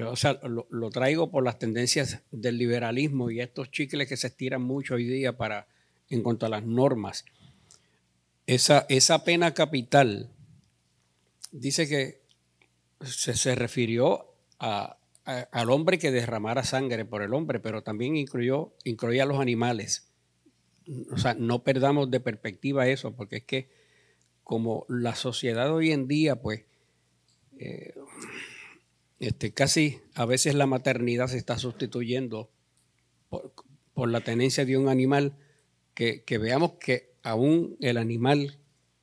o 0.06 0.16
sea, 0.18 0.34
lo, 0.44 0.68
lo, 0.70 0.90
traigo 0.90 1.32
por 1.32 1.46
las 1.46 1.58
tendencias 1.58 2.24
del 2.32 2.58
liberalismo 2.58 3.32
y 3.32 3.40
estos 3.40 3.72
chicles 3.72 4.10
que 4.10 4.18
se 4.18 4.28
estiran 4.28 4.62
mucho 4.62 4.96
hoy 4.96 5.06
día 5.06 5.38
para, 5.38 5.68
en 6.10 6.24
cuanto 6.24 6.46
a 6.46 6.50
las 6.50 6.66
normas. 6.66 7.24
Esa, 8.48 8.86
esa 8.90 9.24
pena 9.24 9.54
capital 9.54 10.30
dice 11.52 11.88
que 11.88 12.22
se, 13.02 13.56
refirió 13.56 14.34
al 14.60 15.70
hombre 15.70 15.98
que 15.98 16.12
derramara 16.12 16.64
sangre 16.64 17.06
por 17.06 17.22
el 17.22 17.34
hombre, 17.34 17.60
pero 17.60 17.82
también 17.82 18.16
incluyó, 18.16 18.74
incluía 18.84 19.24
a 19.24 19.26
los 19.26 19.40
animales. 19.40 20.08
O 21.12 21.18
sea, 21.18 21.34
no 21.34 21.64
perdamos 21.64 22.12
de 22.12 22.20
perspectiva 22.20 22.88
eso, 22.88 23.16
porque 23.16 23.38
es 23.38 23.44
que 23.44 23.70
como 24.44 24.86
la 24.88 25.16
sociedad 25.16 25.74
hoy 25.74 25.92
en 25.92 26.08
día, 26.08 26.42
pues, 26.42 26.66
eh, 27.58 27.96
este, 29.20 29.54
casi 29.54 30.02
a 30.14 30.26
veces 30.26 30.56
la 30.56 30.68
maternidad 30.68 31.28
se 31.28 31.38
está 31.38 31.58
sustituyendo 31.58 32.52
por, 33.30 34.10
la 34.10 34.22
tenencia 34.22 34.66
de 34.66 34.78
un 34.78 34.88
animal, 34.88 35.36
que, 35.94 36.24
veamos 36.38 36.74
que 36.74 37.14
aún 37.24 37.78
el 37.80 37.98
animal 37.98 38.60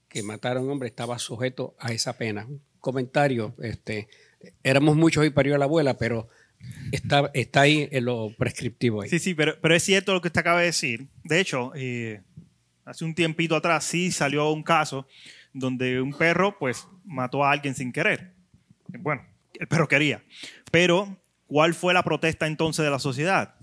que 0.09 0.23
matara 0.23 0.61
a 0.61 0.63
un 0.63 0.71
hombre 0.71 0.89
estaba 0.89 1.19
sujeto 1.19 1.75
a 1.79 1.93
esa 1.93 2.19
pena. 2.19 2.47
Un 2.47 2.63
comentario, 2.79 3.55
este, 3.63 4.09
éramos 4.63 4.97
muchos 4.97 5.27
y 5.27 5.31
parió 5.31 5.55
a 5.55 5.59
la 5.59 5.65
abuela, 5.65 5.97
pero 5.97 6.29
está, 6.93 7.31
está 7.35 7.63
ahí 7.63 7.89
en 7.91 8.05
lo 8.05 8.35
prescriptivo. 8.37 9.03
Sí, 9.05 9.19
sí, 9.19 9.35
pero, 9.35 9.57
pero 9.61 9.75
es 9.75 9.83
cierto 9.83 10.13
lo 10.13 10.21
que 10.21 10.29
usted 10.29 10.41
acaba 10.41 10.61
de 10.61 10.67
decir. 10.67 11.07
De 11.25 11.41
hecho, 11.41 11.73
eh, 11.75 12.23
hace 12.85 13.05
un 13.05 13.15
tiempito 13.15 13.57
atrás 13.57 13.85
sí 13.85 14.11
salió 14.13 14.51
un 14.51 14.63
caso 14.63 15.07
donde 15.53 16.01
un 16.01 16.13
perro 16.13 16.59
pues 16.59 16.87
mató 17.05 17.45
a 17.45 17.53
alguien 17.53 17.75
sin 17.75 17.93
querer. 17.93 18.35
Bueno, 18.89 19.25
el 19.59 19.69
perro 19.69 19.89
quería. 19.89 20.23
Pero, 20.71 21.19
¿cuál 21.47 21.75
fue 21.75 21.95
la 21.95 22.03
protesta 22.03 22.47
entonces 22.47 22.85
de 22.85 22.91
la 22.91 22.99
sociedad? 22.99 23.55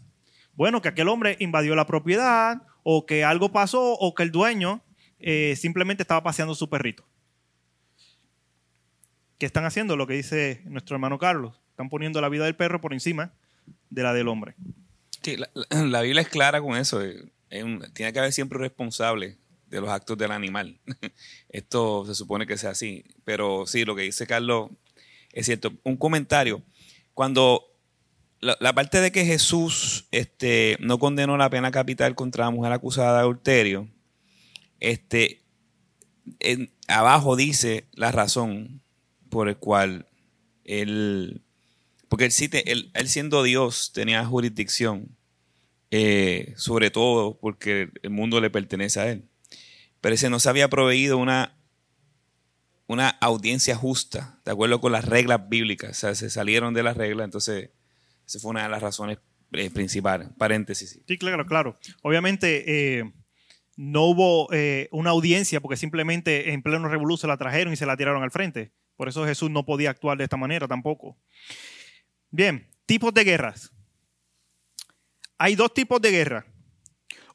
Bueno, 0.53 0.81
que 0.81 0.89
aquel 0.89 1.07
hombre 1.07 1.38
invadió 1.39 1.75
la 1.75 1.88
propiedad, 1.88 2.62
o 2.83 3.05
que 3.05 3.23
algo 3.23 3.51
pasó 3.51 3.93
o 3.93 4.13
que 4.15 4.23
el 4.23 4.31
dueño 4.31 4.83
eh, 5.19 5.55
simplemente 5.55 6.03
estaba 6.03 6.23
paseando 6.23 6.55
su 6.55 6.69
perrito. 6.69 7.07
¿Qué 9.38 9.45
están 9.45 9.65
haciendo? 9.65 9.95
Lo 9.95 10.07
que 10.07 10.15
dice 10.15 10.62
nuestro 10.65 10.95
hermano 10.95 11.17
Carlos. 11.17 11.62
Están 11.79 11.89
poniendo 11.89 12.19
la 12.19 12.27
vida 12.27 12.43
del 12.43 12.57
perro 12.57 12.81
por 12.81 12.91
encima 12.91 13.31
de 13.89 14.03
la 14.03 14.13
del 14.13 14.27
hombre. 14.27 14.53
Sí, 15.21 15.37
la, 15.37 16.01
Biblia 16.01 16.21
es 16.21 16.27
clara 16.27 16.59
con 16.59 16.75
eso. 16.75 17.01
Eh, 17.01 17.31
tiene 17.93 18.11
que 18.11 18.19
haber 18.19 18.33
siempre 18.33 18.59
responsable 18.59 19.37
de 19.67 19.79
los 19.79 19.89
actos 19.89 20.17
del 20.17 20.31
animal. 20.31 20.77
Esto 21.47 22.05
se 22.05 22.15
supone 22.15 22.45
que 22.45 22.57
sea 22.57 22.71
así. 22.71 23.05
Pero 23.23 23.65
sí, 23.65 23.85
lo 23.85 23.95
que 23.95 24.01
dice 24.01 24.27
Carlos 24.27 24.71
es 25.31 25.45
cierto. 25.45 25.71
Un 25.83 25.95
comentario. 25.95 26.61
Cuando 27.13 27.63
la, 28.41 28.73
parte 28.73 28.99
de 28.99 29.13
que 29.13 29.23
Jesús 29.23 30.05
este, 30.11 30.75
no 30.81 30.99
condenó 30.99 31.37
la 31.37 31.49
pena 31.49 31.71
capital 31.71 32.13
contra 32.13 32.43
la 32.43 32.51
mujer 32.51 32.73
acusada 32.73 33.13
de 33.13 33.19
adulterio, 33.19 33.87
este, 34.81 35.43
abajo 36.89 37.37
dice 37.37 37.87
la 37.93 38.11
razón 38.11 38.81
por 39.29 39.47
el 39.47 39.55
cual 39.55 40.09
él, 40.65 41.41
porque 42.10 42.26
él, 42.65 42.91
él, 42.93 43.10
siendo 43.10 43.43
Dios 43.43 43.91
tenía 43.93 44.26
jurisdicción, 44.26 45.15
eh, 45.91 46.54
sobre 46.58 46.91
todo 46.91 47.39
porque 47.39 47.89
el 48.02 48.10
mundo 48.10 48.41
le 48.41 48.50
pertenece 48.50 49.00
a 49.00 49.10
él. 49.10 49.26
Pero 50.02 50.15
ese 50.15 50.30
no 50.30 50.39
se 50.39 50.50
había 50.50 50.69
proveído 50.69 51.17
una, 51.17 51.58
una 52.88 53.10
audiencia 53.10 53.76
justa, 53.76 54.39
de 54.43 54.52
acuerdo 54.52 54.82
con 54.82 54.91
las 54.91 55.06
reglas 55.06 55.48
bíblicas. 55.50 55.91
O 55.91 55.93
sea, 55.93 56.15
se 56.15 56.30
salieron 56.30 56.74
de 56.74 56.84
las 56.84 56.98
reglas, 56.98 57.26
entonces 57.26 57.69
esa 58.26 58.39
fue 58.39 58.52
una 58.52 58.63
de 58.63 58.69
las 58.69 58.82
razones 58.82 59.19
eh, 59.52 59.69
principales. 59.72 60.30
Paréntesis. 60.38 61.00
Sí, 61.08 61.17
claro, 61.17 61.45
claro. 61.45 61.78
Obviamente 62.04 63.00
eh, 63.00 63.12
no 63.76 64.04
hubo 64.04 64.52
eh, 64.54 64.89
una 64.91 65.10
audiencia 65.10 65.60
porque 65.62 65.78
simplemente 65.78 66.52
en 66.52 66.62
pleno 66.62 66.88
revolución 66.88 67.30
la 67.30 67.38
trajeron 67.38 67.74
y 67.74 67.76
se 67.76 67.86
la 67.86 67.98
tiraron 67.98 68.22
al 68.22 68.30
frente. 68.30 68.72
Por 68.95 69.08
eso 69.08 69.26
Jesús 69.26 69.50
no 69.50 69.65
podía 69.65 69.89
actuar 69.89 70.17
de 70.17 70.26
esta 70.26 70.38
manera 70.38 70.67
tampoco. 70.67 71.17
Bien, 72.31 72.69
tipos 72.85 73.13
de 73.13 73.23
guerras. 73.23 73.71
Hay 75.37 75.55
dos 75.55 75.73
tipos 75.73 76.01
de 76.01 76.11
guerra. 76.11 76.45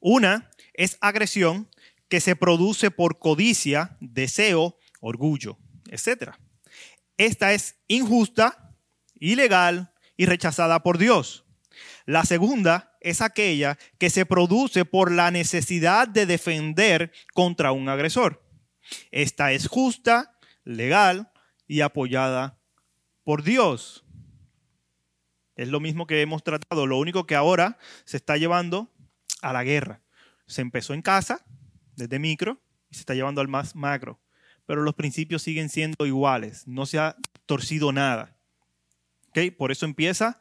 Una 0.01 0.51
es 0.73 0.99
agresión 1.01 1.69
que 2.09 2.21
se 2.21 2.37
produce 2.37 2.91
por 2.91 3.19
codicia, 3.19 3.97
deseo, 4.01 4.79
orgullo, 5.01 5.59
etc. 5.91 6.33
Esta 7.17 7.53
es 7.53 7.77
injusta, 7.89 8.77
ilegal, 9.15 9.95
y 10.17 10.27
rechazada 10.27 10.83
por 10.83 10.99
Dios. 10.99 11.45
La 12.07 12.25
segunda 12.25 12.97
es 13.01 13.21
aquella 13.21 13.79
que 13.99 14.11
se 14.11 14.27
produce 14.27 14.85
por 14.85 15.11
la 15.11 15.31
necesidad 15.31 16.09
de 16.09 16.27
defender 16.27 17.13
contra 17.33 17.73
un 17.73 17.89
agresor. 17.89 18.47
Esta 19.11 19.53
es 19.53 19.67
justa, 19.67 20.39
legal 20.65 21.33
y 21.67 21.81
apoyada 21.81 22.61
por 23.25 23.43
Dios. 23.43 24.04
Es 25.57 25.69
lo 25.69 25.81
mismo 25.81 26.07
que 26.07 26.21
hemos 26.21 26.43
tratado, 26.43 26.87
lo 26.87 26.99
único 26.99 27.27
que 27.27 27.35
ahora 27.35 27.79
se 28.05 28.17
está 28.17 28.37
llevando 28.37 28.91
a 29.41 29.53
la 29.53 29.63
guerra. 29.63 30.01
Se 30.47 30.63
empezó 30.63 30.95
en 30.95 31.03
casa, 31.03 31.45
desde 31.97 32.19
micro, 32.19 32.61
y 32.91 32.95
se 32.95 33.01
está 33.01 33.15
llevando 33.15 33.41
al 33.41 33.49
más 33.49 33.77
macro. 33.77 34.21
Pero 34.67 34.83
los 34.83 34.95
principios 34.95 35.43
siguen 35.43 35.69
siendo 35.69 36.07
iguales, 36.07 36.67
no 36.67 36.87
se 36.87 36.99
ha 36.99 37.17
torcido 37.47 37.93
nada. 37.93 38.37
Por 39.57 39.73
eso 39.73 39.85
empieza 39.85 40.41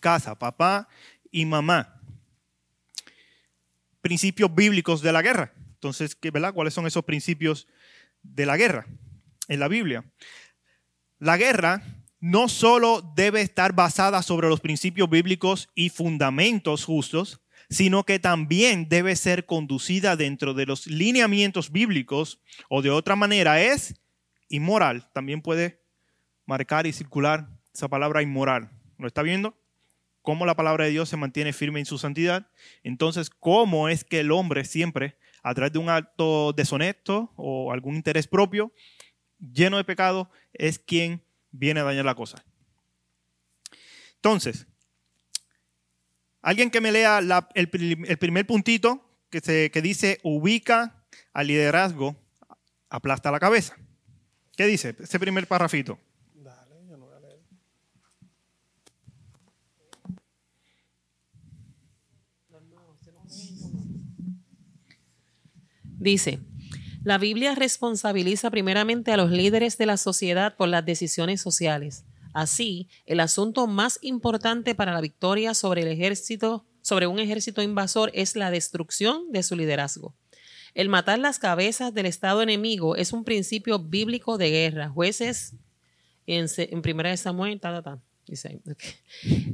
casa, 0.00 0.38
papá 0.38 0.88
y 1.30 1.44
mamá. 1.44 2.00
Principios 4.00 4.54
bíblicos 4.54 5.02
de 5.02 5.12
la 5.12 5.22
guerra. 5.22 5.52
Entonces, 5.74 6.16
¿verdad? 6.20 6.54
¿cuáles 6.54 6.74
son 6.74 6.86
esos 6.86 7.04
principios 7.04 7.68
de 8.22 8.46
la 8.46 8.56
guerra 8.56 8.86
en 9.48 9.60
la 9.60 9.68
Biblia? 9.68 10.04
La 11.18 11.36
guerra 11.36 11.82
no 12.20 12.48
solo 12.48 13.02
debe 13.16 13.40
estar 13.40 13.74
basada 13.74 14.22
sobre 14.22 14.48
los 14.48 14.60
principios 14.60 15.08
bíblicos 15.08 15.70
y 15.74 15.88
fundamentos 15.88 16.84
justos, 16.84 17.40
sino 17.70 18.04
que 18.04 18.18
también 18.18 18.88
debe 18.88 19.16
ser 19.16 19.46
conducida 19.46 20.16
dentro 20.16 20.54
de 20.54 20.66
los 20.66 20.86
lineamientos 20.86 21.70
bíblicos 21.72 22.40
o 22.68 22.82
de 22.82 22.90
otra 22.90 23.16
manera 23.16 23.62
es 23.62 24.00
inmoral. 24.48 25.08
También 25.14 25.40
puede 25.40 25.80
marcar 26.46 26.86
y 26.86 26.92
circular 26.92 27.48
esa 27.72 27.88
palabra 27.88 28.22
inmoral. 28.22 28.70
¿Lo 28.98 29.06
está 29.06 29.22
viendo? 29.22 29.56
Cómo 30.20 30.44
la 30.44 30.56
palabra 30.56 30.84
de 30.84 30.90
Dios 30.90 31.08
se 31.08 31.16
mantiene 31.16 31.52
firme 31.52 31.80
en 31.80 31.86
su 31.86 31.96
santidad. 31.96 32.48
Entonces, 32.82 33.30
¿cómo 33.30 33.88
es 33.88 34.04
que 34.04 34.20
el 34.20 34.32
hombre 34.32 34.64
siempre, 34.64 35.16
a 35.42 35.54
través 35.54 35.72
de 35.72 35.78
un 35.78 35.88
acto 35.88 36.52
deshonesto 36.52 37.32
o 37.36 37.72
algún 37.72 37.94
interés 37.94 38.26
propio, 38.26 38.72
lleno 39.38 39.78
de 39.78 39.84
pecado, 39.84 40.28
es 40.52 40.78
quien 40.78 41.24
viene 41.50 41.80
a 41.80 41.84
dañar 41.84 42.04
la 42.04 42.14
cosa? 42.14 42.44
Entonces, 44.16 44.66
alguien 46.42 46.70
que 46.70 46.80
me 46.80 46.92
lea 46.92 47.20
la- 47.20 47.48
el, 47.54 47.68
prim- 47.70 48.04
el 48.06 48.18
primer 48.18 48.46
puntito 48.46 49.04
que, 49.30 49.40
se, 49.40 49.70
que 49.70 49.80
dice 49.82 50.20
ubica 50.22 51.04
al 51.32 51.46
liderazgo, 51.46 52.16
aplasta 52.88 53.30
la 53.30 53.40
cabeza. 53.40 53.76
¿Qué 54.56 54.66
dice 54.66 54.94
ese 54.98 55.18
primer 55.18 55.46
parrafito? 55.46 55.98
Dice, 65.98 66.40
la 67.02 67.18
Biblia 67.18 67.54
responsabiliza 67.54 68.50
primeramente 68.50 69.12
a 69.12 69.16
los 69.16 69.30
líderes 69.30 69.78
de 69.78 69.86
la 69.86 69.96
sociedad 69.96 70.56
por 70.56 70.68
las 70.68 70.84
decisiones 70.84 71.40
sociales. 71.40 72.04
Así, 72.32 72.88
el 73.06 73.20
asunto 73.20 73.66
más 73.66 73.98
importante 74.02 74.74
para 74.74 74.92
la 74.92 75.00
victoria 75.00 75.54
sobre 75.54 75.82
el 75.82 75.88
ejército, 75.88 76.66
sobre 76.82 77.06
un 77.06 77.18
ejército 77.18 77.62
invasor 77.62 78.10
es 78.14 78.36
la 78.36 78.50
destrucción 78.50 79.32
de 79.32 79.42
su 79.42 79.56
liderazgo. 79.56 80.14
El 80.74 80.88
matar 80.88 81.18
las 81.18 81.38
cabezas 81.38 81.92
del 81.94 82.06
Estado 82.06 82.42
enemigo 82.42 82.94
es 82.96 83.12
un 83.12 83.24
principio 83.24 83.78
bíblico 83.78 84.38
de 84.38 84.50
guerra. 84.50 84.88
Jueces 84.88 85.54
en, 86.26 86.46
en 86.56 86.82
Primera 86.82 87.10
de 87.10 87.16
Samuel, 87.16 87.58
ta, 87.58 87.72
ta, 87.72 87.82
ta, 87.82 87.98
dice 88.26 88.48
ahí, 88.48 88.60
ok. 88.70 88.84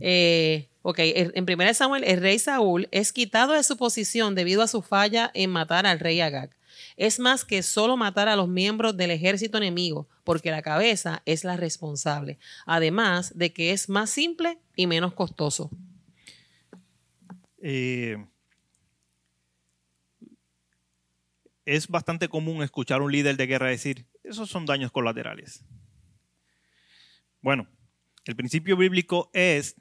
Eh, 0.00 0.68
ok, 0.82 0.98
en 0.98 1.32
en 1.34 1.46
Primera 1.46 1.72
Samuel, 1.72 2.04
el 2.04 2.20
rey 2.20 2.38
Saúl 2.38 2.88
es 2.90 3.12
quitado 3.12 3.54
de 3.54 3.62
su 3.62 3.76
posición 3.76 4.34
debido 4.34 4.62
a 4.62 4.68
su 4.68 4.82
falla 4.82 5.30
en 5.32 5.50
matar 5.50 5.86
al 5.86 6.00
rey 6.00 6.20
Agag. 6.20 6.55
Es 6.96 7.18
más 7.18 7.44
que 7.44 7.62
solo 7.62 7.96
matar 7.96 8.28
a 8.28 8.36
los 8.36 8.48
miembros 8.48 8.96
del 8.96 9.10
ejército 9.10 9.58
enemigo, 9.58 10.08
porque 10.24 10.50
la 10.50 10.62
cabeza 10.62 11.22
es 11.24 11.44
la 11.44 11.56
responsable. 11.56 12.38
Además 12.66 13.36
de 13.36 13.52
que 13.52 13.72
es 13.72 13.88
más 13.88 14.10
simple 14.10 14.58
y 14.74 14.86
menos 14.86 15.14
costoso. 15.14 15.70
Eh, 17.58 18.16
es 21.64 21.88
bastante 21.88 22.28
común 22.28 22.62
escuchar 22.62 23.00
a 23.00 23.04
un 23.04 23.12
líder 23.12 23.36
de 23.36 23.46
guerra 23.46 23.68
decir, 23.68 24.06
esos 24.22 24.48
son 24.48 24.66
daños 24.66 24.92
colaterales. 24.92 25.64
Bueno, 27.42 27.66
el 28.24 28.36
principio 28.36 28.76
bíblico 28.76 29.30
es, 29.32 29.76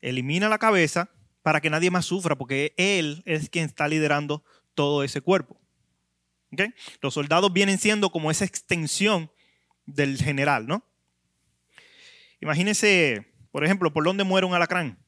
elimina 0.00 0.48
la 0.48 0.58
cabeza 0.58 1.10
para 1.42 1.60
que 1.60 1.70
nadie 1.70 1.90
más 1.90 2.06
sufra, 2.06 2.36
porque 2.36 2.74
él 2.76 3.22
es 3.24 3.48
quien 3.48 3.66
está 3.66 3.88
liderando 3.88 4.42
todo 4.74 5.02
ese 5.02 5.20
cuerpo. 5.20 5.60
Los 7.00 7.14
soldados 7.14 7.52
vienen 7.52 7.78
siendo 7.78 8.10
como 8.10 8.30
esa 8.30 8.44
extensión 8.44 9.30
del 9.86 10.18
general, 10.18 10.66
¿no? 10.66 10.82
Imagínese, 12.40 13.26
por 13.50 13.64
ejemplo, 13.64 13.92
por 13.92 14.04
dónde 14.04 14.24
muere 14.24 14.46
un 14.46 14.54
alacrán. 14.54 14.98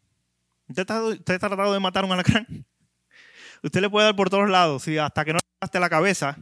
¿Usted 0.68 0.82
está, 0.82 1.02
usted 1.02 1.34
está 1.34 1.48
tratado 1.48 1.72
de 1.72 1.80
matar 1.80 2.04
un 2.04 2.12
alacrán? 2.12 2.46
Usted 3.62 3.80
le 3.80 3.90
puede 3.90 4.06
dar 4.06 4.16
por 4.16 4.30
todos 4.30 4.48
lados, 4.48 4.88
y 4.88 4.96
hasta 4.96 5.24
que 5.24 5.34
no 5.34 5.38
le 5.38 5.56
gaste 5.60 5.78
la 5.80 5.90
cabeza, 5.90 6.38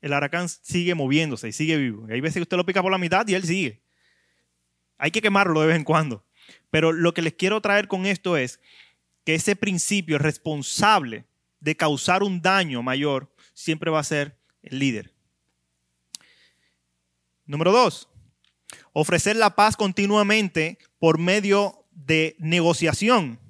el 0.00 0.12
alacrán 0.12 0.48
sigue 0.48 0.94
moviéndose 0.94 1.48
y 1.48 1.52
sigue 1.52 1.76
vivo. 1.76 2.06
Y 2.08 2.12
hay 2.12 2.20
veces 2.20 2.34
que 2.34 2.42
usted 2.42 2.56
lo 2.56 2.66
pica 2.66 2.82
por 2.82 2.92
la 2.92 2.98
mitad 2.98 3.26
y 3.26 3.34
él 3.34 3.42
sigue. 3.42 3.82
Hay 4.96 5.10
que 5.10 5.20
quemarlo 5.20 5.60
de 5.60 5.68
vez 5.68 5.76
en 5.76 5.84
cuando. 5.84 6.24
Pero 6.70 6.92
lo 6.92 7.14
que 7.14 7.22
les 7.22 7.34
quiero 7.34 7.60
traer 7.60 7.88
con 7.88 8.06
esto 8.06 8.36
es 8.36 8.60
que 9.24 9.34
ese 9.34 9.56
principio 9.56 10.18
responsable 10.18 11.24
de 11.60 11.76
causar 11.76 12.22
un 12.22 12.42
daño 12.42 12.82
mayor 12.82 13.31
siempre 13.52 13.90
va 13.90 14.00
a 14.00 14.04
ser 14.04 14.38
el 14.62 14.78
líder. 14.78 15.12
Número 17.44 17.72
dos, 17.72 18.08
ofrecer 18.92 19.36
la 19.36 19.54
paz 19.56 19.76
continuamente 19.76 20.78
por 20.98 21.18
medio 21.18 21.86
de 21.90 22.36
negociación. 22.38 23.40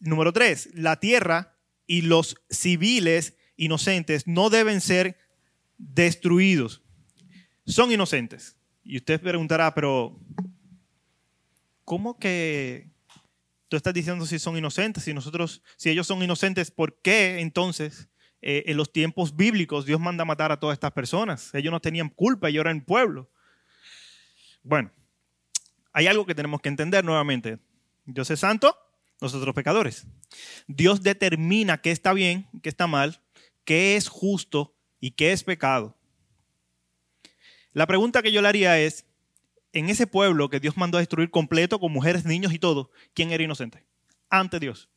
Número 0.00 0.32
tres, 0.32 0.70
la 0.72 1.00
tierra 1.00 1.56
y 1.86 2.02
los 2.02 2.36
civiles 2.48 3.36
inocentes 3.56 4.26
no 4.26 4.48
deben 4.48 4.80
ser 4.80 5.18
destruidos. 5.76 6.82
Son 7.66 7.92
inocentes. 7.92 8.56
Y 8.82 8.96
usted 8.96 9.20
preguntará, 9.20 9.74
pero 9.74 10.18
¿cómo 11.84 12.18
que 12.18 12.90
tú 13.70 13.76
estás 13.76 13.94
diciendo 13.94 14.26
si 14.26 14.38
son 14.40 14.58
inocentes? 14.58 15.04
Si 15.04 15.14
nosotros, 15.14 15.62
si 15.76 15.90
ellos 15.90 16.06
son 16.06 16.22
inocentes, 16.22 16.72
¿por 16.72 17.00
qué 17.00 17.38
entonces 17.38 18.08
eh, 18.42 18.64
en 18.66 18.76
los 18.76 18.92
tiempos 18.92 19.36
bíblicos 19.36 19.86
Dios 19.86 20.00
manda 20.00 20.24
matar 20.24 20.50
a 20.50 20.58
todas 20.58 20.74
estas 20.74 20.90
personas? 20.90 21.54
Ellos 21.54 21.70
no 21.70 21.80
tenían 21.80 22.08
culpa, 22.08 22.48
ellos 22.48 22.62
eran 22.62 22.84
pueblo. 22.84 23.30
Bueno, 24.64 24.90
hay 25.92 26.08
algo 26.08 26.26
que 26.26 26.34
tenemos 26.34 26.60
que 26.60 26.68
entender 26.68 27.04
nuevamente. 27.04 27.60
Dios 28.04 28.28
es 28.30 28.40
santo, 28.40 28.76
nosotros 29.20 29.54
pecadores. 29.54 30.04
Dios 30.66 31.02
determina 31.02 31.80
qué 31.80 31.92
está 31.92 32.12
bien, 32.12 32.48
qué 32.64 32.68
está 32.68 32.88
mal, 32.88 33.22
qué 33.64 33.94
es 33.94 34.08
justo 34.08 34.74
y 34.98 35.12
qué 35.12 35.30
es 35.30 35.44
pecado. 35.44 35.96
La 37.72 37.86
pregunta 37.86 38.20
que 38.20 38.32
yo 38.32 38.42
le 38.42 38.48
haría 38.48 38.80
es, 38.80 39.06
en 39.72 39.88
ese 39.88 40.06
pueblo 40.06 40.48
que 40.50 40.60
Dios 40.60 40.76
mandó 40.76 40.98
a 40.98 41.00
destruir 41.00 41.30
completo, 41.30 41.78
con 41.78 41.92
mujeres, 41.92 42.24
niños 42.24 42.52
y 42.52 42.58
todo, 42.58 42.90
¿quién 43.14 43.30
era 43.30 43.42
inocente? 43.44 43.84
Ante 44.28 44.58
Dios. 44.58 44.88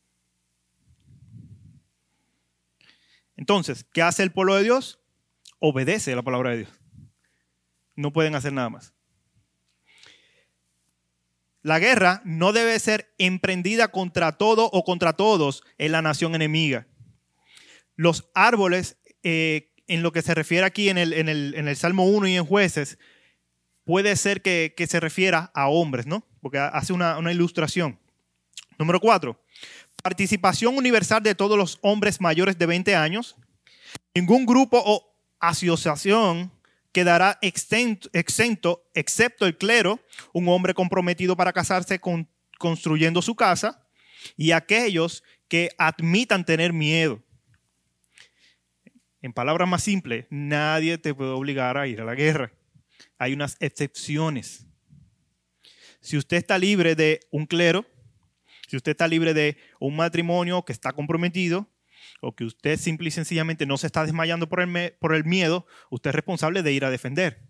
Entonces, 3.36 3.84
¿qué 3.92 4.02
hace 4.02 4.22
el 4.22 4.32
pueblo 4.32 4.54
de 4.54 4.62
Dios? 4.62 5.00
Obedece 5.58 6.14
la 6.14 6.22
palabra 6.22 6.50
de 6.50 6.58
Dios. 6.58 6.70
No 7.96 8.12
pueden 8.12 8.34
hacer 8.34 8.52
nada 8.52 8.70
más. 8.70 8.92
La 11.62 11.78
guerra 11.78 12.20
no 12.24 12.52
debe 12.52 12.78
ser 12.78 13.14
emprendida 13.18 13.88
contra 13.88 14.32
todo 14.36 14.66
o 14.66 14.84
contra 14.84 15.14
todos 15.14 15.62
en 15.78 15.92
la 15.92 16.02
nación 16.02 16.34
enemiga. 16.34 16.86
Los 17.96 18.28
árboles, 18.34 18.98
eh, 19.22 19.70
en 19.86 20.02
lo 20.02 20.12
que 20.12 20.22
se 20.22 20.34
refiere 20.34 20.66
aquí 20.66 20.88
en 20.90 20.98
el, 20.98 21.12
en 21.12 21.28
el- 21.28 21.54
en 21.54 21.68
el 21.68 21.76
Salmo 21.76 22.04
1 22.06 22.26
y 22.28 22.36
en 22.36 22.44
Jueces, 22.44 22.98
puede 23.84 24.16
ser 24.16 24.42
que, 24.42 24.74
se 24.88 25.00
refiera 25.00 25.50
a 25.54 25.68
hombres, 25.68 26.06
¿no? 26.06 26.26
Porque 26.40 26.58
hace 26.58 26.92
una, 26.92 27.32
ilustración. 27.32 27.98
Número 28.78 29.00
4. 29.00 29.38
Participación 30.02 30.76
universal 30.76 31.22
de 31.22 31.34
todos 31.34 31.56
los 31.56 31.78
hombres 31.82 32.20
mayores 32.20 32.58
de 32.58 32.66
20 32.66 32.96
años. 32.96 33.36
Ningún 34.14 34.44
grupo 34.44 34.82
o 34.84 35.14
asociación 35.40 36.50
quedará 36.92 37.38
exento, 37.42 38.08
exento, 38.12 38.84
excepto 38.94 39.46
el 39.46 39.56
clero, 39.56 40.00
un 40.32 40.48
hombre 40.48 40.74
comprometido 40.74 41.36
para 41.36 41.52
casarse 41.52 41.98
con, 41.98 42.28
construyendo 42.58 43.20
su 43.22 43.34
casa, 43.34 43.84
y 44.36 44.52
aquellos 44.52 45.22
que 45.48 45.70
admitan 45.76 46.44
tener 46.44 46.72
miedo. 46.72 47.22
En 49.22 49.32
palabras 49.32 49.68
más 49.68 49.82
simples, 49.82 50.26
nadie 50.30 50.98
te 50.98 51.14
puede 51.14 51.30
obligar 51.30 51.78
a 51.78 51.86
ir 51.86 52.00
a 52.00 52.04
la 52.04 52.14
guerra. 52.14 52.52
Hay 53.18 53.32
unas 53.32 53.56
excepciones. 53.60 54.66
Si 56.00 56.16
usted 56.16 56.36
está 56.36 56.58
libre 56.58 56.94
de 56.94 57.20
un 57.30 57.46
clero, 57.46 57.86
si 58.68 58.76
usted 58.76 58.92
está 58.92 59.08
libre 59.08 59.34
de 59.34 59.56
un 59.78 59.96
matrimonio 59.96 60.64
que 60.64 60.72
está 60.72 60.92
comprometido, 60.92 61.68
o 62.20 62.34
que 62.34 62.44
usted 62.44 62.78
simple 62.78 63.08
y 63.08 63.10
sencillamente 63.10 63.66
no 63.66 63.76
se 63.76 63.86
está 63.86 64.04
desmayando 64.04 64.48
por 64.48 64.60
el, 64.60 64.94
por 64.98 65.14
el 65.14 65.24
miedo, 65.24 65.66
usted 65.90 66.10
es 66.10 66.14
responsable 66.14 66.62
de 66.62 66.72
ir 66.72 66.84
a 66.84 66.90
defender 66.90 67.40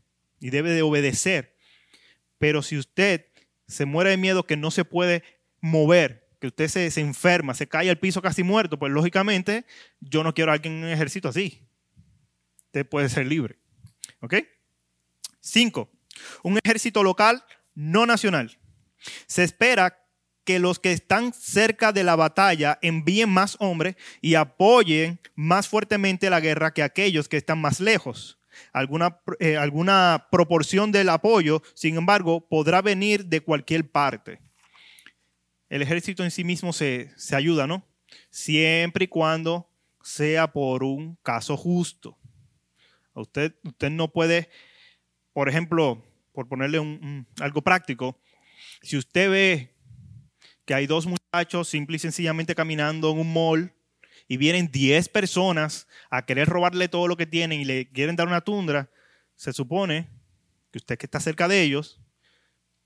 y 0.40 0.50
debe 0.50 0.70
de 0.70 0.82
obedecer. 0.82 1.56
Pero 2.38 2.62
si 2.62 2.76
usted 2.76 3.26
se 3.66 3.86
muere 3.86 4.10
de 4.10 4.16
miedo 4.16 4.46
que 4.46 4.56
no 4.56 4.70
se 4.70 4.84
puede 4.84 5.22
mover, 5.60 6.28
que 6.40 6.48
usted 6.48 6.68
se, 6.68 6.90
se 6.90 7.00
enferma, 7.00 7.54
se 7.54 7.68
cae 7.68 7.88
al 7.88 7.98
piso 7.98 8.20
casi 8.20 8.42
muerto, 8.42 8.78
pues 8.78 8.92
lógicamente 8.92 9.64
yo 10.00 10.22
no 10.22 10.34
quiero 10.34 10.50
a 10.50 10.54
alguien 10.54 10.74
en 10.74 10.84
un 10.84 10.90
ejército 10.90 11.28
así. 11.28 11.66
Usted 12.66 12.86
puede 12.86 13.08
ser 13.08 13.26
libre. 13.26 13.56
¿Ok? 14.20 14.34
Cinco, 15.44 15.90
un 16.42 16.58
ejército 16.64 17.02
local 17.02 17.44
no 17.74 18.06
nacional. 18.06 18.58
Se 19.26 19.44
espera 19.44 19.98
que 20.44 20.58
los 20.58 20.78
que 20.78 20.92
están 20.92 21.34
cerca 21.34 21.92
de 21.92 22.02
la 22.02 22.16
batalla 22.16 22.78
envíen 22.80 23.28
más 23.28 23.56
hombres 23.60 23.96
y 24.22 24.36
apoyen 24.36 25.20
más 25.34 25.68
fuertemente 25.68 26.30
la 26.30 26.40
guerra 26.40 26.72
que 26.72 26.82
aquellos 26.82 27.28
que 27.28 27.36
están 27.36 27.60
más 27.60 27.78
lejos. 27.78 28.38
Alguna, 28.72 29.20
eh, 29.38 29.58
alguna 29.58 30.28
proporción 30.30 30.92
del 30.92 31.10
apoyo, 31.10 31.62
sin 31.74 31.98
embargo, 31.98 32.48
podrá 32.48 32.80
venir 32.80 33.26
de 33.26 33.42
cualquier 33.42 33.90
parte. 33.90 34.40
El 35.68 35.82
ejército 35.82 36.24
en 36.24 36.30
sí 36.30 36.42
mismo 36.42 36.72
se, 36.72 37.12
se 37.16 37.36
ayuda, 37.36 37.66
¿no? 37.66 37.86
Siempre 38.30 39.04
y 39.04 39.08
cuando 39.08 39.68
sea 40.02 40.52
por 40.52 40.84
un 40.84 41.16
caso 41.22 41.54
justo. 41.58 42.16
Usted, 43.12 43.54
usted 43.62 43.90
no 43.90 44.10
puede 44.10 44.48
por 45.34 45.50
ejemplo, 45.50 46.02
por 46.32 46.48
ponerle 46.48 46.78
un- 46.78 47.26
algo 47.40 47.60
práctico, 47.60 48.18
si 48.80 48.96
usted 48.96 49.30
ve 49.30 49.70
que 50.64 50.72
hay 50.74 50.86
dos 50.86 51.06
muchachos 51.06 51.68
simple 51.68 51.96
y 51.96 51.98
sencillamente 51.98 52.54
caminando 52.54 53.10
en 53.10 53.18
un 53.18 53.32
mall 53.32 53.72
y 54.26 54.38
vienen 54.38 54.70
10 54.72 55.10
personas 55.10 55.86
a 56.08 56.24
querer 56.24 56.48
robarle 56.48 56.88
todo 56.88 57.06
lo 57.08 57.16
que 57.18 57.26
tienen 57.26 57.60
y 57.60 57.64
le 57.66 57.90
quieren 57.90 58.16
dar 58.16 58.26
una 58.26 58.40
tundra, 58.40 58.88
se 59.36 59.52
supone 59.52 60.08
que 60.70 60.78
usted 60.78 60.96
que 60.96 61.06
está 61.06 61.20
cerca 61.20 61.46
de 61.48 61.60
ellos 61.62 62.00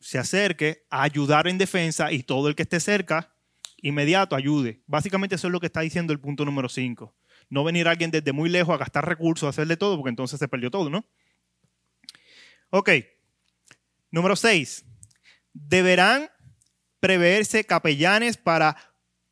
se 0.00 0.18
acerque 0.18 0.84
a 0.90 1.02
ayudar 1.02 1.46
en 1.48 1.58
defensa 1.58 2.12
y 2.12 2.22
todo 2.22 2.48
el 2.48 2.54
que 2.54 2.62
esté 2.62 2.80
cerca, 2.80 3.32
inmediato, 3.82 4.36
ayude. 4.36 4.80
Básicamente 4.86 5.34
eso 5.36 5.48
es 5.48 5.52
lo 5.52 5.60
que 5.60 5.66
está 5.66 5.80
diciendo 5.80 6.12
el 6.12 6.20
punto 6.20 6.44
número 6.44 6.68
5. 6.68 7.14
No 7.50 7.64
venir 7.64 7.88
alguien 7.88 8.10
desde 8.10 8.32
muy 8.32 8.48
lejos 8.48 8.74
a 8.74 8.78
gastar 8.78 9.06
recursos, 9.08 9.46
a 9.46 9.50
hacerle 9.50 9.76
todo, 9.76 9.96
porque 9.96 10.10
entonces 10.10 10.38
se 10.38 10.48
perdió 10.48 10.70
todo, 10.70 10.88
¿no? 10.90 11.04
Ok. 12.70 12.90
Número 14.10 14.36
6. 14.36 14.84
Deberán 15.52 16.30
preverse 17.00 17.64
capellanes 17.64 18.36
para 18.36 18.76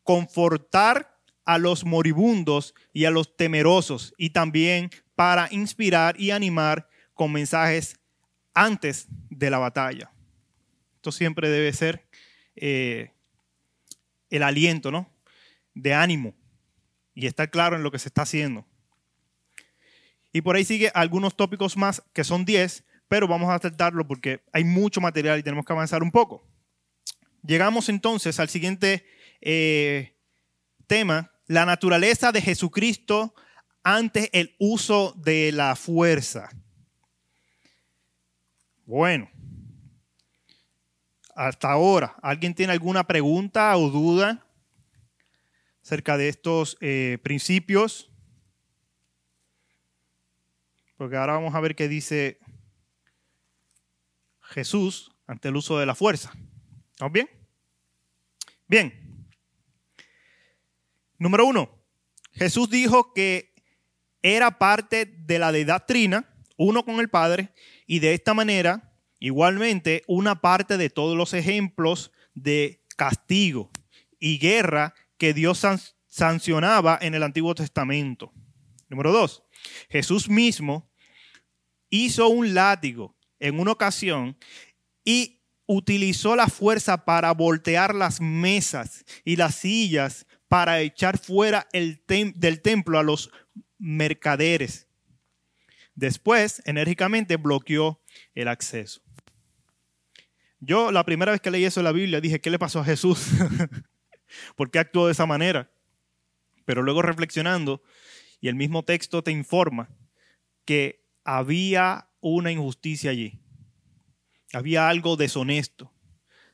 confortar 0.03 1.21
a 1.45 1.59
los 1.59 1.85
moribundos 1.85 2.75
y 2.93 3.05
a 3.05 3.11
los 3.11 3.37
temerosos 3.37 4.15
y 4.17 4.31
también 4.31 4.91
para 5.15 5.49
inspirar 5.51 6.21
y 6.21 6.31
animar 6.31 6.89
con 7.15 7.33
mensajes 7.33 7.99
antes 8.55 9.07
de 9.31 9.51
la 9.51 9.59
batalla. 9.59 10.11
Esto 10.97 11.13
siempre 11.13 11.49
debe 11.49 11.73
ser 11.73 12.07
eh, 12.57 13.13
el 14.31 14.43
aliento, 14.43 14.91
¿no? 14.91 15.09
De 15.75 15.95
ánimo 15.95 16.35
y 17.15 17.27
estar 17.27 17.51
claro 17.51 17.77
en 17.77 17.83
lo 17.83 17.91
que 17.91 17.99
se 17.99 18.09
está 18.09 18.23
haciendo. 18.23 18.67
Y 20.33 20.43
por 20.43 20.57
ahí 20.57 20.65
sigue 20.65 20.91
algunos 20.95 21.37
tópicos 21.37 21.77
más 21.77 22.03
que 22.13 22.25
son 22.25 22.45
10, 22.45 22.85
pero 23.09 23.29
vamos 23.29 23.51
a 23.51 23.59
tratarlo 23.59 24.07
porque 24.07 24.43
hay 24.53 24.65
mucho 24.65 25.01
material 25.01 25.39
y 25.39 25.43
tenemos 25.43 25.65
que 25.65 25.73
avanzar 25.73 26.03
un 26.03 26.11
poco. 26.11 26.47
Llegamos 27.43 27.89
entonces 27.89 28.41
al 28.41 28.49
siguiente 28.49 29.07
eh, 29.41 30.17
tema, 30.87 31.31
la 31.47 31.65
naturaleza 31.65 32.33
de 32.33 32.43
Jesucristo 32.43 33.35
ante 33.83 34.31
el 34.39 34.57
uso 34.59 35.15
de 35.17 35.53
la 35.53 35.77
fuerza. 35.77 36.51
Bueno, 38.85 39.31
hasta 41.35 41.71
ahora, 41.71 42.17
¿alguien 42.23 42.55
tiene 42.55 42.73
alguna 42.73 43.07
pregunta 43.07 43.77
o 43.77 43.91
duda 43.91 44.45
acerca 45.85 46.17
de 46.17 46.29
estos 46.29 46.77
eh, 46.81 47.19
principios? 47.23 48.11
Porque 50.97 51.17
ahora 51.17 51.35
vamos 51.35 51.55
a 51.55 51.61
ver 51.61 51.77
qué 51.77 51.89
dice 51.89 52.41
Jesús 54.51 55.13
ante 55.27 55.49
el 55.49 55.57
uso 55.57 55.79
de 55.79 55.87
la 55.87 55.95
fuerza. 55.95 56.33
¿Estamos 56.93 57.13
bien? 57.13 57.29
Bien. 58.67 59.29
Número 61.19 61.47
uno, 61.47 61.83
Jesús 62.33 62.69
dijo 62.69 63.13
que 63.15 63.55
era 64.23 64.59
parte 64.59 65.07
de 65.07 65.39
la 65.39 65.53
deidad 65.53 65.85
trina, 65.87 66.29
uno 66.57 66.85
con 66.85 67.01
el 67.01 67.09
Padre, 67.09 67.53
y 67.87 68.01
de 68.01 68.15
esta 68.15 68.35
manera, 68.35 68.93
igualmente, 69.19 70.03
una 70.07 70.41
parte 70.41 70.77
de 70.77 70.91
todos 70.91 71.17
los 71.17 71.33
ejemplos 71.33 72.13
de 72.35 72.83
castigo 72.97 73.71
y 74.19 74.39
guerra 74.39 74.95
que 75.17 75.33
Dios 75.33 75.59
san- 75.59 75.81
sancionaba 76.07 76.99
en 77.01 77.15
el 77.15 77.23
Antiguo 77.23 77.55
Testamento. 77.55 78.33
Número 78.89 79.13
dos, 79.13 79.43
Jesús 79.89 80.29
mismo 80.29 80.91
hizo 81.89 82.29
un 82.29 82.55
látigo 82.55 83.16
en 83.41 83.61
una 83.61 83.73
ocasión 83.73 84.37
y 85.05 85.41
utilizó 85.67 86.37
la 86.37 86.49
fuerza 86.49 87.05
para 87.05 87.33
voltear 87.33 87.95
las 87.95 88.21
mesas 88.21 89.05
y 89.25 89.37
las 89.37 89.57
sillas 89.57 90.27
para 90.49 90.81
echar 90.81 91.19
fuera 91.19 91.67
el 91.73 92.03
del 92.07 92.63
templo 92.63 92.99
a 92.99 93.03
los 93.03 93.31
mercaderes. 93.79 94.87
Después, 95.95 96.63
enérgicamente 96.67 97.37
bloqueó 97.37 98.01
el 98.35 98.49
acceso. 98.49 99.01
Yo 100.61 100.93
la 100.93 101.05
primera 101.05 101.33
vez 101.33 101.41
que 101.41 101.51
leí 101.51 101.65
eso 101.65 101.81
en 101.81 101.85
la 101.85 101.93
Biblia 101.93 102.21
dije, 102.21 102.41
¿qué 102.41 102.51
le 102.51 102.59
pasó 102.59 102.81
a 102.81 102.85
Jesús? 102.85 103.27
¿Por 104.57 104.71
qué 104.71 104.79
actuó 104.79 105.07
de 105.07 105.13
esa 105.13 105.27
manera? 105.27 105.71
Pero 106.65 106.83
luego 106.83 107.03
reflexionando, 107.03 107.83
y 108.41 108.49
el 108.49 108.55
mismo 108.55 108.85
texto 108.85 109.23
te 109.23 109.31
informa 109.31 109.89
que 110.65 111.05
había 111.25 112.06
una 112.21 112.53
injusticia 112.53 113.11
allí. 113.11 113.41
Había 114.53 114.89
algo 114.89 115.17
deshonesto. 115.17 115.93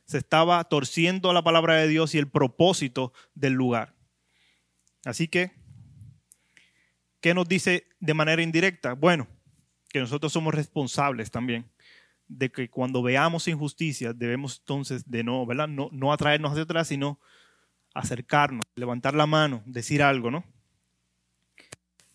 Se 0.05 0.17
estaba 0.17 0.63
torciendo 0.65 1.31
la 1.33 1.43
palabra 1.43 1.75
de 1.75 1.87
Dios 1.87 2.13
y 2.15 2.17
el 2.17 2.29
propósito 2.29 3.13
del 3.33 3.53
lugar. 3.53 3.95
Así 5.05 5.27
que, 5.27 5.51
¿qué 7.21 7.33
nos 7.33 7.47
dice 7.47 7.87
de 7.99 8.13
manera 8.13 8.41
indirecta? 8.41 8.93
Bueno, 8.93 9.27
que 9.89 9.99
nosotros 9.99 10.33
somos 10.33 10.53
responsables 10.53 11.31
también 11.31 11.69
de 12.27 12.51
que 12.51 12.69
cuando 12.69 13.03
veamos 13.03 13.47
injusticias 13.47 14.17
debemos 14.17 14.59
entonces 14.59 15.09
de 15.09 15.23
no, 15.23 15.45
¿verdad? 15.45 15.67
No, 15.67 15.89
no 15.91 16.11
atraernos 16.11 16.51
hacia 16.51 16.63
atrás, 16.63 16.87
sino 16.87 17.19
acercarnos, 17.93 18.65
levantar 18.75 19.13
la 19.13 19.27
mano, 19.27 19.61
decir 19.65 20.01
algo, 20.01 20.31
¿no? 20.31 20.43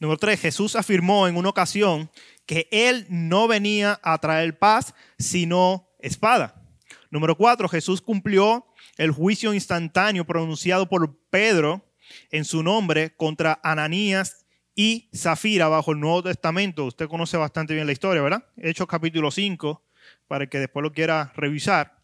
Número 0.01 0.19
tres, 0.19 0.41
Jesús 0.41 0.77
afirmó 0.77 1.27
en 1.27 1.37
una 1.37 1.49
ocasión 1.49 2.11
que 2.47 2.69
él 2.71 3.07
no 3.09 3.49
venía 3.49 3.99
a 4.03 4.17
traer 4.19 4.59
paz, 4.59 4.95
sino 5.19 5.89
espada. 5.99 6.63
Número 7.11 7.37
cuatro, 7.37 7.69
Jesús 7.69 8.01
cumplió 8.01 8.67
el 8.97 9.11
juicio 9.11 9.53
instantáneo 9.55 10.25
pronunciado 10.25 10.89
por 10.89 11.19
Pedro 11.31 11.85
en 12.31 12.45
su 12.45 12.63
nombre 12.63 13.15
contra 13.17 13.61
Ananías 13.63 14.47
y 14.75 15.11
Zafira 15.15 15.69
bajo 15.69 15.93
el 15.93 16.01
Nuevo 16.01 16.23
Testamento. 16.23 16.85
Usted 16.85 17.09
conoce 17.09 17.37
bastante 17.37 17.75
bien 17.75 17.87
la 17.87 17.93
historia, 17.93 18.23
¿verdad? 18.23 18.45
Hechos 18.57 18.87
capítulo 18.87 19.33
5, 19.33 19.83
para 20.29 20.47
que 20.49 20.61
después 20.61 20.85
lo 20.85 20.93
quiera 20.93 21.33
revisar. 21.35 21.98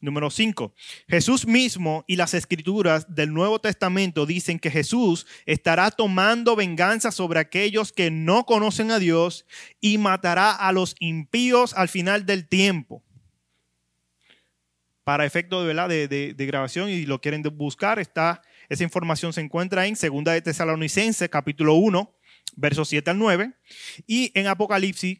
Número 0.00 0.30
5. 0.30 0.74
Jesús 1.08 1.46
mismo 1.46 2.04
y 2.06 2.16
las 2.16 2.34
escrituras 2.34 3.14
del 3.14 3.32
Nuevo 3.32 3.60
Testamento 3.60 4.26
dicen 4.26 4.58
que 4.58 4.70
Jesús 4.70 5.26
estará 5.46 5.90
tomando 5.90 6.56
venganza 6.56 7.12
sobre 7.12 7.40
aquellos 7.40 7.92
que 7.92 8.10
no 8.10 8.44
conocen 8.44 8.90
a 8.90 8.98
Dios 8.98 9.46
y 9.80 9.98
matará 9.98 10.52
a 10.52 10.72
los 10.72 10.94
impíos 10.98 11.74
al 11.74 11.88
final 11.88 12.26
del 12.26 12.48
tiempo. 12.48 13.02
Para 15.04 15.26
efecto 15.26 15.64
de, 15.64 16.08
de, 16.08 16.46
grabación 16.46 16.88
y 16.88 17.06
lo 17.06 17.20
quieren 17.20 17.42
buscar, 17.42 17.98
está, 17.98 18.40
esa 18.68 18.84
información 18.84 19.32
se 19.32 19.40
encuentra 19.40 19.86
en 19.86 19.94
2 19.94 20.24
de 20.24 20.42
Tesalonicenses, 20.42 21.28
capítulo 21.28 21.74
1, 21.74 22.14
versos 22.54 22.88
7 22.88 23.10
al 23.10 23.18
9, 23.18 23.52
y 24.06 24.30
en 24.38 24.46
Apocalipsis, 24.46 25.18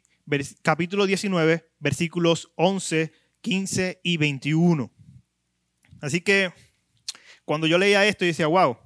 capítulo 0.62 1.06
19, 1.06 1.68
versículos 1.80 2.52
11, 2.54 3.12
15 3.42 4.00
y 4.02 4.16
21. 4.16 4.90
Así 6.00 6.20
que 6.20 6.52
cuando 7.44 7.66
yo 7.66 7.78
leía 7.78 8.06
esto, 8.06 8.24
yo 8.24 8.28
decía, 8.28 8.46
wow, 8.46 8.78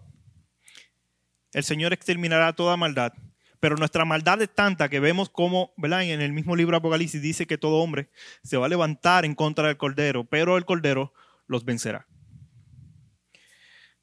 el 1.52 1.64
Señor 1.64 1.92
exterminará 1.92 2.52
toda 2.52 2.76
maldad. 2.76 3.12
Pero 3.60 3.76
nuestra 3.76 4.04
maldad 4.04 4.42
es 4.42 4.54
tanta 4.54 4.88
que 4.88 5.00
vemos 5.00 5.30
como, 5.30 5.72
¿verdad? 5.76 6.02
En 6.04 6.20
el 6.20 6.32
mismo 6.32 6.54
libro 6.56 6.76
Apocalipsis 6.76 7.22
dice 7.22 7.46
que 7.46 7.58
todo 7.58 7.76
hombre 7.76 8.10
se 8.42 8.56
va 8.56 8.66
a 8.66 8.68
levantar 8.68 9.24
en 9.24 9.34
contra 9.34 9.68
del 9.68 9.76
Cordero, 9.76 10.24
pero 10.24 10.56
el 10.58 10.64
Cordero 10.64 11.12
los 11.46 11.64
vencerá. 11.64 12.06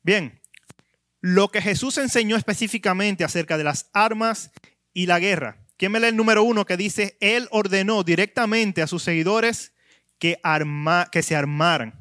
Bien, 0.02 0.42
lo 1.22 1.50
que 1.50 1.62
Jesús 1.62 1.98
enseñó 1.98 2.36
específicamente 2.36 3.24
acerca 3.24 3.58
de 3.58 3.64
las 3.64 3.90
armas 3.94 4.52
y 4.92 5.06
la 5.06 5.20
guerra. 5.20 5.66
¿Quién 5.78 5.92
me 5.92 6.00
lee 6.00 6.08
el 6.08 6.18
número 6.18 6.44
uno 6.44 6.66
que 6.66 6.78
dice, 6.78 7.18
Él 7.22 7.48
ordenó 7.52 8.04
directamente 8.04 8.82
a 8.82 8.88
sus 8.88 9.04
seguidores 9.04 9.73
que, 10.24 10.40
arma, 10.42 11.10
que 11.12 11.22
se 11.22 11.36
armaran? 11.36 11.94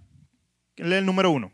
¿Quién 0.77 0.91
lee 0.91 0.97
el 0.99 1.07
número 1.07 1.33
uno? 1.33 1.51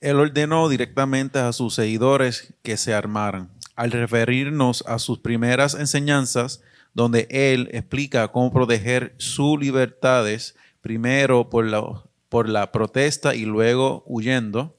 Él 0.00 0.18
ordenó 0.18 0.68
directamente 0.68 1.38
a 1.38 1.52
sus 1.52 1.74
seguidores 1.74 2.52
que 2.64 2.76
se 2.76 2.92
armaran. 2.92 3.48
Al 3.76 3.92
referirnos 3.92 4.82
a 4.88 4.98
sus 4.98 5.20
primeras 5.20 5.74
enseñanzas, 5.74 6.64
donde 6.94 7.28
él 7.30 7.68
explica 7.70 8.32
cómo 8.32 8.52
proteger 8.52 9.14
sus 9.18 9.60
libertades, 9.60 10.56
primero 10.80 11.48
por 11.48 11.64
la, 11.64 12.02
por 12.28 12.48
la 12.48 12.72
protesta 12.72 13.36
y 13.36 13.44
luego 13.44 14.02
huyendo, 14.04 14.76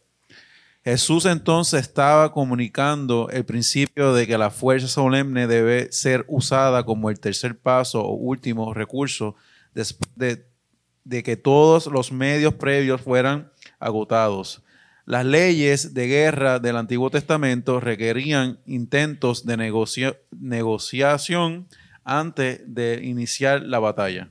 Jesús 0.88 1.26
entonces 1.26 1.82
estaba 1.82 2.32
comunicando 2.32 3.28
el 3.30 3.44
principio 3.44 4.14
de 4.14 4.26
que 4.26 4.38
la 4.38 4.50
fuerza 4.50 4.88
solemne 4.88 5.46
debe 5.46 5.92
ser 5.92 6.24
usada 6.30 6.86
como 6.86 7.10
el 7.10 7.20
tercer 7.20 7.58
paso 7.60 8.02
o 8.06 8.14
último 8.14 8.74
recurso 8.74 9.36
después 9.74 10.10
de, 10.16 11.24
que 11.24 11.36
todos 11.36 11.88
los 11.88 12.14
medios 12.14 12.54
previos 12.54 13.02
fueran 13.02 13.52
agotados. 13.80 14.64
Las 15.06 15.26
leyes 15.26 15.94
de 15.94 16.08
guerra 16.08 16.60
del 16.60 16.78
Antiguo 16.78 17.10
Testamento 17.10 17.82
requerían 17.82 18.62
intentos 18.66 19.46
de 19.46 19.58
negocia- 19.58 20.16
negociación 20.32 21.68
antes 22.06 22.62
de 22.66 23.02
iniciar 23.04 23.62
la 23.62 23.80
batalla. 23.80 24.30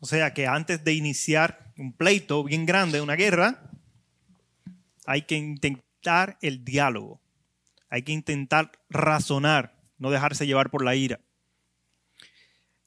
O 0.00 0.06
sea 0.06 0.34
que 0.34 0.46
antes 0.46 0.84
de 0.84 0.92
iniciar 0.92 1.61
un 1.76 1.92
pleito 1.92 2.44
bien 2.44 2.66
grande, 2.66 3.00
una 3.00 3.16
guerra, 3.16 3.70
hay 5.06 5.22
que 5.22 5.36
intentar 5.36 6.38
el 6.40 6.64
diálogo. 6.64 7.20
Hay 7.88 8.02
que 8.02 8.12
intentar 8.12 8.72
razonar, 8.88 9.78
no 9.98 10.10
dejarse 10.10 10.46
llevar 10.46 10.70
por 10.70 10.84
la 10.84 10.94
ira. 10.94 11.20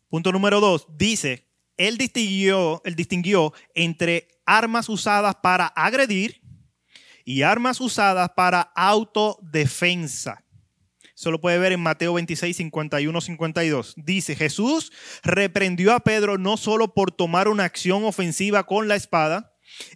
Punto 0.10 0.32
número 0.32 0.60
dos, 0.60 0.88
dice, 0.98 1.46
él 1.78 1.98
distinguió, 1.98 2.82
distinguió 2.96 3.54
entre 3.74 4.28
armas 4.46 4.90
usadas 4.90 5.36
para 5.36 5.68
agredir 5.68 6.42
y 7.26 7.42
armas 7.42 7.82
usadas 7.82 8.30
para 8.36 8.62
autodefensa. 8.62 10.45
Eso 11.16 11.32
lo 11.32 11.40
puede 11.40 11.58
ver 11.60 11.72
en 11.72 11.80
Mateo 11.82 12.14
26, 12.14 12.58
51, 12.58 13.22
52. 13.22 13.94
Dice, 13.98 14.36
Jesús 14.36 14.92
reprendió 15.24 15.94
a 15.94 16.02
Pedro 16.02 16.38
no 16.38 16.58
solo 16.58 16.94
por 16.94 17.12
tomar 17.12 17.48
una 17.48 17.64
acción 17.64 18.04
ofensiva 18.04 18.66
con 18.66 18.88
la 18.88 18.96
espada, 18.96 19.54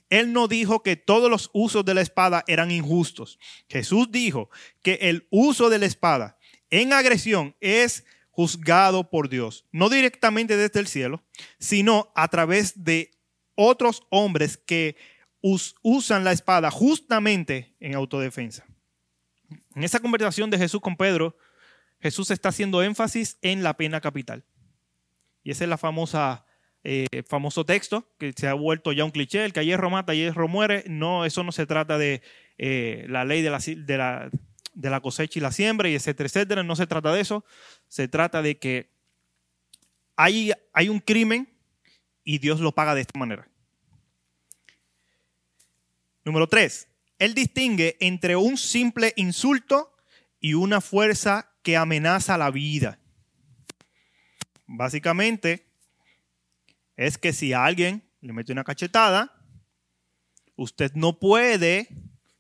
él 0.10 0.34
no 0.34 0.48
dijo 0.48 0.82
que 0.82 0.96
todos 0.96 1.30
los 1.30 1.50
usos 1.54 1.84
de 1.86 1.94
la 1.94 2.02
espada 2.02 2.44
eran 2.48 2.72
injustos. 2.72 3.38
Jesús 3.68 4.12
dijo 4.12 4.50
que 4.82 4.94
el 5.02 5.28
uso 5.30 5.70
de 5.70 5.80
la 5.80 5.86
espada 5.86 6.38
en 6.70 6.94
agresión 6.94 7.56
es 7.60 8.06
juzgado 8.32 9.10
por 9.10 9.28
Dios, 9.30 9.66
no 9.72 9.90
directamente 9.90 10.56
desde 10.56 10.80
el 10.80 10.88
cielo, 10.88 11.24
sino 11.60 12.12
a 12.16 12.30
través 12.30 12.84
de 12.86 13.12
otros 13.56 14.04
hombres 14.10 14.56
que 14.58 14.96
us- 15.42 15.76
usan 15.82 16.24
la 16.24 16.32
espada 16.32 16.72
justamente 16.72 17.76
en 17.82 17.96
autodefensa. 17.96 18.66
En 19.80 19.86
esa 19.86 20.02
conversación 20.02 20.50
de 20.50 20.58
Jesús 20.58 20.82
con 20.82 20.98
Pedro, 20.98 21.38
Jesús 22.02 22.32
está 22.32 22.50
haciendo 22.50 22.84
énfasis 22.84 23.38
en 23.42 23.64
la 23.64 23.78
pena 23.78 24.02
capital. 24.02 24.44
Y 25.42 25.52
ese 25.52 25.64
es 25.64 25.70
la 25.70 25.78
famosa, 25.78 26.46
eh, 26.84 27.24
famoso 27.26 27.66
texto 27.66 28.06
que 28.18 28.34
se 28.36 28.50
ha 28.50 28.54
vuelto 28.56 28.92
ya 28.92 29.06
un 29.06 29.12
cliché, 29.12 29.46
el 29.46 29.54
que 29.54 29.64
hierro 29.64 29.90
mata, 29.90 30.14
hierro 30.14 30.50
muere. 30.50 30.84
No, 30.90 31.24
eso 31.24 31.46
no 31.46 31.54
se 31.54 31.66
trata 31.66 31.98
de 31.98 32.22
eh, 32.58 33.06
la 33.08 33.24
ley 33.24 33.42
de 33.42 34.90
la 34.90 35.00
cosecha 35.02 35.40
y 35.40 35.42
la 35.42 35.54
siembra, 35.54 35.88
y 35.88 35.96
etcétera, 35.96 36.28
etcétera. 36.28 36.62
No 36.62 36.76
se 36.76 36.86
trata 36.86 37.14
de 37.14 37.22
eso. 37.22 37.46
Se 37.88 38.10
trata 38.10 38.42
de 38.42 38.58
que 38.58 38.90
hay, 40.18 40.52
hay 40.74 40.90
un 40.90 41.00
crimen 41.00 41.48
y 42.26 42.40
Dios 42.40 42.60
lo 42.60 42.74
paga 42.74 42.96
de 42.96 43.02
esta 43.02 43.18
manera. 43.18 43.48
Número 46.26 46.48
tres, 46.48 46.89
él 47.20 47.34
distingue 47.34 47.98
entre 48.00 48.36
un 48.36 48.58
simple 48.58 49.14
insulto 49.18 49.96
y 50.40 50.54
una 50.54 50.82
fuerza 50.82 51.52
que 51.62 51.78
amenaza 51.78 52.38
la 52.38 52.50
vida. 52.50 52.98
Básicamente, 54.66 55.68
es 56.96 57.18
que 57.18 57.34
si 57.34 57.54
alguien 57.54 58.04
le 58.22 58.34
mete 58.34 58.52
una 58.52 58.64
cachetada, 58.64 59.34
usted 60.56 60.94
no 60.96 61.20
puede 61.20 61.90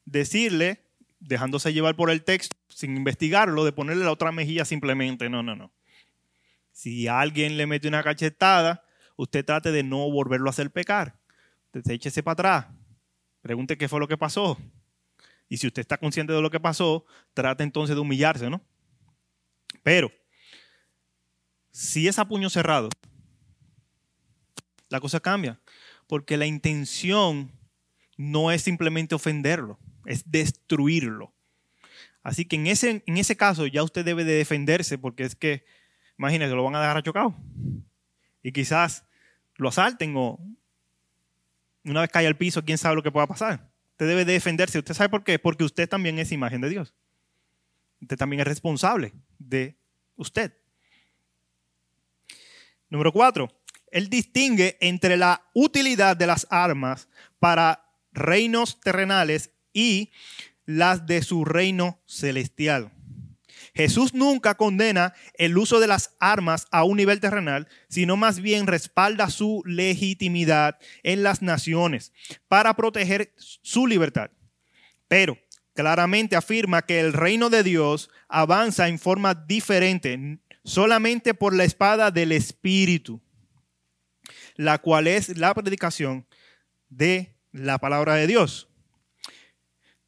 decirle, 0.06 0.86
dejándose 1.20 1.74
llevar 1.74 1.96
por 1.96 2.10
el 2.10 2.24
texto, 2.24 2.56
sin 2.70 2.96
investigarlo, 2.96 3.66
de 3.66 3.74
ponerle 3.74 4.06
la 4.06 4.12
otra 4.12 4.32
mejilla 4.32 4.64
simplemente. 4.64 5.30
No, 5.30 5.44
no, 5.44 5.56
no. 5.56 5.72
Si 6.72 7.08
alguien 7.08 7.58
le 7.58 7.68
mete 7.68 7.90
una 7.90 8.04
cachetada, 8.04 8.86
usted 9.18 9.44
trate 9.44 9.72
de 9.72 9.84
no 9.84 10.10
volverlo 10.10 10.48
a 10.48 10.52
hacer 10.52 10.72
pecar. 10.72 11.16
Usted 11.74 11.92
échese 11.92 12.24
para 12.24 12.34
atrás. 12.34 12.79
Pregunte 13.42 13.78
qué 13.78 13.88
fue 13.88 14.00
lo 14.00 14.08
que 14.08 14.18
pasó. 14.18 14.58
Y 15.48 15.58
si 15.58 15.68
usted 15.68 15.82
está 15.82 15.98
consciente 15.98 16.34
de 16.34 16.42
lo 16.42 16.50
que 16.50 16.60
pasó, 16.60 17.06
trate 17.34 17.64
entonces 17.64 17.96
de 17.96 18.02
humillarse, 18.02 18.50
¿no? 18.50 18.62
Pero, 19.84 20.12
si 21.72 22.08
es 22.08 22.20
a 22.20 22.28
puño 22.28 22.50
cerrado, 22.50 22.90
la 24.90 25.00
cosa 25.00 25.20
cambia. 25.20 25.60
Porque 26.08 26.38
la 26.38 26.46
intención 26.46 27.52
no 28.18 28.52
es 28.52 28.64
simplemente 28.64 29.16
ofenderlo, 29.16 29.80
es 30.06 30.30
destruirlo. 30.30 31.34
Así 32.22 32.46
que 32.46 32.58
en 32.58 32.68
ese, 32.68 33.04
en 33.06 33.18
ese 33.18 33.38
caso 33.38 33.66
ya 33.66 33.84
usted 33.84 34.04
debe 34.04 34.24
de 34.24 34.34
defenderse 34.34 34.98
porque 34.98 35.24
es 35.24 35.36
que, 35.36 35.64
imagínese, 36.18 36.54
lo 36.54 36.64
van 36.64 36.76
a 36.76 36.82
dejar 36.82 36.98
achocado. 36.98 37.36
Y 38.44 38.52
quizás 38.52 39.06
lo 39.56 39.70
asalten 39.70 40.14
o 40.18 40.40
una 41.84 42.02
vez 42.02 42.10
cae 42.10 42.28
al 42.28 42.38
piso, 42.38 42.64
quién 42.64 42.78
sabe 42.78 42.96
lo 42.96 43.04
que 43.04 43.12
pueda 43.12 43.28
pasar. 43.28 43.70
Usted 43.92 44.08
debe 44.08 44.26
de 44.26 44.34
defenderse. 44.34 44.80
¿Usted 44.80 44.94
sabe 44.94 45.10
por 45.10 45.24
qué? 45.24 45.40
Porque 45.40 45.64
usted 45.64 45.88
también 45.88 46.20
es 46.20 46.32
imagen 46.32 46.62
de 46.62 46.70
Dios. 46.70 46.94
Usted 48.02 48.18
también 48.18 48.40
es 48.40 48.48
responsable 48.48 49.14
de 49.38 49.78
usted. 50.16 50.54
Número 52.90 53.12
cuatro, 53.12 53.50
él 53.92 54.10
distingue 54.10 54.78
entre 54.80 55.18
la 55.18 55.44
utilidad 55.54 56.16
de 56.16 56.28
las 56.28 56.48
armas 56.50 57.08
para 57.40 57.86
reinos 58.12 58.80
terrenales 58.80 59.52
y 59.74 60.12
las 60.66 61.06
de 61.06 61.22
su 61.22 61.46
reino 61.46 62.00
celestial. 62.06 62.92
Jesús 63.80 64.14
nunca 64.14 64.56
condena 64.56 65.14
el 65.36 65.58
uso 65.58 65.80
de 65.80 65.88
las 65.88 66.14
armas 66.20 66.68
a 66.70 66.84
un 66.84 66.98
nivel 66.98 67.22
terrenal, 67.22 67.70
sino 67.88 68.18
más 68.18 68.42
bien 68.42 68.68
respalda 68.68 69.30
su 69.30 69.64
legitimidad 69.66 70.78
en 71.02 71.24
las 71.24 71.42
naciones 71.42 72.12
para 72.50 72.74
proteger 72.76 73.34
su 73.38 73.88
libertad. 73.88 74.32
Pero 75.08 75.38
claramente 75.76 76.36
afirma 76.36 76.82
que 76.82 77.00
el 77.00 77.14
reino 77.14 77.50
de 77.50 77.64
Dios 77.64 78.10
avanza 78.28 78.90
en 78.90 79.00
forma 79.00 79.34
diferente 79.34 80.40
solamente 80.66 81.34
por 81.34 81.56
la 81.56 81.64
espada 81.64 82.12
del 82.12 82.34
Espíritu, 82.34 83.22
la 84.58 84.80
cual 84.80 85.08
es 85.08 85.38
la 85.38 85.54
predicación 85.54 86.28
de 86.90 87.34
la 87.54 87.78
palabra 87.78 88.16
de 88.16 88.28
Dios. 88.28 88.68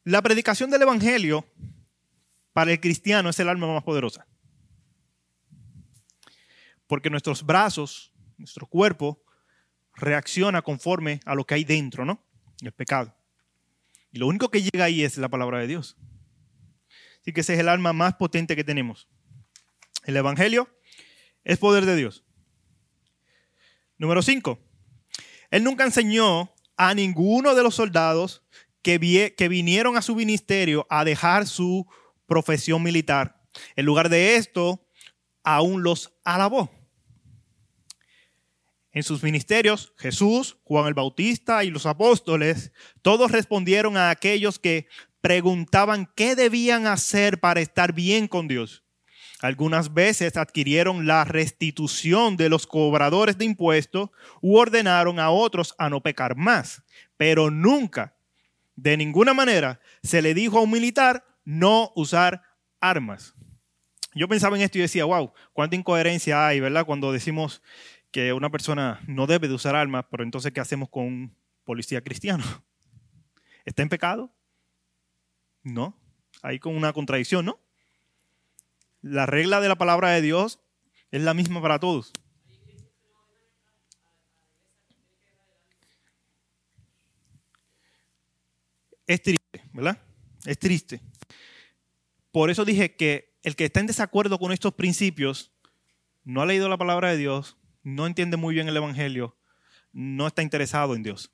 La 0.04 0.20
predicación 0.20 0.68
del 0.68 0.82
Evangelio 0.82 1.46
para 2.52 2.72
el 2.72 2.80
cristiano 2.80 3.30
es 3.30 3.38
el 3.40 3.48
arma 3.48 3.66
más 3.72 3.82
poderosa. 3.82 4.26
Porque 6.86 7.10
nuestros 7.10 7.44
brazos, 7.44 8.12
nuestro 8.36 8.66
cuerpo, 8.66 9.22
reacciona 9.94 10.62
conforme 10.62 11.20
a 11.24 11.34
lo 11.34 11.44
que 11.44 11.54
hay 11.54 11.64
dentro, 11.64 12.04
¿no? 12.04 12.24
El 12.60 12.72
pecado. 12.72 13.16
Y 14.10 14.18
lo 14.18 14.26
único 14.26 14.50
que 14.50 14.62
llega 14.62 14.84
ahí 14.84 15.02
es 15.02 15.16
la 15.16 15.28
palabra 15.28 15.58
de 15.58 15.66
Dios. 15.66 15.96
Así 17.20 17.32
que 17.32 17.40
ese 17.40 17.54
es 17.54 17.60
el 17.60 17.68
arma 17.68 17.92
más 17.92 18.14
potente 18.14 18.56
que 18.56 18.64
tenemos. 18.64 19.08
El 20.04 20.16
Evangelio 20.16 20.68
es 21.44 21.58
poder 21.58 21.86
de 21.86 21.96
Dios. 21.96 22.24
Número 23.96 24.20
5. 24.20 24.58
Él 25.50 25.64
nunca 25.64 25.84
enseñó 25.84 26.52
a 26.76 26.94
ninguno 26.94 27.54
de 27.54 27.62
los 27.62 27.76
soldados 27.76 28.42
que 28.82 28.98
vinieron 28.98 29.96
a 29.96 30.02
su 30.02 30.16
ministerio 30.16 30.86
a 30.90 31.04
dejar 31.04 31.46
su 31.46 31.86
profesión 32.26 32.82
militar. 32.82 33.42
En 33.76 33.84
lugar 33.84 34.08
de 34.08 34.36
esto, 34.36 34.86
aún 35.42 35.82
los 35.82 36.12
alabó. 36.24 36.70
En 38.92 39.02
sus 39.02 39.22
ministerios, 39.22 39.94
Jesús, 39.96 40.58
Juan 40.64 40.86
el 40.86 40.94
Bautista 40.94 41.64
y 41.64 41.70
los 41.70 41.86
apóstoles, 41.86 42.72
todos 43.00 43.30
respondieron 43.30 43.96
a 43.96 44.10
aquellos 44.10 44.58
que 44.58 44.86
preguntaban 45.22 46.10
qué 46.14 46.36
debían 46.36 46.86
hacer 46.86 47.40
para 47.40 47.60
estar 47.60 47.94
bien 47.94 48.28
con 48.28 48.48
Dios. 48.48 48.84
Algunas 49.40 49.92
veces 49.92 50.36
adquirieron 50.36 51.06
la 51.06 51.24
restitución 51.24 52.36
de 52.36 52.48
los 52.48 52.66
cobradores 52.66 53.38
de 53.38 53.44
impuestos 53.46 54.10
u 54.40 54.56
ordenaron 54.56 55.18
a 55.18 55.30
otros 55.30 55.74
a 55.78 55.88
no 55.88 56.00
pecar 56.00 56.36
más. 56.36 56.82
Pero 57.16 57.50
nunca, 57.50 58.14
de 58.76 58.96
ninguna 58.96 59.34
manera, 59.34 59.80
se 60.02 60.22
le 60.22 60.34
dijo 60.34 60.58
a 60.58 60.62
un 60.62 60.70
militar 60.70 61.24
no 61.44 61.92
usar 61.94 62.42
armas. 62.80 63.34
Yo 64.14 64.28
pensaba 64.28 64.56
en 64.56 64.62
esto 64.62 64.78
y 64.78 64.82
decía, 64.82 65.04
wow, 65.04 65.32
cuánta 65.52 65.76
incoherencia 65.76 66.46
hay, 66.46 66.60
¿verdad? 66.60 66.84
Cuando 66.84 67.12
decimos 67.12 67.62
que 68.10 68.32
una 68.32 68.50
persona 68.50 69.00
no 69.06 69.26
debe 69.26 69.48
de 69.48 69.54
usar 69.54 69.74
armas, 69.74 70.04
pero 70.10 70.22
entonces, 70.22 70.52
¿qué 70.52 70.60
hacemos 70.60 70.90
con 70.90 71.04
un 71.04 71.36
policía 71.64 72.02
cristiano? 72.02 72.44
¿Está 73.64 73.82
en 73.82 73.88
pecado? 73.88 74.34
No. 75.62 75.98
Hay 76.42 76.58
con 76.58 76.76
una 76.76 76.92
contradicción, 76.92 77.46
¿no? 77.46 77.60
La 79.00 79.26
regla 79.26 79.60
de 79.60 79.68
la 79.68 79.76
palabra 79.76 80.10
de 80.10 80.20
Dios 80.20 80.60
es 81.10 81.22
la 81.22 81.34
misma 81.34 81.62
para 81.62 81.78
todos. 81.78 82.12
Es 89.06 89.22
triste, 89.22 89.62
¿verdad? 89.72 89.98
Es 90.44 90.58
triste. 90.58 91.00
Por 92.32 92.50
eso 92.50 92.64
dije 92.64 92.96
que 92.96 93.36
el 93.42 93.56
que 93.56 93.66
está 93.66 93.80
en 93.80 93.86
desacuerdo 93.86 94.38
con 94.38 94.52
estos 94.52 94.74
principios 94.74 95.52
no 96.24 96.42
ha 96.42 96.46
leído 96.46 96.68
la 96.68 96.78
palabra 96.78 97.10
de 97.10 97.18
Dios, 97.18 97.56
no 97.82 98.06
entiende 98.06 98.36
muy 98.36 98.54
bien 98.54 98.68
el 98.68 98.76
Evangelio, 98.76 99.36
no 99.92 100.26
está 100.26 100.42
interesado 100.42 100.94
en 100.94 101.02
Dios. 101.02 101.30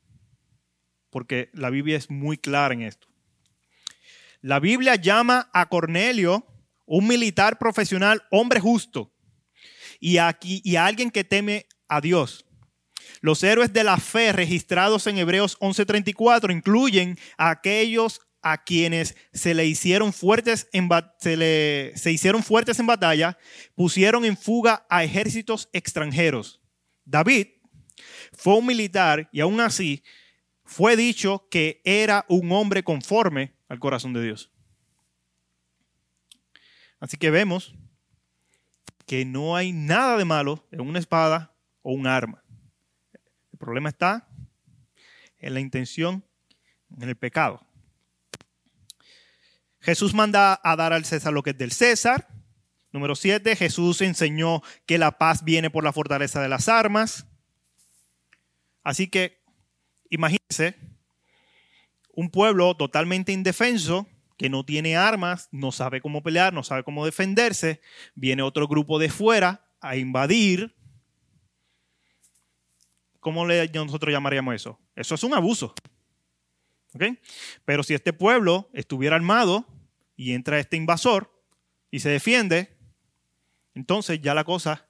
Porque 1.11 1.51
la 1.53 1.71
Biblia 1.71 1.97
es 1.97 2.11
muy 2.11 2.37
clara 2.37 2.75
en 2.75 2.83
esto. 2.83 3.07
La 4.41 4.61
Biblia 4.61 4.97
llama 4.97 5.51
a 5.53 5.69
Cornelio 5.69 6.47
un 6.85 7.07
militar 7.07 7.59
profesional, 7.59 8.23
hombre 8.31 8.61
justo, 8.61 9.13
y, 10.01 10.17
a 10.19 10.37
alguien 10.85 11.11
que 11.11 11.25
teme 11.25 11.67
a 11.89 12.01
Dios. 12.01 12.47
Los 13.21 13.43
héroes 13.43 13.73
de 13.73 13.85
la 13.85 13.99
fe 13.99 14.33
registrados 14.33 15.07
en 15.07 15.19
Hebreos 15.19 15.57
11:34 15.61 16.53
incluyen 16.53 17.19
a 17.37 17.51
aquellos 17.51 18.21
a 18.43 18.65
quienes 18.65 19.17
se 19.33 19.55
le 19.55 19.67
hicieron 19.67 20.13
fuertes 20.13 20.69
en, 20.73 20.89
se, 21.19 21.93
se 21.97 22.13
hicieron 22.13 22.43
fuertes 22.43 22.79
en 22.79 22.87
batalla, 22.87 23.39
pusieron 23.75 24.25
en 24.25 24.37
fuga 24.37 24.87
a 24.89 25.05
ejércitos 25.05 25.69
extranjeros. 25.73 26.61
David 27.05 27.49
fue 28.33 28.57
un 28.57 28.67
militar 28.67 29.29
y 29.33 29.41
aún 29.41 29.61
así 29.61 30.03
fue 30.65 30.97
dicho 30.97 31.49
que 31.51 31.81
era 31.85 32.25
un 32.29 32.53
hombre 32.53 32.83
conforme 32.83 33.55
al 33.69 33.79
corazón 33.79 34.13
de 34.13 34.23
Dios. 34.23 34.51
Así 37.01 37.17
que 37.17 37.31
vemos 37.31 37.75
que 39.07 39.25
no 39.25 39.57
hay 39.57 39.73
nada 39.73 40.17
de 40.19 40.25
malo 40.25 40.67
en 40.71 40.81
una 40.81 40.99
espada 40.99 41.55
o 41.83 41.93
un 41.93 42.07
arma. 42.07 42.45
El 43.53 43.59
problema 43.59 43.89
está 43.89 44.29
en 45.39 45.55
la 45.55 45.61
intención, 45.61 46.25
en 47.01 47.09
el 47.09 47.17
pecado. 47.17 47.67
Jesús 49.89 50.13
manda 50.13 50.61
a 50.63 50.77
dar 50.77 50.93
al 50.93 51.07
César 51.07 51.33
lo 51.33 51.43
que 51.43 51.49
es 51.49 51.57
del 51.57 51.73
César. 51.73 52.29
Número 52.93 53.17
7, 53.17 53.57
Jesús 53.57 54.03
enseñó 54.03 54.61
que 54.85 54.99
la 54.99 55.13
paz 55.13 55.45
viene 55.45 55.71
por 55.71 55.83
la 55.83 55.95
fortaleza 55.95 56.43
de 56.43 56.51
las 56.51 56.69
armas. 56.69 57.27
Así 58.83 59.09
que 59.09 59.41
imagínense 60.11 60.77
un 62.13 62.29
pueblo 62.29 62.77
totalmente 62.77 63.33
indefenso 63.33 64.07
que 64.37 64.51
no 64.51 64.63
tiene 64.63 64.95
armas, 64.95 65.49
no 65.53 65.73
sabe 65.73 66.03
cómo 66.03 66.23
pelear, 66.23 66.53
no 66.53 66.63
sabe 66.65 66.85
cómo 66.85 67.07
defenderse, 67.07 67.81
viene 68.15 68.43
otro 68.43 68.69
grupo 68.69 68.99
de 68.99 69.09
fuera 69.09 69.71
a 69.81 69.97
invadir. 69.97 70.77
¿Cómo 73.21 73.47
le, 73.47 73.67
nosotros 73.69 74.13
llamaríamos 74.13 74.55
eso? 74.55 74.79
Eso 74.95 75.15
es 75.15 75.25
un 75.25 75.33
abuso. 75.33 75.75
Pero 77.65 77.83
si 77.83 77.95
este 77.95 78.13
pueblo 78.13 78.69
estuviera 78.75 79.17
armado 79.17 79.65
y 80.19 80.35
entra 80.35 80.59
este 80.59 80.77
invasor 80.77 81.33
y 81.93 82.01
se 82.01 82.09
defiende, 82.11 82.77
entonces 83.75 84.21
ya 84.21 84.35
la 84.35 84.43
cosa 84.43 84.89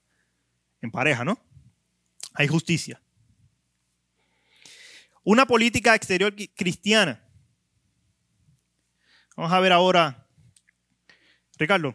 en 0.81 0.91
pareja, 0.91 1.23
¿no? 1.23 1.39
Hay 2.33 2.49
justicia. 2.49 3.01
Una 5.23 5.47
política 5.47 5.95
exterior 5.95 6.35
cristiana. 6.57 7.23
Vamos 9.37 9.53
a 9.53 9.61
ver 9.61 9.71
ahora, 9.73 10.27
Ricardo. 11.59 11.95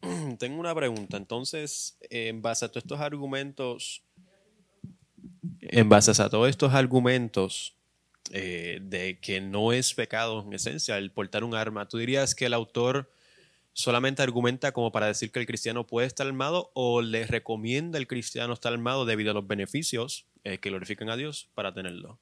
Tengo 0.38 0.58
una 0.58 0.74
pregunta. 0.74 1.18
Entonces, 1.18 1.98
en 2.08 2.40
base 2.40 2.64
a 2.64 2.68
todos 2.68 2.84
estos 2.84 3.00
argumentos, 3.00 4.02
en 5.60 5.90
base 5.90 6.10
a 6.22 6.30
todos 6.30 6.48
estos 6.48 6.72
argumentos 6.72 7.76
eh, 8.30 8.78
de 8.82 9.18
que 9.20 9.40
no 9.40 9.72
es 9.72 9.94
pecado 9.94 10.42
en 10.46 10.52
esencia 10.54 10.96
el 10.98 11.10
portar 11.10 11.44
un 11.44 11.54
arma, 11.54 11.88
¿tú 11.88 11.98
dirías 11.98 12.34
que 12.34 12.46
el 12.46 12.54
autor 12.54 13.10
solamente 13.74 14.22
argumenta 14.22 14.72
como 14.72 14.92
para 14.92 15.06
decir 15.06 15.30
que 15.30 15.40
el 15.40 15.46
cristiano 15.46 15.86
puede 15.86 16.06
estar 16.06 16.26
armado 16.26 16.70
o 16.74 17.02
le 17.02 17.26
recomienda 17.26 17.98
al 17.98 18.06
cristiano 18.06 18.54
estar 18.54 18.72
armado 18.72 19.04
debido 19.04 19.32
a 19.32 19.34
los 19.34 19.46
beneficios 19.46 20.26
eh, 20.44 20.58
que 20.58 20.70
glorifican 20.70 21.10
a 21.10 21.16
Dios 21.16 21.50
para 21.54 21.74
tenerlo? 21.74 22.18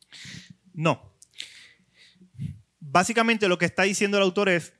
No. 0.75 1.13
Básicamente 2.81 3.49
lo 3.49 3.59
que 3.59 3.67
está 3.67 3.85
diciendo 3.85 4.17
el 4.17 4.25
autor 4.25 4.49
es 4.49 4.73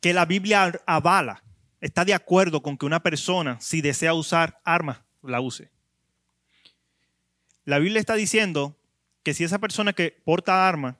que 0.00 0.14
la 0.14 0.24
Biblia 0.24 0.80
avala, 0.86 1.42
está 1.80 2.04
de 2.04 2.14
acuerdo 2.14 2.62
con 2.62 2.78
que 2.78 2.86
una 2.86 3.02
persona, 3.02 3.60
si 3.60 3.80
desea 3.80 4.14
usar 4.14 4.60
armas, 4.64 5.00
la 5.22 5.40
use. 5.40 5.70
La 7.64 7.78
Biblia 7.78 8.00
está 8.00 8.14
diciendo 8.14 8.79
que 9.22 9.34
si 9.34 9.44
esa 9.44 9.58
persona 9.58 9.92
que 9.92 10.20
porta 10.24 10.68
arma 10.68 10.98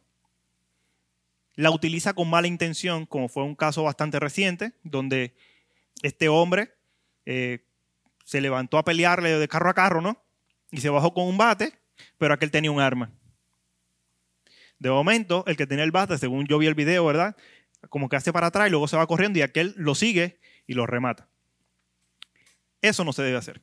la 1.55 1.71
utiliza 1.71 2.14
con 2.14 2.31
mala 2.31 2.47
intención, 2.47 3.07
como 3.07 3.29
fue 3.29 3.43
un 3.43 3.55
caso 3.55 3.83
bastante 3.83 4.18
reciente, 4.18 4.73
donde 4.83 5.35
este 6.03 6.29
hombre 6.29 6.75
eh, 7.27 7.64
se 8.25 8.41
levantó 8.41 8.79
a 8.79 8.85
pelearle 8.85 9.39
de 9.39 9.49
carro 9.49 9.68
a 9.68 9.75
carro, 9.75 10.01
¿no? 10.01 10.23
Y 10.71 10.81
se 10.81 10.89
bajó 10.89 11.12
con 11.12 11.27
un 11.27 11.37
bate, 11.37 11.79
pero 12.16 12.33
aquel 12.33 12.51
tenía 12.51 12.71
un 12.71 12.81
arma. 12.81 13.11
De 14.79 14.91
momento, 14.91 15.45
el 15.47 15.57
que 15.57 15.66
tenía 15.66 15.85
el 15.85 15.91
bate, 15.91 16.16
según 16.16 16.47
yo 16.47 16.57
vi 16.59 16.66
el 16.66 16.75
video, 16.75 17.05
¿verdad? 17.05 17.37
Como 17.89 18.09
que 18.09 18.16
hace 18.16 18.33
para 18.33 18.47
atrás 18.47 18.68
y 18.68 18.71
luego 18.71 18.89
se 18.89 18.97
va 18.97 19.07
corriendo 19.07 19.39
y 19.39 19.43
aquel 19.43 19.75
lo 19.77 19.95
sigue 19.95 20.41
y 20.66 20.75
lo 20.75 20.87
remata. 20.87 21.29
Eso 22.81 23.05
no 23.05 23.12
se 23.12 23.23
debe 23.23 23.37
hacer. 23.37 23.61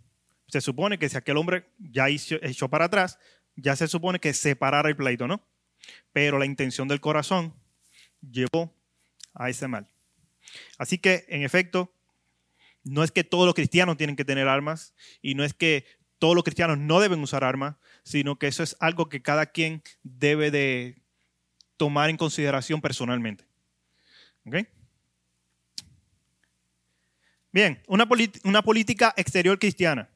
Se 0.47 0.61
supone 0.61 0.99
que 0.99 1.09
si 1.09 1.17
aquel 1.17 1.37
hombre 1.37 1.65
ya 1.79 2.07
echó 2.09 2.69
para 2.69 2.85
atrás, 2.85 3.17
ya 3.57 3.75
se 3.75 3.87
supone 3.87 4.19
que 4.19 4.33
separara 4.33 4.87
el 4.87 4.95
pleito, 4.95 5.27
¿no? 5.27 5.45
Pero 6.13 6.37
la 6.39 6.45
intención 6.45 6.87
del 6.87 7.01
corazón 7.01 7.53
llevó 8.21 8.73
a 9.33 9.49
ese 9.49 9.67
mal. 9.67 9.87
Así 10.77 10.97
que, 10.97 11.25
en 11.27 11.43
efecto, 11.43 11.91
no 12.83 13.03
es 13.03 13.11
que 13.11 13.23
todos 13.23 13.45
los 13.45 13.55
cristianos 13.55 13.97
tienen 13.97 14.15
que 14.15 14.23
tener 14.23 14.47
armas 14.47 14.93
y 15.21 15.35
no 15.35 15.43
es 15.43 15.53
que 15.53 15.85
todos 16.19 16.35
los 16.35 16.43
cristianos 16.43 16.77
no 16.77 16.99
deben 16.99 17.21
usar 17.21 17.43
armas, 17.43 17.75
sino 18.03 18.39
que 18.39 18.47
eso 18.47 18.63
es 18.63 18.77
algo 18.79 19.09
que 19.09 19.21
cada 19.21 19.47
quien 19.47 19.83
debe 20.03 20.51
de 20.51 21.01
tomar 21.75 22.09
en 22.09 22.17
consideración 22.17 22.79
personalmente. 22.79 23.45
Bien, 27.51 27.81
una, 27.87 28.07
una 28.43 28.61
política 28.61 29.13
exterior 29.17 29.59
cristiana. 29.59 30.09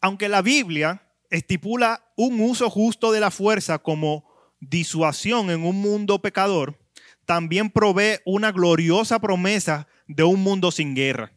Aunque 0.00 0.28
la 0.28 0.42
Biblia 0.42 1.02
estipula 1.30 2.04
un 2.16 2.40
uso 2.40 2.70
justo 2.70 3.12
de 3.12 3.20
la 3.20 3.30
fuerza 3.30 3.78
como 3.78 4.24
disuasión 4.60 5.50
en 5.50 5.64
un 5.64 5.80
mundo 5.80 6.20
pecador, 6.22 6.78
también 7.26 7.70
provee 7.70 8.18
una 8.24 8.52
gloriosa 8.52 9.18
promesa 9.18 9.88
de 10.06 10.24
un 10.24 10.42
mundo 10.42 10.70
sin 10.70 10.94
guerra. 10.94 11.32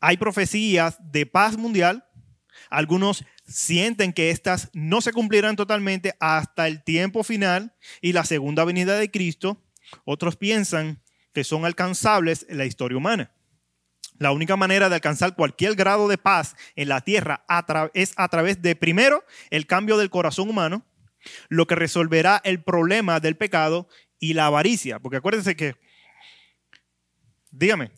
Hay 0.00 0.16
profecías 0.16 0.98
de 1.00 1.26
paz 1.26 1.56
mundial, 1.56 2.04
algunos 2.70 3.24
sienten 3.46 4.12
que 4.12 4.30
éstas 4.30 4.70
no 4.72 5.00
se 5.00 5.12
cumplirán 5.12 5.56
totalmente 5.56 6.14
hasta 6.20 6.66
el 6.66 6.82
tiempo 6.82 7.22
final 7.22 7.74
y 8.00 8.12
la 8.12 8.24
segunda 8.24 8.64
venida 8.64 8.98
de 8.98 9.10
Cristo, 9.10 9.62
otros 10.04 10.36
piensan 10.36 11.02
que 11.32 11.44
son 11.44 11.64
alcanzables 11.64 12.46
en 12.48 12.58
la 12.58 12.66
historia 12.66 12.98
humana. 12.98 13.32
La 14.18 14.30
única 14.30 14.56
manera 14.56 14.88
de 14.88 14.94
alcanzar 14.94 15.34
cualquier 15.34 15.74
grado 15.74 16.08
de 16.08 16.18
paz 16.18 16.54
en 16.76 16.88
la 16.88 17.00
tierra 17.00 17.44
es 17.94 18.12
a 18.16 18.28
través 18.28 18.62
de, 18.62 18.76
primero, 18.76 19.24
el 19.50 19.66
cambio 19.66 19.96
del 19.96 20.10
corazón 20.10 20.48
humano, 20.48 20.84
lo 21.48 21.66
que 21.66 21.74
resolverá 21.74 22.40
el 22.44 22.62
problema 22.62 23.18
del 23.18 23.36
pecado 23.36 23.88
y 24.20 24.34
la 24.34 24.46
avaricia. 24.46 25.00
Porque 25.00 25.16
acuérdense 25.16 25.56
que, 25.56 25.74
dígame, 27.50 27.90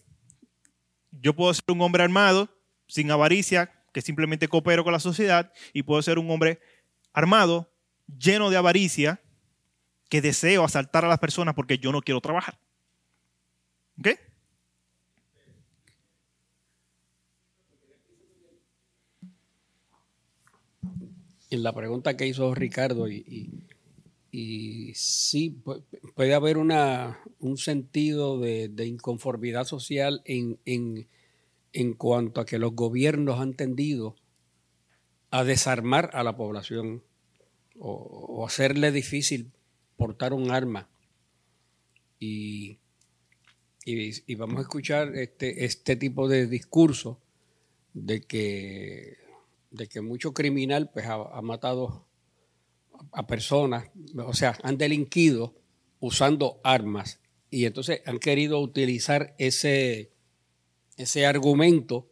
yo 1.10 1.34
puedo 1.34 1.52
ser 1.52 1.64
un 1.68 1.82
hombre 1.82 2.02
armado, 2.02 2.48
sin 2.86 3.10
avaricia, 3.10 3.72
que 3.92 4.00
simplemente 4.00 4.48
coopero 4.48 4.84
con 4.84 4.92
la 4.92 5.00
sociedad, 5.00 5.52
y 5.72 5.82
puedo 5.82 6.00
ser 6.02 6.18
un 6.18 6.30
hombre 6.30 6.60
armado, 7.12 7.70
lleno 8.18 8.48
de 8.48 8.56
avaricia, 8.56 9.20
que 10.08 10.22
deseo 10.22 10.64
asaltar 10.64 11.04
a 11.04 11.08
las 11.08 11.18
personas 11.18 11.54
porque 11.54 11.78
yo 11.78 11.92
no 11.92 12.00
quiero 12.00 12.20
trabajar. 12.20 12.58
¿Ok? 13.98 14.08
En 21.56 21.62
la 21.62 21.72
pregunta 21.72 22.16
que 22.16 22.26
hizo 22.26 22.54
Ricardo, 22.54 23.08
y, 23.08 23.50
y, 24.30 24.92
sí, 24.94 25.58
puede 26.14 26.34
haber 26.34 26.58
una, 26.58 27.20
un 27.40 27.56
sentido 27.56 28.38
de, 28.38 28.86
inconformidad 28.86 29.64
social 29.64 30.22
en, 30.24 30.58
en, 30.64 31.94
cuanto 31.94 32.40
a 32.40 32.46
que 32.46 32.58
los 32.58 32.74
gobiernos 32.74 33.40
han 33.40 33.54
tendido 33.54 34.16
a 35.30 35.44
desarmar 35.44 36.10
a 36.12 36.22
la 36.22 36.36
población 36.36 37.02
o, 37.78 38.46
hacerle 38.46 38.92
difícil 38.92 39.50
portar 39.96 40.32
un 40.32 40.50
arma. 40.50 40.88
Y, 42.18 42.78
y, 43.84 44.34
vamos 44.36 44.58
a 44.58 44.62
escuchar 44.62 45.16
este, 45.16 45.64
este 45.64 45.96
tipo 45.96 46.28
de 46.28 46.46
discurso 46.46 47.18
de 47.94 48.20
que 48.20 49.25
de 49.70 49.86
que 49.88 50.00
mucho 50.00 50.32
criminal 50.32 50.90
pues, 50.90 51.06
ha, 51.06 51.40
matado 51.42 52.06
a 53.12 53.26
personas, 53.26 53.90
o 54.16 54.34
sea, 54.34 54.56
han 54.62 54.78
delinquido 54.78 55.54
usando 56.00 56.60
armas. 56.64 57.20
y 57.50 57.64
entonces 57.64 58.02
han 58.06 58.18
querido 58.18 58.60
utilizar 58.60 59.34
ese, 59.38 60.10
ese 60.96 61.26
argumento 61.26 62.08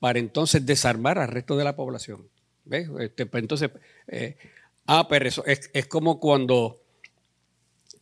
para 0.00 0.18
entonces 0.18 0.64
desarmar 0.64 1.18
al 1.18 1.28
resto 1.28 1.56
de 1.56 1.64
la 1.64 1.76
población. 1.76 2.28
¿Ves? 2.64 2.88
Este, 3.00 3.26
pues 3.26 3.42
entonces, 3.42 3.70
eh, 4.08 4.36
ah, 4.86 5.06
pero 5.08 5.26
eso 5.28 5.44
es, 5.46 5.70
es 5.72 5.86
como 5.86 6.20
cuando 6.20 6.82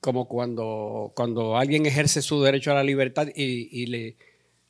como 0.00 0.26
cuando, 0.28 1.12
cuando 1.14 1.56
alguien 1.56 1.86
ejerce 1.86 2.22
su 2.22 2.42
derecho 2.42 2.70
a 2.70 2.74
la 2.74 2.84
libertad 2.84 3.28
y, 3.34 3.68
y 3.70 3.86
le, 3.86 4.16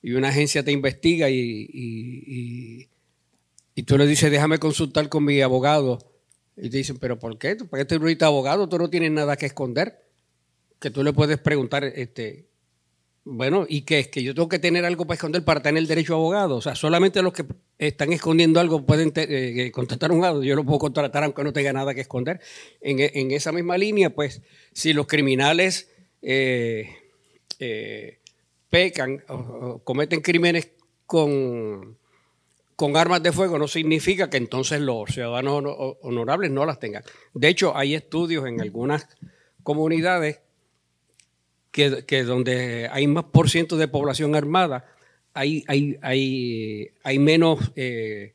y 0.02 0.12
una 0.12 0.28
agencia 0.28 0.64
te 0.64 0.72
investiga 0.72 1.30
y, 1.30 1.68
y, 1.72 2.88
y, 3.74 3.82
tú 3.84 3.98
le 3.98 4.06
dices, 4.06 4.30
déjame 4.30 4.58
consultar 4.58 5.08
con 5.08 5.24
mi 5.24 5.40
abogado. 5.40 5.98
Y 6.56 6.68
te 6.70 6.78
dicen, 6.78 6.98
pero 6.98 7.18
¿por 7.18 7.38
qué? 7.38 7.56
¿Por 7.56 7.78
qué 7.78 7.84
tú 7.84 7.94
eres 7.94 8.22
abogado? 8.22 8.68
Tú 8.68 8.78
no 8.78 8.90
tienes 8.90 9.10
nada 9.10 9.36
que 9.36 9.46
esconder. 9.46 10.04
Que 10.78 10.90
tú 10.90 11.02
le 11.02 11.12
puedes 11.12 11.38
preguntar, 11.38 11.84
este, 11.84 12.48
bueno, 13.24 13.66
¿y 13.68 13.82
qué 13.82 14.00
es? 14.00 14.08
Que 14.08 14.22
yo 14.22 14.34
tengo 14.34 14.48
que 14.48 14.58
tener 14.58 14.84
algo 14.84 15.06
para 15.06 15.14
esconder 15.14 15.44
para 15.44 15.62
tener 15.62 15.82
el 15.82 15.86
derecho 15.86 16.14
a 16.14 16.16
abogado. 16.16 16.56
O 16.56 16.62
sea, 16.62 16.74
solamente 16.74 17.22
los 17.22 17.32
que 17.32 17.44
están 17.78 18.12
escondiendo 18.12 18.60
algo 18.60 18.84
pueden 18.84 19.12
eh, 19.16 19.70
contratar 19.72 20.10
un 20.10 20.18
abogado. 20.18 20.42
Yo 20.42 20.56
lo 20.56 20.64
puedo 20.64 20.78
contratar 20.78 21.24
aunque 21.24 21.44
no 21.44 21.52
tenga 21.52 21.72
nada 21.72 21.94
que 21.94 22.00
esconder. 22.00 22.40
En, 22.80 22.98
en 23.00 23.30
esa 23.30 23.52
misma 23.52 23.78
línea, 23.78 24.10
pues, 24.10 24.42
si 24.72 24.92
los 24.92 25.06
criminales 25.06 25.90
eh, 26.22 26.88
eh, 27.58 28.20
pecan 28.68 29.22
o 29.28 29.82
cometen 29.84 30.20
crímenes 30.20 30.70
con, 31.06 31.98
con 32.80 32.96
armas 32.96 33.22
de 33.22 33.30
fuego, 33.30 33.58
no 33.58 33.68
significa 33.68 34.30
que 34.30 34.38
entonces 34.38 34.80
los 34.80 35.10
ciudadanos 35.10 35.62
honorables 36.00 36.50
no 36.50 36.64
las 36.64 36.78
tengan. 36.78 37.04
De 37.34 37.48
hecho, 37.48 37.76
hay 37.76 37.94
estudios 37.94 38.46
en 38.46 38.58
algunas 38.58 39.06
comunidades 39.62 40.40
que, 41.70 42.22
donde 42.24 42.88
hay 42.90 43.06
más 43.06 43.24
por 43.24 43.50
ciento 43.50 43.76
de 43.76 43.86
población 43.86 44.34
armada, 44.34 44.86
hay, 45.34 45.62
hay, 45.68 45.98
hay, 46.00 46.88
hay 47.02 47.18
menos, 47.18 47.70
eh, 47.76 48.32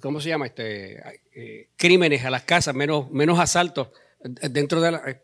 ¿cómo 0.00 0.20
se 0.20 0.28
llama? 0.28 0.46
Este, 0.46 1.02
eh, 1.34 1.70
crímenes 1.74 2.24
a 2.24 2.30
las 2.30 2.44
casas, 2.44 2.76
menos, 2.76 3.10
menos 3.10 3.40
asaltos 3.40 3.88
dentro 4.22 4.80
de 4.80 4.92
la... 4.92 5.20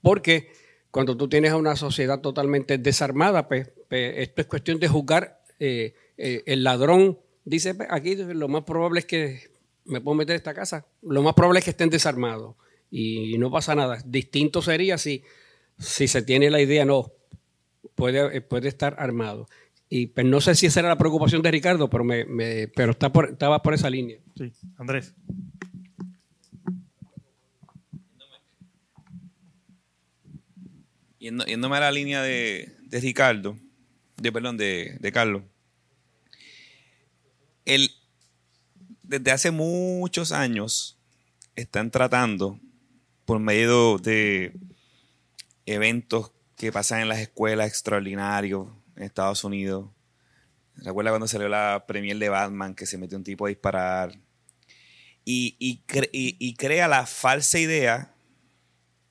Porque 0.00 0.52
cuando 0.92 1.16
tú 1.16 1.28
tienes 1.28 1.50
a 1.50 1.56
una 1.56 1.74
sociedad 1.74 2.20
totalmente 2.20 2.78
desarmada, 2.78 3.48
pues, 3.48 3.68
pues 3.88 4.14
esto 4.18 4.42
es 4.42 4.46
cuestión 4.46 4.78
de 4.78 4.86
juzgar 4.86 5.42
eh, 5.58 5.92
el 6.16 6.62
ladrón. 6.62 7.25
Dice, 7.46 7.74
aquí 7.88 8.14
lo 8.16 8.48
más 8.48 8.64
probable 8.64 9.00
es 9.00 9.06
que 9.06 9.50
me 9.86 10.02
puedo 10.02 10.16
meter 10.16 10.34
en 10.34 10.36
esta 10.36 10.52
casa, 10.52 10.84
lo 11.00 11.22
más 11.22 11.32
probable 11.32 11.60
es 11.60 11.64
que 11.64 11.70
estén 11.70 11.88
desarmados 11.88 12.56
y 12.90 13.38
no 13.38 13.50
pasa 13.50 13.74
nada. 13.74 14.02
Distinto 14.04 14.60
sería 14.60 14.98
si 14.98 15.22
si 15.78 16.08
se 16.08 16.22
tiene 16.22 16.50
la 16.50 16.60
idea, 16.60 16.84
no, 16.84 17.12
puede, 17.94 18.40
puede 18.40 18.68
estar 18.68 18.96
armado. 18.98 19.48
Y 19.88 20.08
pues, 20.08 20.26
no 20.26 20.40
sé 20.40 20.54
si 20.54 20.66
esa 20.66 20.80
era 20.80 20.88
la 20.88 20.98
preocupación 20.98 21.42
de 21.42 21.50
Ricardo, 21.50 21.88
pero, 21.88 22.04
me, 22.04 22.68
pero 22.68 22.92
está 22.92 23.12
por, 23.12 23.30
estaba 23.30 23.62
por 23.62 23.74
esa 23.74 23.90
línea. 23.90 24.18
Sí, 24.36 24.52
Andrés. 24.76 25.14
Yéndome 31.18 31.76
a 31.76 31.80
la 31.80 31.90
línea 31.90 32.22
de, 32.22 32.76
de 32.82 33.00
Ricardo, 33.00 33.56
de, 34.16 34.32
perdón, 34.32 34.56
de, 34.56 34.96
de 35.00 35.12
Carlos. 35.12 35.42
El, 37.64 37.90
desde 39.06 39.30
hace 39.30 39.50
muchos 39.50 40.32
años 40.32 40.98
están 41.54 41.90
tratando, 41.90 42.60
por 43.24 43.40
medio 43.40 43.98
de 43.98 44.52
eventos 45.64 46.32
que 46.56 46.72
pasan 46.72 47.00
en 47.00 47.08
las 47.08 47.18
escuelas 47.18 47.68
extraordinarios 47.68 48.68
en 48.96 49.02
Estados 49.02 49.44
Unidos. 49.44 49.90
Recuerda 50.76 51.10
cuando 51.10 51.28
salió 51.28 51.48
la 51.48 51.84
premier 51.88 52.18
de 52.18 52.28
Batman 52.28 52.74
que 52.74 52.86
se 52.86 52.98
metió 52.98 53.18
un 53.18 53.24
tipo 53.24 53.46
a 53.46 53.48
disparar. 53.48 54.18
Y, 55.24 55.56
y, 55.58 56.54
crea 56.54 56.86
la 56.86 57.04
falsa 57.04 57.58
idea 57.58 58.14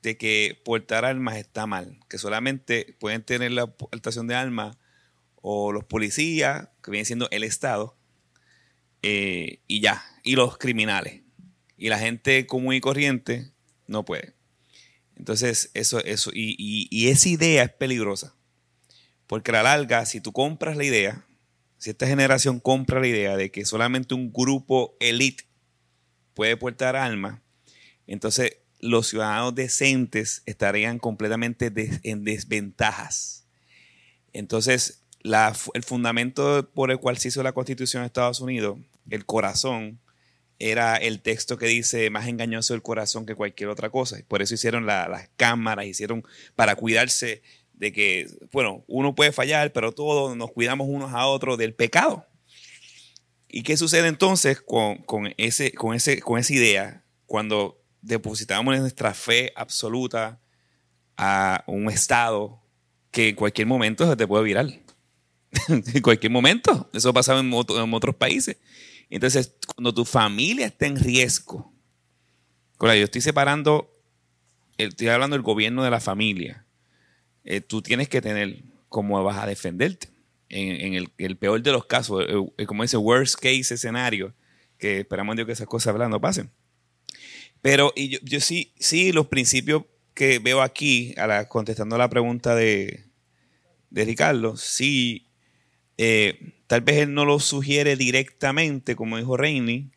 de 0.00 0.16
que 0.16 0.58
portar 0.64 1.04
armas 1.04 1.36
está 1.36 1.66
mal, 1.66 2.00
que 2.08 2.16
solamente 2.16 2.96
pueden 2.98 3.22
tener 3.22 3.52
la 3.52 3.66
portación 3.66 4.26
de 4.26 4.34
armas 4.34 4.78
o 5.34 5.72
los 5.72 5.84
policías, 5.84 6.70
que 6.82 6.90
viene 6.90 7.04
siendo 7.04 7.28
el 7.30 7.44
Estado, 7.44 7.98
eh, 9.08 9.60
y 9.68 9.78
ya, 9.78 10.04
y 10.24 10.34
los 10.34 10.58
criminales. 10.58 11.20
Y 11.76 11.90
la 11.90 11.98
gente 12.00 12.44
común 12.44 12.74
y 12.74 12.80
corriente 12.80 13.52
no 13.86 14.04
puede. 14.04 14.34
Entonces, 15.14 15.70
eso, 15.74 16.02
eso, 16.04 16.32
y, 16.34 17.08
esa 17.08 17.28
idea 17.28 17.62
es 17.62 17.70
peligrosa. 17.70 18.34
Porque 19.28 19.52
a 19.52 19.54
la 19.54 19.62
larga, 19.62 20.04
si 20.06 20.20
tú 20.20 20.32
compras 20.32 20.76
la 20.76 20.82
idea, 20.82 21.24
si 21.78 21.90
esta 21.90 22.08
generación 22.08 22.58
compra 22.58 22.98
la 22.98 23.06
idea 23.06 23.36
de 23.36 23.52
que 23.52 23.64
solamente 23.64 24.12
un 24.12 24.32
grupo 24.32 24.96
elite 24.98 25.44
puede 26.34 26.56
portar 26.56 26.96
armas, 26.96 27.40
entonces 28.08 28.56
los 28.80 29.06
ciudadanos 29.06 29.54
decentes 29.54 30.42
estarían 30.46 30.98
completamente 30.98 31.72
en 32.02 32.24
desventajas. 32.24 33.46
Entonces, 34.32 35.04
el 35.22 35.82
fundamento 35.84 36.68
por 36.74 36.90
el 36.90 36.98
cual 36.98 37.18
se 37.18 37.28
hizo 37.28 37.44
la 37.44 37.52
Constitución 37.52 38.02
de 38.02 38.08
Estados 38.08 38.40
Unidos, 38.40 38.78
el 39.10 39.24
corazón, 39.26 40.00
era 40.58 40.96
el 40.96 41.20
texto 41.20 41.58
que 41.58 41.66
dice 41.66 42.08
más 42.10 42.28
engañoso 42.28 42.74
el 42.74 42.82
corazón 42.82 43.26
que 43.26 43.34
cualquier 43.34 43.68
otra 43.68 43.90
cosa. 43.90 44.18
Por 44.26 44.42
eso 44.42 44.54
hicieron 44.54 44.86
las 44.86 45.28
cámaras, 45.36 45.86
hicieron 45.86 46.24
para 46.54 46.76
cuidarse 46.76 47.42
de 47.74 47.92
que, 47.92 48.26
bueno, 48.52 48.84
uno 48.86 49.14
puede 49.14 49.32
fallar, 49.32 49.72
pero 49.72 49.92
todos 49.92 50.36
nos 50.36 50.50
cuidamos 50.52 50.88
unos 50.88 51.12
a 51.12 51.26
otros 51.26 51.58
del 51.58 51.74
pecado. 51.74 52.26
¿Y 53.48 53.62
qué 53.62 53.76
sucede 53.76 54.08
entonces 54.08 54.60
con, 54.60 55.04
ese, 55.36 55.72
con, 55.72 55.94
ese, 55.94 56.20
con 56.20 56.38
esa 56.38 56.52
idea 56.52 57.04
cuando 57.26 57.82
depositamos 58.00 58.78
nuestra 58.78 59.14
fe 59.14 59.52
absoluta 59.56 60.40
a 61.16 61.64
un 61.66 61.90
Estado 61.90 62.62
que 63.10 63.30
en 63.30 63.36
cualquier 63.36 63.66
momento 63.66 64.08
se 64.08 64.16
te 64.16 64.26
puede 64.26 64.44
virar? 64.44 64.66
en 65.68 66.02
cualquier 66.02 66.32
momento. 66.32 66.90
Eso 66.92 67.12
pasaba 67.12 67.40
en, 67.40 67.52
en 67.52 67.94
otros 67.94 68.14
países. 68.16 68.56
Entonces, 69.10 69.54
cuando 69.74 69.94
tu 69.94 70.04
familia 70.04 70.66
está 70.66 70.86
en 70.86 70.96
riesgo, 70.96 71.72
yo 72.80 72.92
estoy 72.92 73.20
separando, 73.20 73.90
estoy 74.76 75.08
hablando 75.08 75.34
del 75.34 75.42
gobierno 75.42 75.82
de 75.82 75.90
la 75.90 76.00
familia. 76.00 76.64
Eh, 77.44 77.60
tú 77.60 77.82
tienes 77.82 78.08
que 78.08 78.20
tener 78.20 78.62
cómo 78.88 79.22
vas 79.22 79.38
a 79.38 79.46
defenderte. 79.46 80.08
En, 80.48 80.94
el, 80.94 81.36
peor 81.36 81.60
de 81.60 81.72
los 81.72 81.86
casos, 81.86 82.24
eh, 82.28 82.34
eh, 82.58 82.66
como 82.66 82.84
ese 82.84 82.96
worst 82.96 83.34
case 83.34 83.74
escenario, 83.74 84.32
que 84.78 85.00
esperamos 85.00 85.34
Dios 85.34 85.46
que 85.46 85.52
esas 85.52 85.66
cosas 85.66 85.92
hablando 85.92 86.20
pasen. 86.20 86.50
Pero 87.62 87.92
y 87.96 88.20
yo, 88.24 88.40
sí, 88.40 88.72
sí, 88.78 89.10
los 89.10 89.26
principios 89.26 89.82
que 90.14 90.38
veo 90.38 90.62
aquí, 90.62 91.14
a 91.16 91.26
la, 91.26 91.48
contestando 91.48 91.98
la 91.98 92.08
pregunta 92.08 92.54
de, 92.54 93.06
de 93.90 94.04
Ricardo, 94.04 94.56
sí, 94.56 95.26
Tal 96.66 96.80
vez 96.80 96.98
él 96.98 97.14
no 97.14 97.24
lo 97.24 97.38
sugiere 97.38 97.96
directamente, 97.96 98.96
como 98.96 99.18
dijo 99.18 99.36
Reini, 99.36 99.90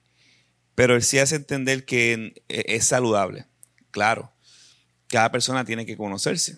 pero 0.76 0.96
él 0.96 1.04
sí 1.04 1.18
hace 1.18 1.36
entender 1.36 1.86
que 1.86 2.42
es 2.48 2.86
saludable. 2.86 3.46
Claro, 3.92 4.32
cada 5.08 5.32
persona 5.32 5.66
tiene 5.66 5.86
que 5.86 5.98
conocerse. 5.98 6.58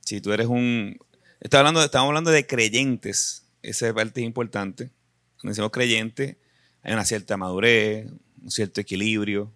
Si 0.00 0.20
tú 0.20 0.32
eres 0.32 0.48
un... 0.48 0.98
hablando 1.52 1.82
estamos 1.82 2.08
hablando 2.08 2.30
de 2.30 2.46
creyentes, 2.46 3.46
esa 3.62 3.94
parte 3.94 4.20
es 4.20 4.26
importante. 4.26 4.90
Cuando 5.36 5.52
decimos 5.52 5.70
creyente, 5.70 6.38
hay 6.82 6.92
una 6.92 7.04
cierta 7.04 7.36
madurez, 7.36 8.06
un 8.42 8.50
cierto 8.50 8.80
equilibrio. 8.80 9.52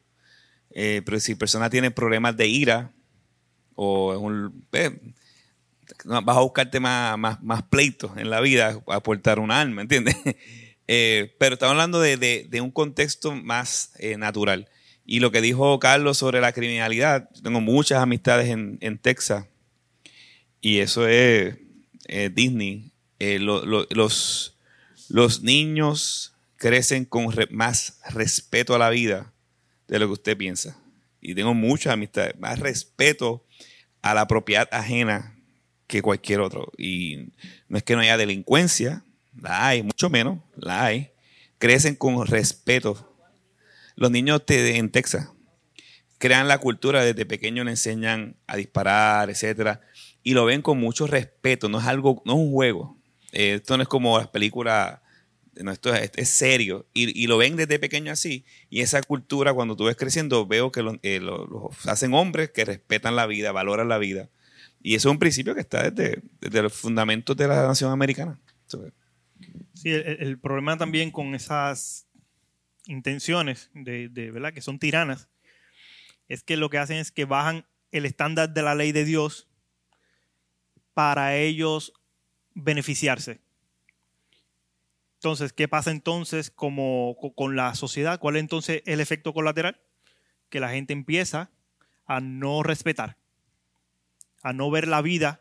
Eh, 0.70 1.02
pero 1.04 1.18
si 1.20 1.34
persona 1.34 1.68
tiene 1.70 1.90
problemas 1.90 2.36
de 2.36 2.46
ira 2.46 2.92
o 3.74 4.12
es 4.12 4.18
un... 4.18 4.66
Eh, 4.72 4.98
vas 6.05 6.37
a 6.37 6.41
buscarte 6.41 6.80
más, 6.80 7.18
más, 7.43 7.62
pleitos 7.64 8.12
en 8.16 8.30
la 8.30 8.41
vida 8.41 8.80
aportar 8.89 9.39
un 9.39 9.51
alma, 9.51 9.82
¿entiendes? 9.82 10.16
Eh, 10.89 11.34
pero 11.41 11.55
estamos 11.55 11.72
hablando 11.72 12.01
de, 12.01 12.61
un 12.62 12.70
contexto 12.70 13.32
más 13.32 13.91
eh, 13.99 14.16
natural. 14.16 14.68
Y 15.05 15.18
lo 15.18 15.32
que 15.32 15.41
dijo 15.41 15.80
Carlos 15.80 16.18
sobre 16.18 16.41
la 16.41 16.53
criminalidad, 16.53 17.28
tengo 17.43 17.61
muchas 17.61 18.01
amistades 18.01 18.51
en, 18.51 18.99
Texas 18.99 19.47
y 20.61 20.78
eso 20.78 21.09
es 21.09 21.57
Disney. 22.37 22.93
Eh, 23.18 23.41
los, 23.41 24.57
los 25.09 25.43
niños 25.43 26.37
crecen 26.55 27.05
con 27.05 27.34
más 27.51 27.99
respeto 28.11 28.72
a 28.76 28.78
la 28.78 28.91
vida 28.91 29.32
de 29.89 29.99
lo 29.99 30.07
que 30.07 30.12
usted 30.12 30.37
piensa. 30.37 30.78
Y 31.20 31.34
tengo 31.34 31.53
muchas 31.53 31.95
amistades, 31.95 32.39
más 32.39 32.61
respeto 32.61 33.45
a 34.03 34.14
la 34.14 34.28
propiedad 34.28 34.68
ajena 34.70 35.36
que 35.87 36.03
cualquier 36.03 36.41
otro. 36.41 36.72
Y 36.76 37.28
no 37.68 37.78
es 37.78 37.84
que 37.84 37.95
no 37.95 38.01
haya 38.01 38.16
delincuencia, 38.16 39.05
la 39.41 39.68
hay, 39.68 39.82
mucho 39.82 40.11
menos, 40.11 40.39
la 40.57 40.84
hay. 40.87 41.11
Crecen 41.59 41.95
con 41.95 42.26
respeto. 42.26 43.12
Los 43.97 44.11
niños 44.11 44.43
en 44.49 44.91
Texas 44.91 45.30
crean 46.18 46.49
la 46.49 46.59
cultura, 46.59 47.05
desde 47.05 47.26
pequeños 47.26 47.64
le 47.64 47.72
enseñan 47.72 48.37
a 48.47 48.57
disparar, 48.57 49.30
etcétera. 49.30 49.80
y 50.22 50.34
lo 50.34 50.45
ven 50.45 50.61
con 50.61 50.78
mucho 50.78 51.07
respeto, 51.07 51.68
no 51.68 51.78
es 51.78 51.87
algo, 51.87 52.20
no 52.24 52.32
es 52.32 52.39
un 52.41 52.51
juego. 52.51 52.97
Eh, 53.32 53.55
esto 53.55 53.76
no 53.76 53.82
es 53.84 53.89
como 53.89 54.18
las 54.18 54.26
películas, 54.28 54.99
esto 55.55 55.95
es, 55.95 56.28
serio. 56.28 56.87
Y, 56.95 57.26
lo 57.28 57.39
ven 57.39 57.55
desde 57.57 57.78
pequeño 57.78 58.11
así. 58.11 58.45
Y 58.68 58.80
esa 58.80 59.01
cultura, 59.03 59.55
cuando 59.55 59.76
tú 59.76 59.84
ves 59.84 59.97
creciendo, 59.97 60.45
veo 60.47 60.72
que 60.72 60.82
lo, 60.82 60.99
eh, 61.03 61.20
lo- 61.20 61.47
los 61.47 61.87
hacen 61.87 62.12
hombres 62.12 62.51
que 62.51 62.64
respetan 62.64 63.14
la 63.14 63.26
vida, 63.26 63.53
valoran 63.53 63.89
la 63.89 63.99
vida. 63.99 64.28
Y 64.87 64.95
eso 64.95 65.09
es 65.09 65.12
un 65.14 65.18
principio 65.18 65.53
que 65.53 65.62
está 65.62 65.91
desde, 65.91 66.22
desde 66.41 66.62
los 66.62 66.72
fundamentos 66.72 67.37
de 67.37 67.49
la 67.49 67.66
nación 67.66 67.91
americana. 67.91 68.39
Sí, 69.74 69.91
el, 69.91 70.39
problema 70.39 70.76
también 70.76 71.11
con 71.11 71.34
esas 71.34 72.07
intenciones 72.87 73.68
de, 73.74 74.09
de, 74.09 74.30
¿verdad? 74.30 74.53
que 74.53 74.61
son 74.61 74.78
tiranas 74.78 75.28
es 76.28 76.45
que 76.45 76.57
lo 76.57 76.70
que 76.70 76.78
hacen 76.78 76.99
es 76.99 77.11
que 77.11 77.24
bajan 77.24 77.66
el 77.91 78.07
estándar 78.07 78.55
de 78.55 78.62
la 78.62 78.76
ley 78.76 78.93
de 78.93 79.05
Dios 79.05 79.49
para 80.95 81.34
ellos 81.34 81.93
beneficiarse. 82.55 83.41
Entonces, 85.14 85.53
¿qué 85.53 85.66
pasa 85.66 85.91
entonces 85.91 86.49
como 86.49 87.16
co- 87.20 87.34
con 87.34 87.57
la 87.57 87.74
sociedad? 87.74 88.20
¿Cuál 88.20 88.37
es 88.37 88.41
entonces 88.41 88.84
el 88.87 89.01
efecto 89.01 89.34
colateral? 89.34 89.80
Que 90.49 90.61
la 90.61 90.68
gente 90.68 90.93
empieza 90.93 91.51
a 92.07 92.20
no 92.20 92.62
respetar, 92.62 93.16
a 94.47 94.53
no 94.53 94.70
ver 94.70 94.86
la 94.86 95.03
vida 95.03 95.40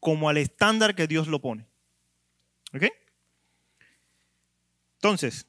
como 0.00 0.30
al 0.30 0.38
estándar 0.38 0.94
que 0.94 1.06
Dios 1.06 1.28
lo 1.28 1.42
pone. 1.42 1.66
¿Ok? 2.72 2.84
Entonces, 4.94 5.46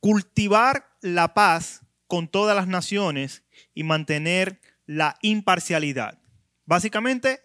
cultivar 0.00 0.96
la 1.02 1.34
paz 1.34 1.82
con 2.06 2.28
todas 2.28 2.56
las 2.56 2.66
naciones 2.66 3.42
y 3.74 3.82
mantener 3.82 4.58
la 4.86 5.18
imparcialidad. 5.20 6.18
Básicamente, 6.64 7.42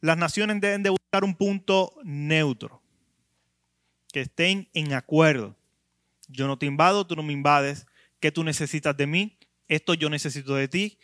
las 0.00 0.16
naciones 0.16 0.60
deben 0.60 0.84
de 0.84 0.90
buscar 0.90 1.24
un 1.24 1.34
punto 1.34 1.98
neutro, 2.04 2.80
que 4.12 4.20
estén 4.20 4.68
en 4.74 4.92
acuerdo. 4.92 5.56
Yo 6.28 6.46
no 6.46 6.56
te 6.56 6.66
invado, 6.66 7.04
tú 7.04 7.16
no 7.16 7.24
me 7.24 7.32
invades. 7.32 7.88
¿Qué 8.20 8.30
tú 8.30 8.44
necesitas 8.44 8.96
de 8.96 9.08
mí? 9.08 9.38
Esto 9.66 9.94
yo 9.94 10.08
necesito 10.08 10.54
de 10.54 10.68
ti. 10.68 10.98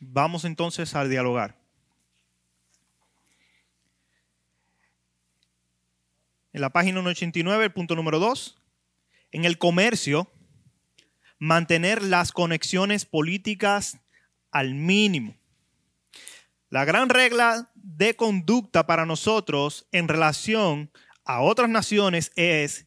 Vamos 0.00 0.46
entonces 0.46 0.94
a 0.94 1.04
dialogar. 1.04 1.60
En 6.52 6.62
la 6.62 6.70
página 6.70 7.00
189, 7.00 7.66
el 7.66 7.72
punto 7.72 7.94
número 7.94 8.18
2. 8.18 8.58
En 9.30 9.44
el 9.44 9.58
comercio, 9.58 10.28
mantener 11.38 12.02
las 12.02 12.32
conexiones 12.32 13.04
políticas 13.04 13.98
al 14.50 14.74
mínimo. 14.74 15.36
La 16.70 16.84
gran 16.84 17.08
regla 17.08 17.70
de 17.74 18.16
conducta 18.16 18.86
para 18.86 19.04
nosotros 19.04 19.86
en 19.92 20.08
relación 20.08 20.90
a 21.24 21.42
otras 21.42 21.68
naciones 21.68 22.32
es, 22.36 22.86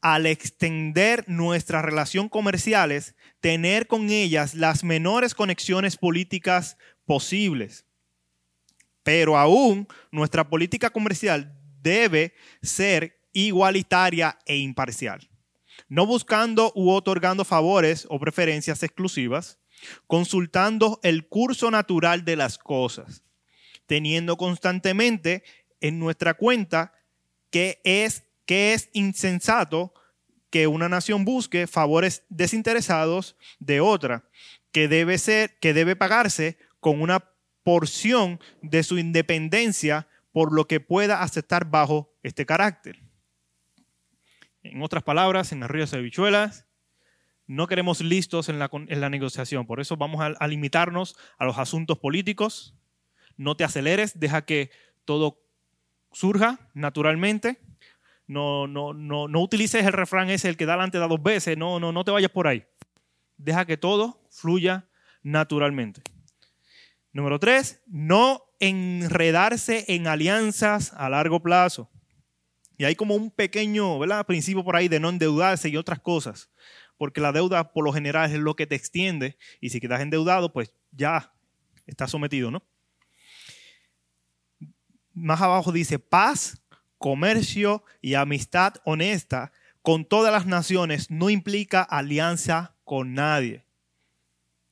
al 0.00 0.26
extender 0.26 1.24
nuestra 1.26 1.82
relación 1.82 2.28
comerciales, 2.28 3.14
tener 3.40 3.86
con 3.86 4.10
ellas 4.10 4.54
las 4.54 4.84
menores 4.84 5.34
conexiones 5.34 5.96
políticas 5.96 6.76
posibles. 7.04 7.84
Pero 9.02 9.38
aún 9.38 9.88
nuestra 10.10 10.48
política 10.48 10.90
comercial 10.90 11.58
debe 11.82 12.34
ser 12.62 13.20
igualitaria 13.32 14.38
e 14.46 14.56
imparcial, 14.56 15.28
no 15.88 16.06
buscando 16.06 16.72
u 16.74 16.90
otorgando 16.90 17.44
favores 17.44 18.06
o 18.08 18.18
preferencias 18.18 18.82
exclusivas, 18.82 19.58
consultando 20.06 21.00
el 21.02 21.28
curso 21.28 21.70
natural 21.70 22.24
de 22.24 22.36
las 22.36 22.58
cosas, 22.58 23.22
teniendo 23.86 24.36
constantemente 24.36 25.44
en 25.80 25.98
nuestra 25.98 26.34
cuenta 26.34 26.92
que 27.50 27.80
es, 27.84 28.24
que 28.46 28.72
es 28.72 28.88
insensato 28.92 29.92
que 30.50 30.66
una 30.66 30.88
nación 30.88 31.24
busque 31.24 31.66
favores 31.66 32.24
desinteresados 32.28 33.36
de 33.58 33.80
otra, 33.80 34.24
que 34.72 34.88
debe 34.88 35.18
ser, 35.18 35.58
que 35.58 35.74
debe 35.74 35.96
pagarse 35.96 36.56
con 36.80 37.02
una 37.02 37.24
porción 37.62 38.40
de 38.62 38.82
su 38.82 38.98
independencia 38.98 40.08
por 40.32 40.52
lo 40.52 40.68
que 40.68 40.80
pueda 40.80 41.22
aceptar 41.22 41.68
bajo 41.68 42.14
este 42.22 42.46
carácter. 42.46 43.02
En 44.62 44.82
otras 44.82 45.02
palabras, 45.02 45.52
en 45.52 45.62
arroyos 45.62 45.90
de 45.90 46.00
bichuelas, 46.00 46.66
no 47.46 47.66
queremos 47.66 48.00
listos 48.00 48.48
en 48.48 48.58
la, 48.58 48.68
en 48.72 49.00
la 49.00 49.10
negociación. 49.10 49.66
Por 49.66 49.80
eso 49.80 49.96
vamos 49.96 50.20
a 50.20 50.46
limitarnos 50.48 51.16
a 51.38 51.44
los 51.44 51.58
asuntos 51.58 51.98
políticos. 51.98 52.74
No 53.36 53.56
te 53.56 53.64
aceleres, 53.64 54.18
deja 54.18 54.44
que 54.44 54.70
todo 55.04 55.40
surja 56.12 56.70
naturalmente. 56.74 57.60
No, 58.26 58.66
no, 58.66 58.92
no, 58.92 59.28
no 59.28 59.40
utilices 59.40 59.84
el 59.84 59.92
refrán 59.92 60.30
ese, 60.30 60.48
el 60.48 60.56
que 60.56 60.66
da 60.66 60.72
delante 60.72 60.98
da 60.98 61.06
dos 61.06 61.22
veces. 61.22 61.56
No, 61.56 61.78
no, 61.78 61.92
no 61.92 62.04
te 62.04 62.10
vayas 62.10 62.30
por 62.30 62.48
ahí. 62.48 62.64
Deja 63.36 63.64
que 63.64 63.76
todo 63.76 64.20
fluya 64.30 64.86
naturalmente. 65.22 66.02
Número 67.12 67.38
tres, 67.38 67.80
no 67.86 68.42
enredarse 68.60 69.84
en 69.88 70.06
alianzas 70.06 70.92
a 70.94 71.08
largo 71.08 71.40
plazo. 71.40 71.90
Y 72.78 72.84
hay 72.84 72.94
como 72.94 73.14
un 73.14 73.30
pequeño 73.30 73.98
¿verdad? 73.98 74.26
principio 74.26 74.64
por 74.64 74.76
ahí 74.76 74.88
de 74.88 75.00
no 75.00 75.08
endeudarse 75.08 75.68
y 75.68 75.76
otras 75.76 76.00
cosas. 76.00 76.50
Porque 76.98 77.20
la 77.20 77.32
deuda 77.32 77.72
por 77.72 77.84
lo 77.84 77.92
general 77.92 78.30
es 78.30 78.38
lo 78.38 78.54
que 78.56 78.66
te 78.66 78.74
extiende. 78.74 79.36
Y 79.60 79.70
si 79.70 79.80
quedas 79.80 80.00
endeudado, 80.00 80.52
pues 80.52 80.72
ya 80.92 81.32
estás 81.86 82.10
sometido, 82.10 82.50
¿no? 82.50 82.62
Más 85.14 85.40
abajo 85.40 85.72
dice 85.72 85.98
paz, 85.98 86.62
comercio 87.06 87.84
y 88.02 88.14
amistad 88.14 88.74
honesta 88.82 89.52
con 89.80 90.04
todas 90.04 90.32
las 90.32 90.44
naciones 90.44 91.08
no 91.08 91.30
implica 91.30 91.80
alianza 91.80 92.74
con 92.82 93.14
nadie. 93.14 93.64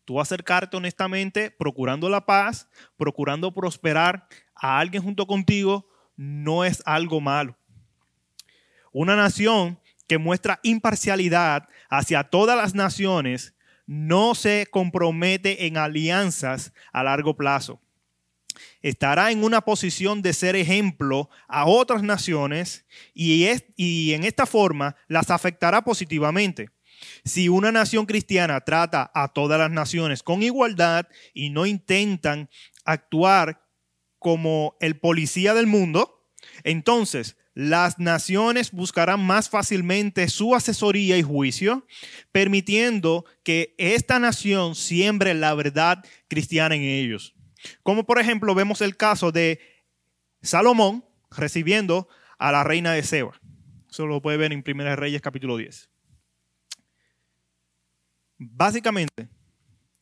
Tú 0.05 0.21
acercarte 0.21 0.77
honestamente, 0.77 1.53
procurando 1.53 2.09
la 2.09 2.27
paz, 2.27 2.69
procurando 2.97 3.55
prosperar 3.55 4.27
a 4.53 4.81
alguien 4.81 5.05
junto 5.05 5.29
contigo, 5.29 5.89
no 6.17 6.65
es 6.65 6.83
algo 6.87 7.21
malo. 7.21 7.57
Una 8.91 9.15
nación 9.15 9.79
que 10.09 10.19
muestra 10.19 10.59
imparcialidad 10.65 11.69
hacia 11.89 12.25
todas 12.25 12.57
las 12.57 12.75
naciones 12.75 13.55
no 13.87 14.35
se 14.35 14.67
compromete 14.73 15.69
en 15.69 15.77
alianzas 15.77 16.73
a 16.93 17.05
largo 17.05 17.37
plazo. 17.37 17.81
Estará 18.85 19.31
en 19.31 19.43
una 19.43 19.63
posición 19.63 20.21
de 20.21 20.35
ser 20.35 20.57
ejemplo 20.57 21.31
a 21.49 21.65
otras 21.65 22.03
naciones 22.03 22.85
y, 23.15 23.47
en 24.13 24.25
esta 24.25 24.45
forma 24.45 24.95
las 25.09 25.31
afectará 25.31 25.83
positivamente. 25.85 26.69
Si 27.25 27.49
una 27.49 27.73
nación 27.73 28.05
cristiana 28.05 28.61
trata 28.61 29.11
a 29.15 29.29
todas 29.29 29.59
las 29.59 29.71
naciones 29.71 30.23
con 30.23 30.43
igualdad 30.43 31.09
y 31.33 31.49
no 31.49 31.65
intentan 31.65 32.51
actuar 32.85 33.65
como 34.19 34.77
el 34.81 34.99
policía 35.01 35.55
del 35.55 35.67
mundo, 35.67 36.29
entonces 36.63 37.39
las 37.55 37.99
naciones 37.99 38.71
buscarán 38.71 39.25
más 39.25 39.49
fácilmente 39.49 40.29
su 40.29 40.55
asesoría 40.55 41.17
y 41.17 41.23
juicio, 41.23 41.87
permitiendo 42.33 43.25
que 43.45 43.75
esta 43.79 44.19
nación 44.19 44.75
siembre 44.75 45.33
la 45.33 45.55
verdad 45.55 46.05
cristiana 46.29 46.75
en 46.75 46.83
ellos. 46.83 47.35
Como 47.83 48.05
por 48.05 48.19
ejemplo 48.19 48.55
vemos 48.55 48.81
el 48.81 48.97
caso 48.97 49.33
de 49.33 49.61
Salomón 50.43 51.05
recibiendo 51.31 52.09
a 52.39 52.53
la 52.53 52.65
reina 52.65 52.93
de 52.93 53.03
Seba. 53.03 53.41
Eso 53.91 54.07
lo 54.07 54.21
puede 54.21 54.37
ver 54.37 54.53
en 54.53 54.65
1 54.67 54.97
Reyes 54.97 55.23
capítulo 55.23 55.57
10. 55.57 55.89
Básicamente, 58.39 59.29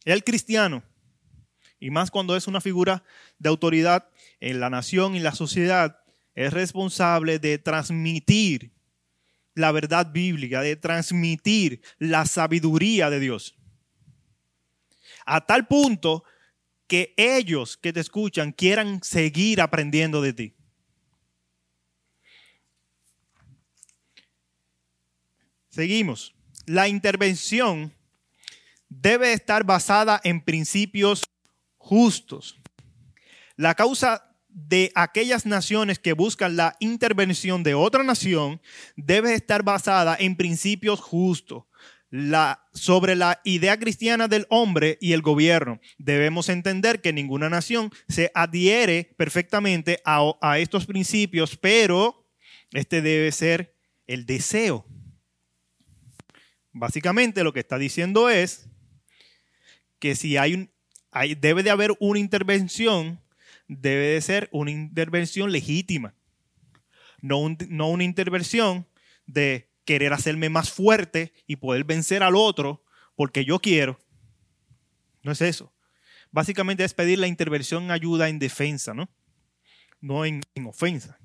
el 0.05 0.25
cristiano, 0.25 0.83
y 1.79 1.91
más 1.91 2.11
cuando 2.11 2.37
es 2.37 2.47
una 2.47 2.61
figura 2.61 3.05
de 3.39 3.49
autoridad 3.49 4.09
en 4.41 4.61
la 4.61 4.71
nación 4.71 5.15
y 5.15 5.21
la 5.21 5.33
sociedad, 5.33 6.03
es 6.35 6.53
responsable 6.53 7.39
de 7.39 7.59
transmitir 7.59 8.73
la 9.55 9.71
verdad 9.71 10.11
bíblica, 10.11 10.63
de 10.63 10.77
transmitir 10.77 11.83
la 11.99 12.25
sabiduría 12.25 13.11
de 13.11 13.21
Dios. 13.21 13.55
A 15.27 15.45
tal 15.47 15.67
punto 15.67 16.25
que 16.93 17.15
ellos 17.17 17.79
que 17.79 17.91
te 17.91 18.01
escuchan 18.01 18.53
quieran 18.53 19.03
seguir 19.03 19.63
aprendiendo 19.63 20.21
de 20.21 20.35
ti. 20.35 20.55
Seguimos. 25.71 26.35
La 26.67 26.89
intervención 26.89 27.95
debe 28.91 29.33
estar 29.33 29.65
basada 29.65 30.21
en 30.23 30.43
principios 30.43 31.25
justos. 31.79 32.61
La 33.57 33.75
causa 33.75 34.37
de 34.51 34.93
aquellas 34.95 35.47
naciones 35.47 35.99
que 35.99 36.13
buscan 36.13 36.57
la 36.57 36.77
intervención 36.79 37.63
de 37.63 37.73
otra 37.73 38.03
nación 38.03 38.61
debe 38.97 39.33
estar 39.33 39.63
basada 39.63 40.15
en 40.21 40.37
principios 40.37 41.01
justos. 41.01 41.65
Sobre 42.75 43.17
la 43.17 43.41
idea 43.45 43.79
cristiana 43.79 44.29
del 44.29 44.47
hombre 44.51 44.99
y 45.01 45.13
el 45.13 45.23
gobierno. 45.23 45.81
Debemos 45.97 46.51
entender 46.51 47.01
que 47.01 47.13
ninguna 47.13 47.49
nación 47.49 47.91
se 48.09 48.31
adhiere 48.35 49.15
perfectamente 49.17 50.03
a, 50.05 50.59
estos 50.59 50.85
principios, 50.85 51.57
pero 51.57 52.27
este 52.73 53.01
debe 53.01 53.33
ser 53.33 53.75
el 54.07 54.27
deseo. 54.27 54.87
Básicamente 56.73 57.45
lo 57.45 57.53
que 57.53 57.61
está 57.61 57.79
diciendo 57.79 58.29
es 58.29 58.69
que 59.99 60.15
si 60.15 60.37
hay 60.37 60.55
un, 60.55 60.71
debe 61.39 61.63
de 61.63 61.71
haber 61.71 61.93
una 61.99 62.19
intervención, 62.19 63.21
debe 63.69 64.09
de 64.09 64.21
ser 64.21 64.49
una 64.53 64.71
intervención 64.71 65.51
legítima, 65.51 66.15
no, 67.23 67.57
no 67.69 67.89
una 67.89 68.05
intervención 68.05 68.87
de 69.27 69.72
querer 69.85 70.13
hacerme 70.13 70.49
más 70.49 70.71
fuerte 70.71 71.33
y 71.47 71.57
poder 71.57 71.85
vencer 71.85 72.23
al 72.23 72.37
otro 72.37 72.85
porque 73.17 73.45
yo 73.45 73.59
quiero. 73.59 73.99
No 75.23 75.33
es 75.33 75.41
eso. 75.41 75.73
Básicamente 76.31 76.85
es 76.85 76.95
pedir 76.95 77.19
la 77.19 77.27
intervención 77.27 77.85
en 77.85 77.91
ayuda 77.91 78.29
en 78.29 78.39
defensa, 78.39 78.95
¿no? 78.95 79.11
No 80.01 80.25
en, 80.25 80.41
en 80.55 80.67
ofensa. 80.67 81.19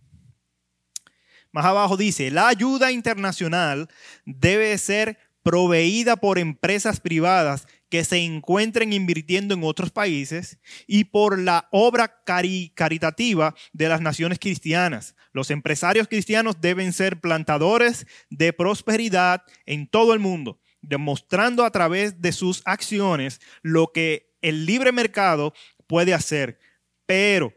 Más 1.52 1.66
abajo 1.66 1.98
dice, 1.98 2.30
la 2.30 2.50
ayuda 2.50 2.92
internacional 2.92 3.88
debe 4.26 4.78
ser 4.78 5.18
proveída 5.42 6.18
por 6.18 6.38
empresas 6.40 7.00
privadas 7.00 7.68
que 7.90 8.04
se 8.04 8.18
encuentren 8.18 8.92
invirtiendo 8.92 9.54
en 9.54 9.64
otros 9.64 9.92
países 9.92 10.60
y 10.88 11.06
por 11.06 11.40
la 11.40 11.70
obra 11.72 12.22
cari- 12.26 12.74
caritativa 12.76 13.56
de 13.72 13.88
las 13.88 14.02
naciones 14.02 14.40
cristianas. 14.40 15.16
Los 15.38 15.52
empresarios 15.52 16.08
cristianos 16.08 16.62
deben 16.62 16.94
ser 16.94 17.22
plantadores 17.22 18.08
de 18.32 18.54
prosperidad 18.54 19.44
en 19.68 19.86
todo 19.86 20.16
el 20.16 20.20
mundo, 20.20 20.60
demostrando 20.82 21.64
a 21.64 21.70
través 21.70 22.24
de 22.24 22.32
sus 22.32 22.64
acciones 22.66 23.40
lo 23.62 23.92
que 23.94 24.34
el 24.42 24.66
libre 24.66 24.92
mercado 24.92 25.54
puede 25.86 26.16
hacer. 26.16 26.58
Pero 27.06 27.54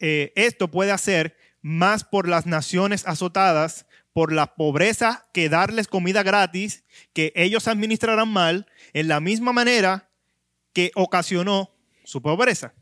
eh, 0.00 0.34
esto 0.36 0.70
puede 0.70 0.92
hacer 0.92 1.38
más 1.62 2.04
por 2.04 2.28
las 2.28 2.44
naciones 2.44 3.06
azotadas 3.06 3.86
por 4.12 4.30
la 4.30 4.54
pobreza 4.54 5.26
que 5.32 5.48
darles 5.48 5.88
comida 5.88 6.22
gratis 6.22 6.84
que 7.14 7.32
ellos 7.36 7.68
administrarán 7.68 8.28
mal 8.28 8.66
en 8.92 9.08
la 9.08 9.20
misma 9.20 9.54
manera 9.54 10.10
que 10.74 10.90
ocasionó 10.94 11.74
su 12.04 12.20
pobreza. 12.20 12.74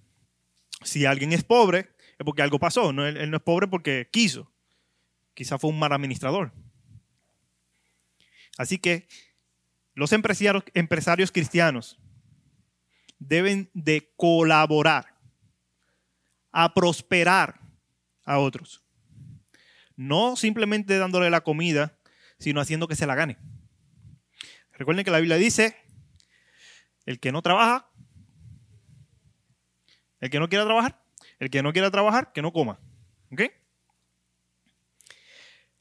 Si 0.82 1.06
alguien 1.06 1.32
es 1.32 1.44
pobre, 1.44 1.93
porque 2.24 2.42
algo 2.42 2.58
pasó. 2.58 2.92
No, 2.92 3.06
él, 3.06 3.30
no 3.30 3.36
es 3.36 3.42
pobre 3.42 3.68
porque 3.68 4.08
quiso. 4.10 4.50
Quizá 5.34 5.58
fue 5.58 5.70
un 5.70 5.78
mal 5.78 5.92
administrador. 5.92 6.52
Así 8.56 8.78
que 8.78 9.08
los 9.94 10.12
empresarios, 10.12 10.64
empresarios 10.74 11.32
cristianos 11.32 11.98
deben 13.18 13.70
de 13.74 14.12
colaborar 14.16 15.14
a 16.52 16.72
prosperar 16.72 17.60
a 18.24 18.38
otros. 18.38 18.82
No 19.96 20.36
simplemente 20.36 20.98
dándole 20.98 21.30
la 21.30 21.42
comida, 21.42 21.98
sino 22.38 22.60
haciendo 22.60 22.88
que 22.88 22.96
se 22.96 23.06
la 23.06 23.14
gane. 23.14 23.38
Recuerden 24.72 25.04
que 25.04 25.10
la 25.10 25.18
Biblia 25.18 25.36
dice, 25.36 25.76
el 27.06 27.20
que 27.20 27.32
no 27.32 27.42
trabaja, 27.42 27.88
el 30.20 30.30
que 30.30 30.38
no 30.38 30.48
quiera 30.48 30.64
trabajar, 30.64 31.03
el 31.38 31.50
que 31.50 31.62
no 31.62 31.72
quiera 31.72 31.90
trabajar, 31.90 32.32
que 32.32 32.42
no 32.42 32.52
coma. 32.52 32.78
¿Ok? 33.32 33.42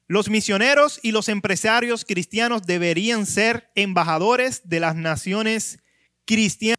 Los 0.07 0.29
misioneros 0.29 0.99
y 1.01 1.11
los 1.11 1.29
empresarios 1.29 2.05
cristianos 2.05 2.63
deberían 2.63 3.25
ser 3.25 3.71
embajadores 3.73 4.67
de 4.67 4.79
las 4.79 4.95
naciones 4.95 5.79
cristianas. 6.25 6.77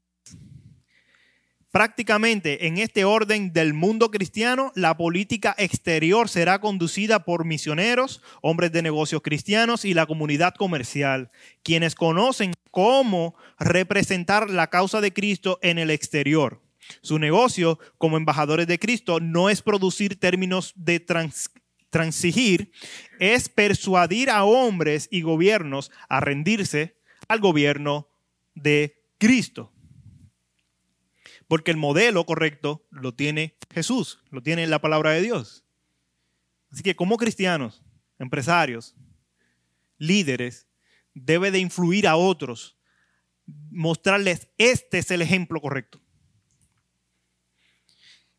Prácticamente 1.73 2.69
en 2.69 2.79
este 2.79 3.05
orden 3.05 3.53
del 3.53 3.75
mundo 3.75 4.13
cristiano, 4.13 4.71
la 4.77 4.97
política 4.97 5.57
exterior 5.59 6.29
será 6.29 6.61
conducida 6.61 7.25
por 7.25 7.45
misioneros, 7.45 8.23
hombres 8.43 8.71
de 8.71 8.83
negocios 8.83 9.23
cristianos 9.23 9.85
y 9.85 9.93
la 9.95 10.07
comunidad 10.07 10.55
comercial, 10.55 11.33
quienes 11.65 11.97
conocen 11.97 12.53
cómo 12.71 13.35
representar 13.59 14.51
la 14.51 14.69
causa 14.69 15.01
de 15.01 15.13
Cristo 15.13 15.59
en 15.63 15.79
el 15.79 15.91
exterior. 15.91 16.64
Su 17.01 17.19
negocio 17.19 17.79
como 17.99 18.17
embajadores 18.17 18.67
de 18.67 18.79
Cristo 18.79 19.21
no 19.21 19.51
es 19.51 19.63
producir 19.63 20.19
términos 20.19 20.73
de 20.77 21.01
trans- 21.01 21.51
transigir, 21.91 22.73
es 23.21 23.49
persuadir 23.49 24.29
a 24.31 24.45
hombres 24.45 25.09
y 25.11 25.23
gobiernos 25.23 25.91
a 26.09 26.21
rendirse 26.21 26.97
al 27.29 27.41
gobierno 27.41 28.09
de 28.55 29.01
Cristo. 29.19 29.73
Porque 31.47 31.71
el 31.71 31.77
modelo 31.77 32.27
correcto 32.27 32.85
lo 32.91 33.15
tiene 33.15 33.57
Jesús, 33.73 34.19
lo 34.31 34.43
tiene 34.43 34.67
la 34.67 34.81
palabra 34.81 35.11
de 35.11 35.23
Dios. 35.23 35.65
Así 36.73 36.83
que 36.83 36.97
como 36.97 37.17
cristianos, 37.17 37.83
empresarios, 38.19 38.97
líderes, 39.99 40.67
debe 41.15 41.53
de 41.53 41.61
influir 41.61 42.09
a 42.09 42.17
otros, 42.17 42.77
mostrarles 43.71 44.49
este 44.59 44.99
es 44.99 45.11
el 45.13 45.23
ejemplo 45.23 45.61
correcto. 45.61 46.01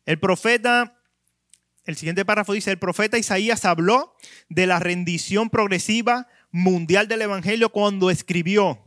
El 0.06 0.20
profeta, 0.20 1.02
el 1.84 1.96
siguiente 1.96 2.24
párrafo 2.24 2.52
dice, 2.52 2.70
el 2.70 2.78
profeta 2.78 3.18
Isaías 3.18 3.64
habló 3.64 4.14
de 4.48 4.66
la 4.66 4.78
rendición 4.78 5.50
progresiva 5.50 6.28
mundial 6.52 7.08
del 7.08 7.22
Evangelio 7.22 7.70
cuando 7.70 8.10
escribió, 8.10 8.86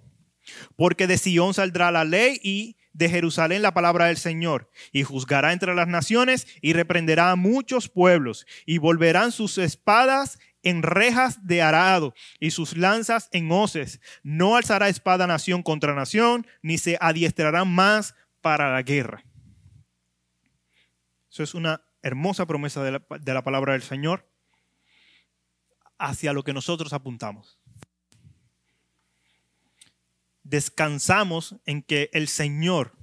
porque 0.75 1.05
de 1.05 1.17
Sión 1.17 1.53
saldrá 1.53 1.91
la 1.91 2.05
ley 2.05 2.39
y 2.41 2.77
de 2.93 3.09
Jerusalén 3.09 3.61
la 3.61 3.73
palabra 3.73 4.05
del 4.05 4.17
Señor, 4.17 4.71
y 4.91 5.03
juzgará 5.03 5.53
entre 5.53 5.75
las 5.75 5.87
naciones 5.87 6.47
y 6.61 6.73
reprenderá 6.73 7.31
a 7.31 7.35
muchos 7.35 7.89
pueblos, 7.89 8.47
y 8.65 8.77
volverán 8.77 9.31
sus 9.31 9.57
espadas 9.57 10.39
en 10.63 10.83
rejas 10.83 11.45
de 11.45 11.61
arado 11.61 12.13
y 12.39 12.51
sus 12.51 12.75
lanzas 12.77 13.29
en 13.31 13.51
hoces. 13.51 13.99
No 14.23 14.55
alzará 14.55 14.89
espada 14.89 15.27
nación 15.27 15.63
contra 15.63 15.93
nación, 15.93 16.47
ni 16.61 16.77
se 16.77 16.97
adiestrarán 16.99 17.67
más 17.67 18.15
para 18.41 18.71
la 18.71 18.81
guerra. 18.81 19.23
Eso 21.31 21.43
es 21.43 21.53
una 21.53 21.81
hermosa 22.01 22.45
promesa 22.45 22.83
de 22.83 22.91
la, 22.91 23.05
de 23.19 23.33
la 23.33 23.43
palabra 23.43 23.73
del 23.73 23.83
Señor 23.83 24.27
hacia 25.97 26.33
lo 26.33 26.43
que 26.43 26.53
nosotros 26.53 26.93
apuntamos 26.93 27.59
descansamos 30.49 31.55
en 31.67 31.83
que 31.83 32.09
el 32.11 32.27
Señor 32.27 32.93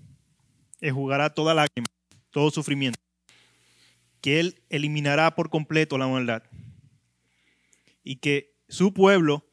enjugará 0.80 1.30
toda 1.30 1.54
lágrima, 1.54 1.86
todo 2.30 2.50
sufrimiento, 2.50 2.98
que 4.20 4.40
Él 4.40 4.62
eliminará 4.68 5.34
por 5.36 5.48
completo 5.48 5.96
la 5.96 6.08
maldad 6.08 6.42
y 8.02 8.16
que 8.16 8.56
su 8.68 8.92
pueblo 8.92 9.46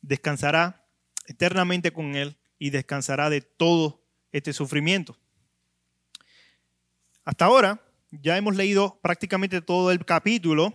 descansará 0.00 0.86
eternamente 1.26 1.92
con 1.92 2.14
Él 2.14 2.36
y 2.56 2.70
descansará 2.70 3.30
de 3.30 3.40
todo 3.40 4.00
este 4.30 4.52
sufrimiento. 4.52 5.16
Hasta 7.24 7.46
ahora 7.46 7.82
ya 8.10 8.36
hemos 8.36 8.56
leído 8.56 9.00
prácticamente 9.02 9.60
todo 9.60 9.90
el 9.90 10.04
capítulo. 10.04 10.74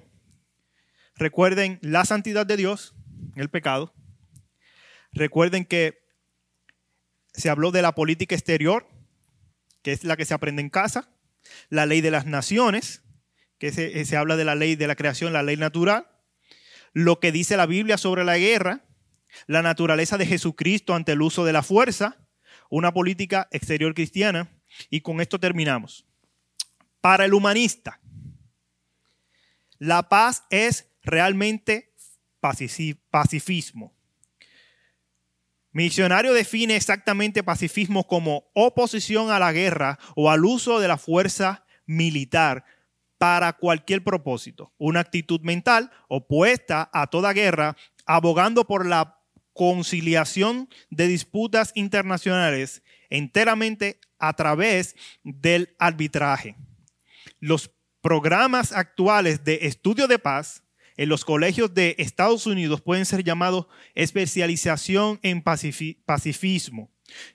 Recuerden 1.15 1.80
la 1.81 2.05
santidad 2.05 2.45
de 2.45 2.57
Dios, 2.57 2.95
el 3.35 3.49
pecado. 3.49 3.93
Recuerden 5.11 5.65
que 5.65 6.01
se 7.34 7.49
habló 7.49 7.72
de 7.72 7.81
la 7.81 7.95
política 7.95 8.35
exterior, 8.35 8.88
que 9.81 9.91
es 9.91 10.03
la 10.03 10.18
que 10.18 10.26
se 10.26 10.34
aprende 10.34 10.61
en 10.61 10.69
casa, 10.69 11.10
la 11.69 11.85
ley 11.85 12.01
de 12.01 12.11
las 12.11 12.26
naciones, 12.26 13.03
que 13.57 13.72
se, 13.72 14.05
se, 14.05 14.18
habla 14.18 14.35
de 14.35 14.45
la 14.45 14.55
ley 14.55 14.76
de 14.76 14.88
la 14.88 14.95
creación, 14.95 15.34
la 15.34 15.43
ley 15.43 15.57
natural, 15.57 16.07
lo 16.93 17.19
que 17.19 17.31
dice 17.31 17.57
la 17.57 17.65
Biblia 17.65 17.97
sobre 17.97 18.23
la 18.23 18.38
guerra, 18.38 18.85
la 19.47 19.61
naturaleza 19.61 20.18
de 20.18 20.26
Jesucristo 20.26 20.93
ante 20.93 21.14
el 21.14 21.22
uso 21.22 21.45
de 21.45 21.53
la 21.53 21.64
fuerza, 21.64 22.18
una 22.69 22.93
política 22.93 23.47
exterior 23.51 23.93
cristiana, 23.93 24.49
y 24.89 25.01
con 25.01 25.22
esto 25.22 25.39
terminamos. 25.39 26.07
Para 27.03 27.25
el 27.25 27.34
humanista, 27.34 27.99
la 29.77 30.07
paz 30.07 30.45
es 30.49 30.89
realmente 31.01 31.93
pacifismo. 32.39 33.93
Misionario 35.73 36.31
define 36.31 36.77
exactamente 36.77 37.43
pacifismo 37.43 38.07
como 38.07 38.45
oposición 38.53 39.31
a 39.31 39.39
la 39.39 39.51
guerra 39.51 39.99
o 40.15 40.31
al 40.31 40.45
uso 40.45 40.80
de 40.80 40.88
la 40.88 40.97
fuerza 40.97 41.65
militar 41.85 42.63
para 43.17 43.51
cualquier 43.51 44.01
propósito. 44.01 44.71
Una 44.77 45.01
actitud 45.01 45.41
mental 45.41 45.91
opuesta 46.07 46.89
a 46.93 47.07
toda 47.07 47.34
guerra, 47.34 47.75
abogando 48.05 48.65
por 48.65 48.85
la 48.85 49.19
conciliación 49.51 50.69
de 50.89 51.09
disputas 51.09 51.73
internacionales 51.75 52.81
enteramente 53.09 53.99
a 54.19 54.31
través 54.38 54.95
del 55.25 55.75
arbitraje. 55.80 56.55
Los 57.43 57.71
programas 57.99 58.71
actuales 58.71 59.43
de 59.43 59.67
estudio 59.67 60.07
de 60.07 60.17
paz 60.17 60.63
en 60.95 61.09
los 61.09 61.25
colegios 61.25 61.73
de 61.73 61.93
Estados 61.97 62.47
Unidos 62.47 62.79
pueden 62.79 63.05
ser 63.05 63.21
llamados 63.21 63.67
especialización 63.95 65.19
en 65.23 65.43
pacifi- 65.43 65.97
pacifismo. 66.05 66.89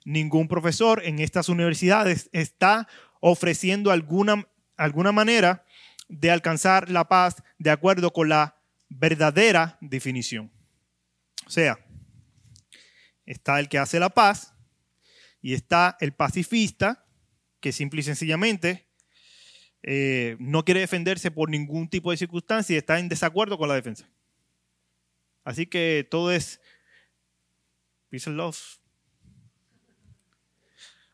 Ningún 0.06 0.48
profesor 0.48 1.02
en 1.04 1.18
estas 1.18 1.50
universidades 1.50 2.30
está 2.32 2.88
ofreciendo 3.20 3.90
alguna, 3.90 4.48
alguna 4.78 5.12
manera 5.12 5.66
de 6.08 6.30
alcanzar 6.30 6.88
la 6.88 7.06
paz 7.06 7.42
de 7.58 7.68
acuerdo 7.68 8.10
con 8.10 8.30
la 8.30 8.56
verdadera 8.88 9.76
definición. 9.82 10.50
O 11.46 11.50
sea, 11.50 11.84
está 13.26 13.60
el 13.60 13.68
que 13.68 13.76
hace 13.76 14.00
la 14.00 14.08
paz 14.08 14.54
y 15.42 15.52
está 15.52 15.98
el 16.00 16.14
pacifista 16.14 17.04
que 17.60 17.72
simple 17.72 18.00
y 18.00 18.04
sencillamente 18.04 18.87
eh, 19.82 20.36
no 20.38 20.64
quiere 20.64 20.80
defenderse 20.80 21.30
por 21.30 21.50
ningún 21.50 21.88
tipo 21.88 22.10
de 22.10 22.16
circunstancia 22.16 22.74
y 22.74 22.78
está 22.78 22.98
en 22.98 23.08
desacuerdo 23.08 23.58
con 23.58 23.68
la 23.68 23.74
defensa. 23.74 24.08
Así 25.44 25.66
que 25.66 26.06
todo 26.10 26.32
es 26.32 26.60
peace 28.10 28.28
and 28.28 28.36
love. 28.36 28.58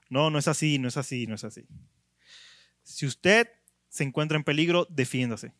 No, 0.08 0.30
no 0.30 0.38
es 0.38 0.48
así, 0.48 0.78
no 0.78 0.88
es 0.88 0.96
así, 0.96 1.26
no 1.26 1.34
es 1.34 1.44
así. 1.44 1.66
Si 2.82 3.06
usted 3.06 3.50
se 3.88 4.04
encuentra 4.04 4.36
en 4.36 4.44
peligro, 4.44 4.86
defiéndase. 4.90 5.52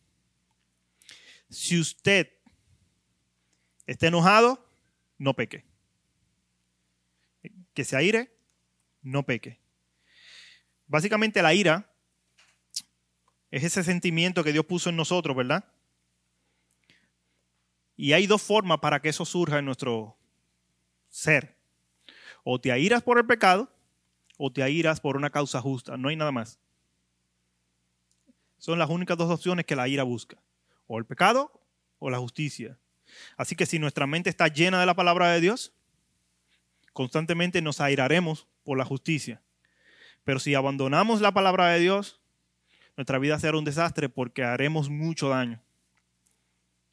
Si 1.49 1.79
usted 1.79 2.31
está 3.85 4.07
enojado, 4.07 4.67
no 5.17 5.33
peque. 5.35 5.63
Que 7.73 7.83
se 7.83 7.95
aire, 7.95 8.31
no 9.01 9.23
peque. 9.25 9.59
Básicamente 10.87 11.41
la 11.41 11.53
ira 11.53 11.94
es 13.55 13.63
ese 13.63 13.85
sentimiento 13.85 14.43
que 14.43 14.51
Dios 14.51 14.65
puso 14.65 14.89
en 14.89 14.97
nosotros, 14.97 15.33
¿verdad? 15.33 15.63
Y 17.95 18.11
hay 18.11 18.27
dos 18.27 18.41
formas 18.41 18.79
para 18.79 19.01
que 19.01 19.07
eso 19.07 19.23
surja 19.23 19.59
en 19.59 19.63
nuestro 19.63 20.17
ser. 21.07 21.55
O 22.43 22.59
te 22.59 22.73
airas 22.73 23.01
por 23.01 23.17
el 23.17 23.25
pecado 23.25 23.71
o 24.37 24.51
te 24.51 24.61
airas 24.61 24.99
por 24.99 25.15
una 25.15 25.29
causa 25.29 25.61
justa. 25.61 25.95
No 25.95 26.09
hay 26.09 26.17
nada 26.17 26.33
más. 26.33 26.59
Son 28.57 28.77
las 28.77 28.89
únicas 28.89 29.17
dos 29.17 29.31
opciones 29.31 29.65
que 29.65 29.77
la 29.77 29.87
ira 29.87 30.03
busca. 30.03 30.37
O 30.87 30.99
el 30.99 31.05
pecado 31.05 31.49
o 31.99 32.09
la 32.09 32.19
justicia. 32.19 32.77
Así 33.37 33.55
que 33.55 33.65
si 33.65 33.79
nuestra 33.79 34.05
mente 34.05 34.29
está 34.29 34.49
llena 34.49 34.81
de 34.81 34.85
la 34.85 34.95
palabra 34.95 35.31
de 35.31 35.39
Dios, 35.39 35.71
constantemente 36.91 37.61
nos 37.61 37.79
airaremos 37.79 38.47
por 38.65 38.77
la 38.77 38.83
justicia. 38.83 39.41
Pero 40.25 40.39
si 40.39 40.55
abandonamos 40.55 41.21
la 41.21 41.33
palabra 41.33 41.69
de 41.69 41.79
Dios, 41.79 42.19
nuestra 42.97 43.19
vida 43.19 43.39
será 43.39 43.57
un 43.57 43.65
desastre 43.65 44.09
porque 44.09 44.43
haremos 44.43 44.89
mucho 44.89 45.29
daño. 45.29 45.61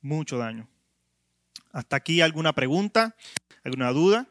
Mucho 0.01 0.39
daño. 0.39 0.69
¿Hasta 1.73 1.97
aquí 1.97 2.21
alguna 2.21 2.53
pregunta? 2.53 3.17
¿Alguna 3.65 3.93
duda? 3.93 4.27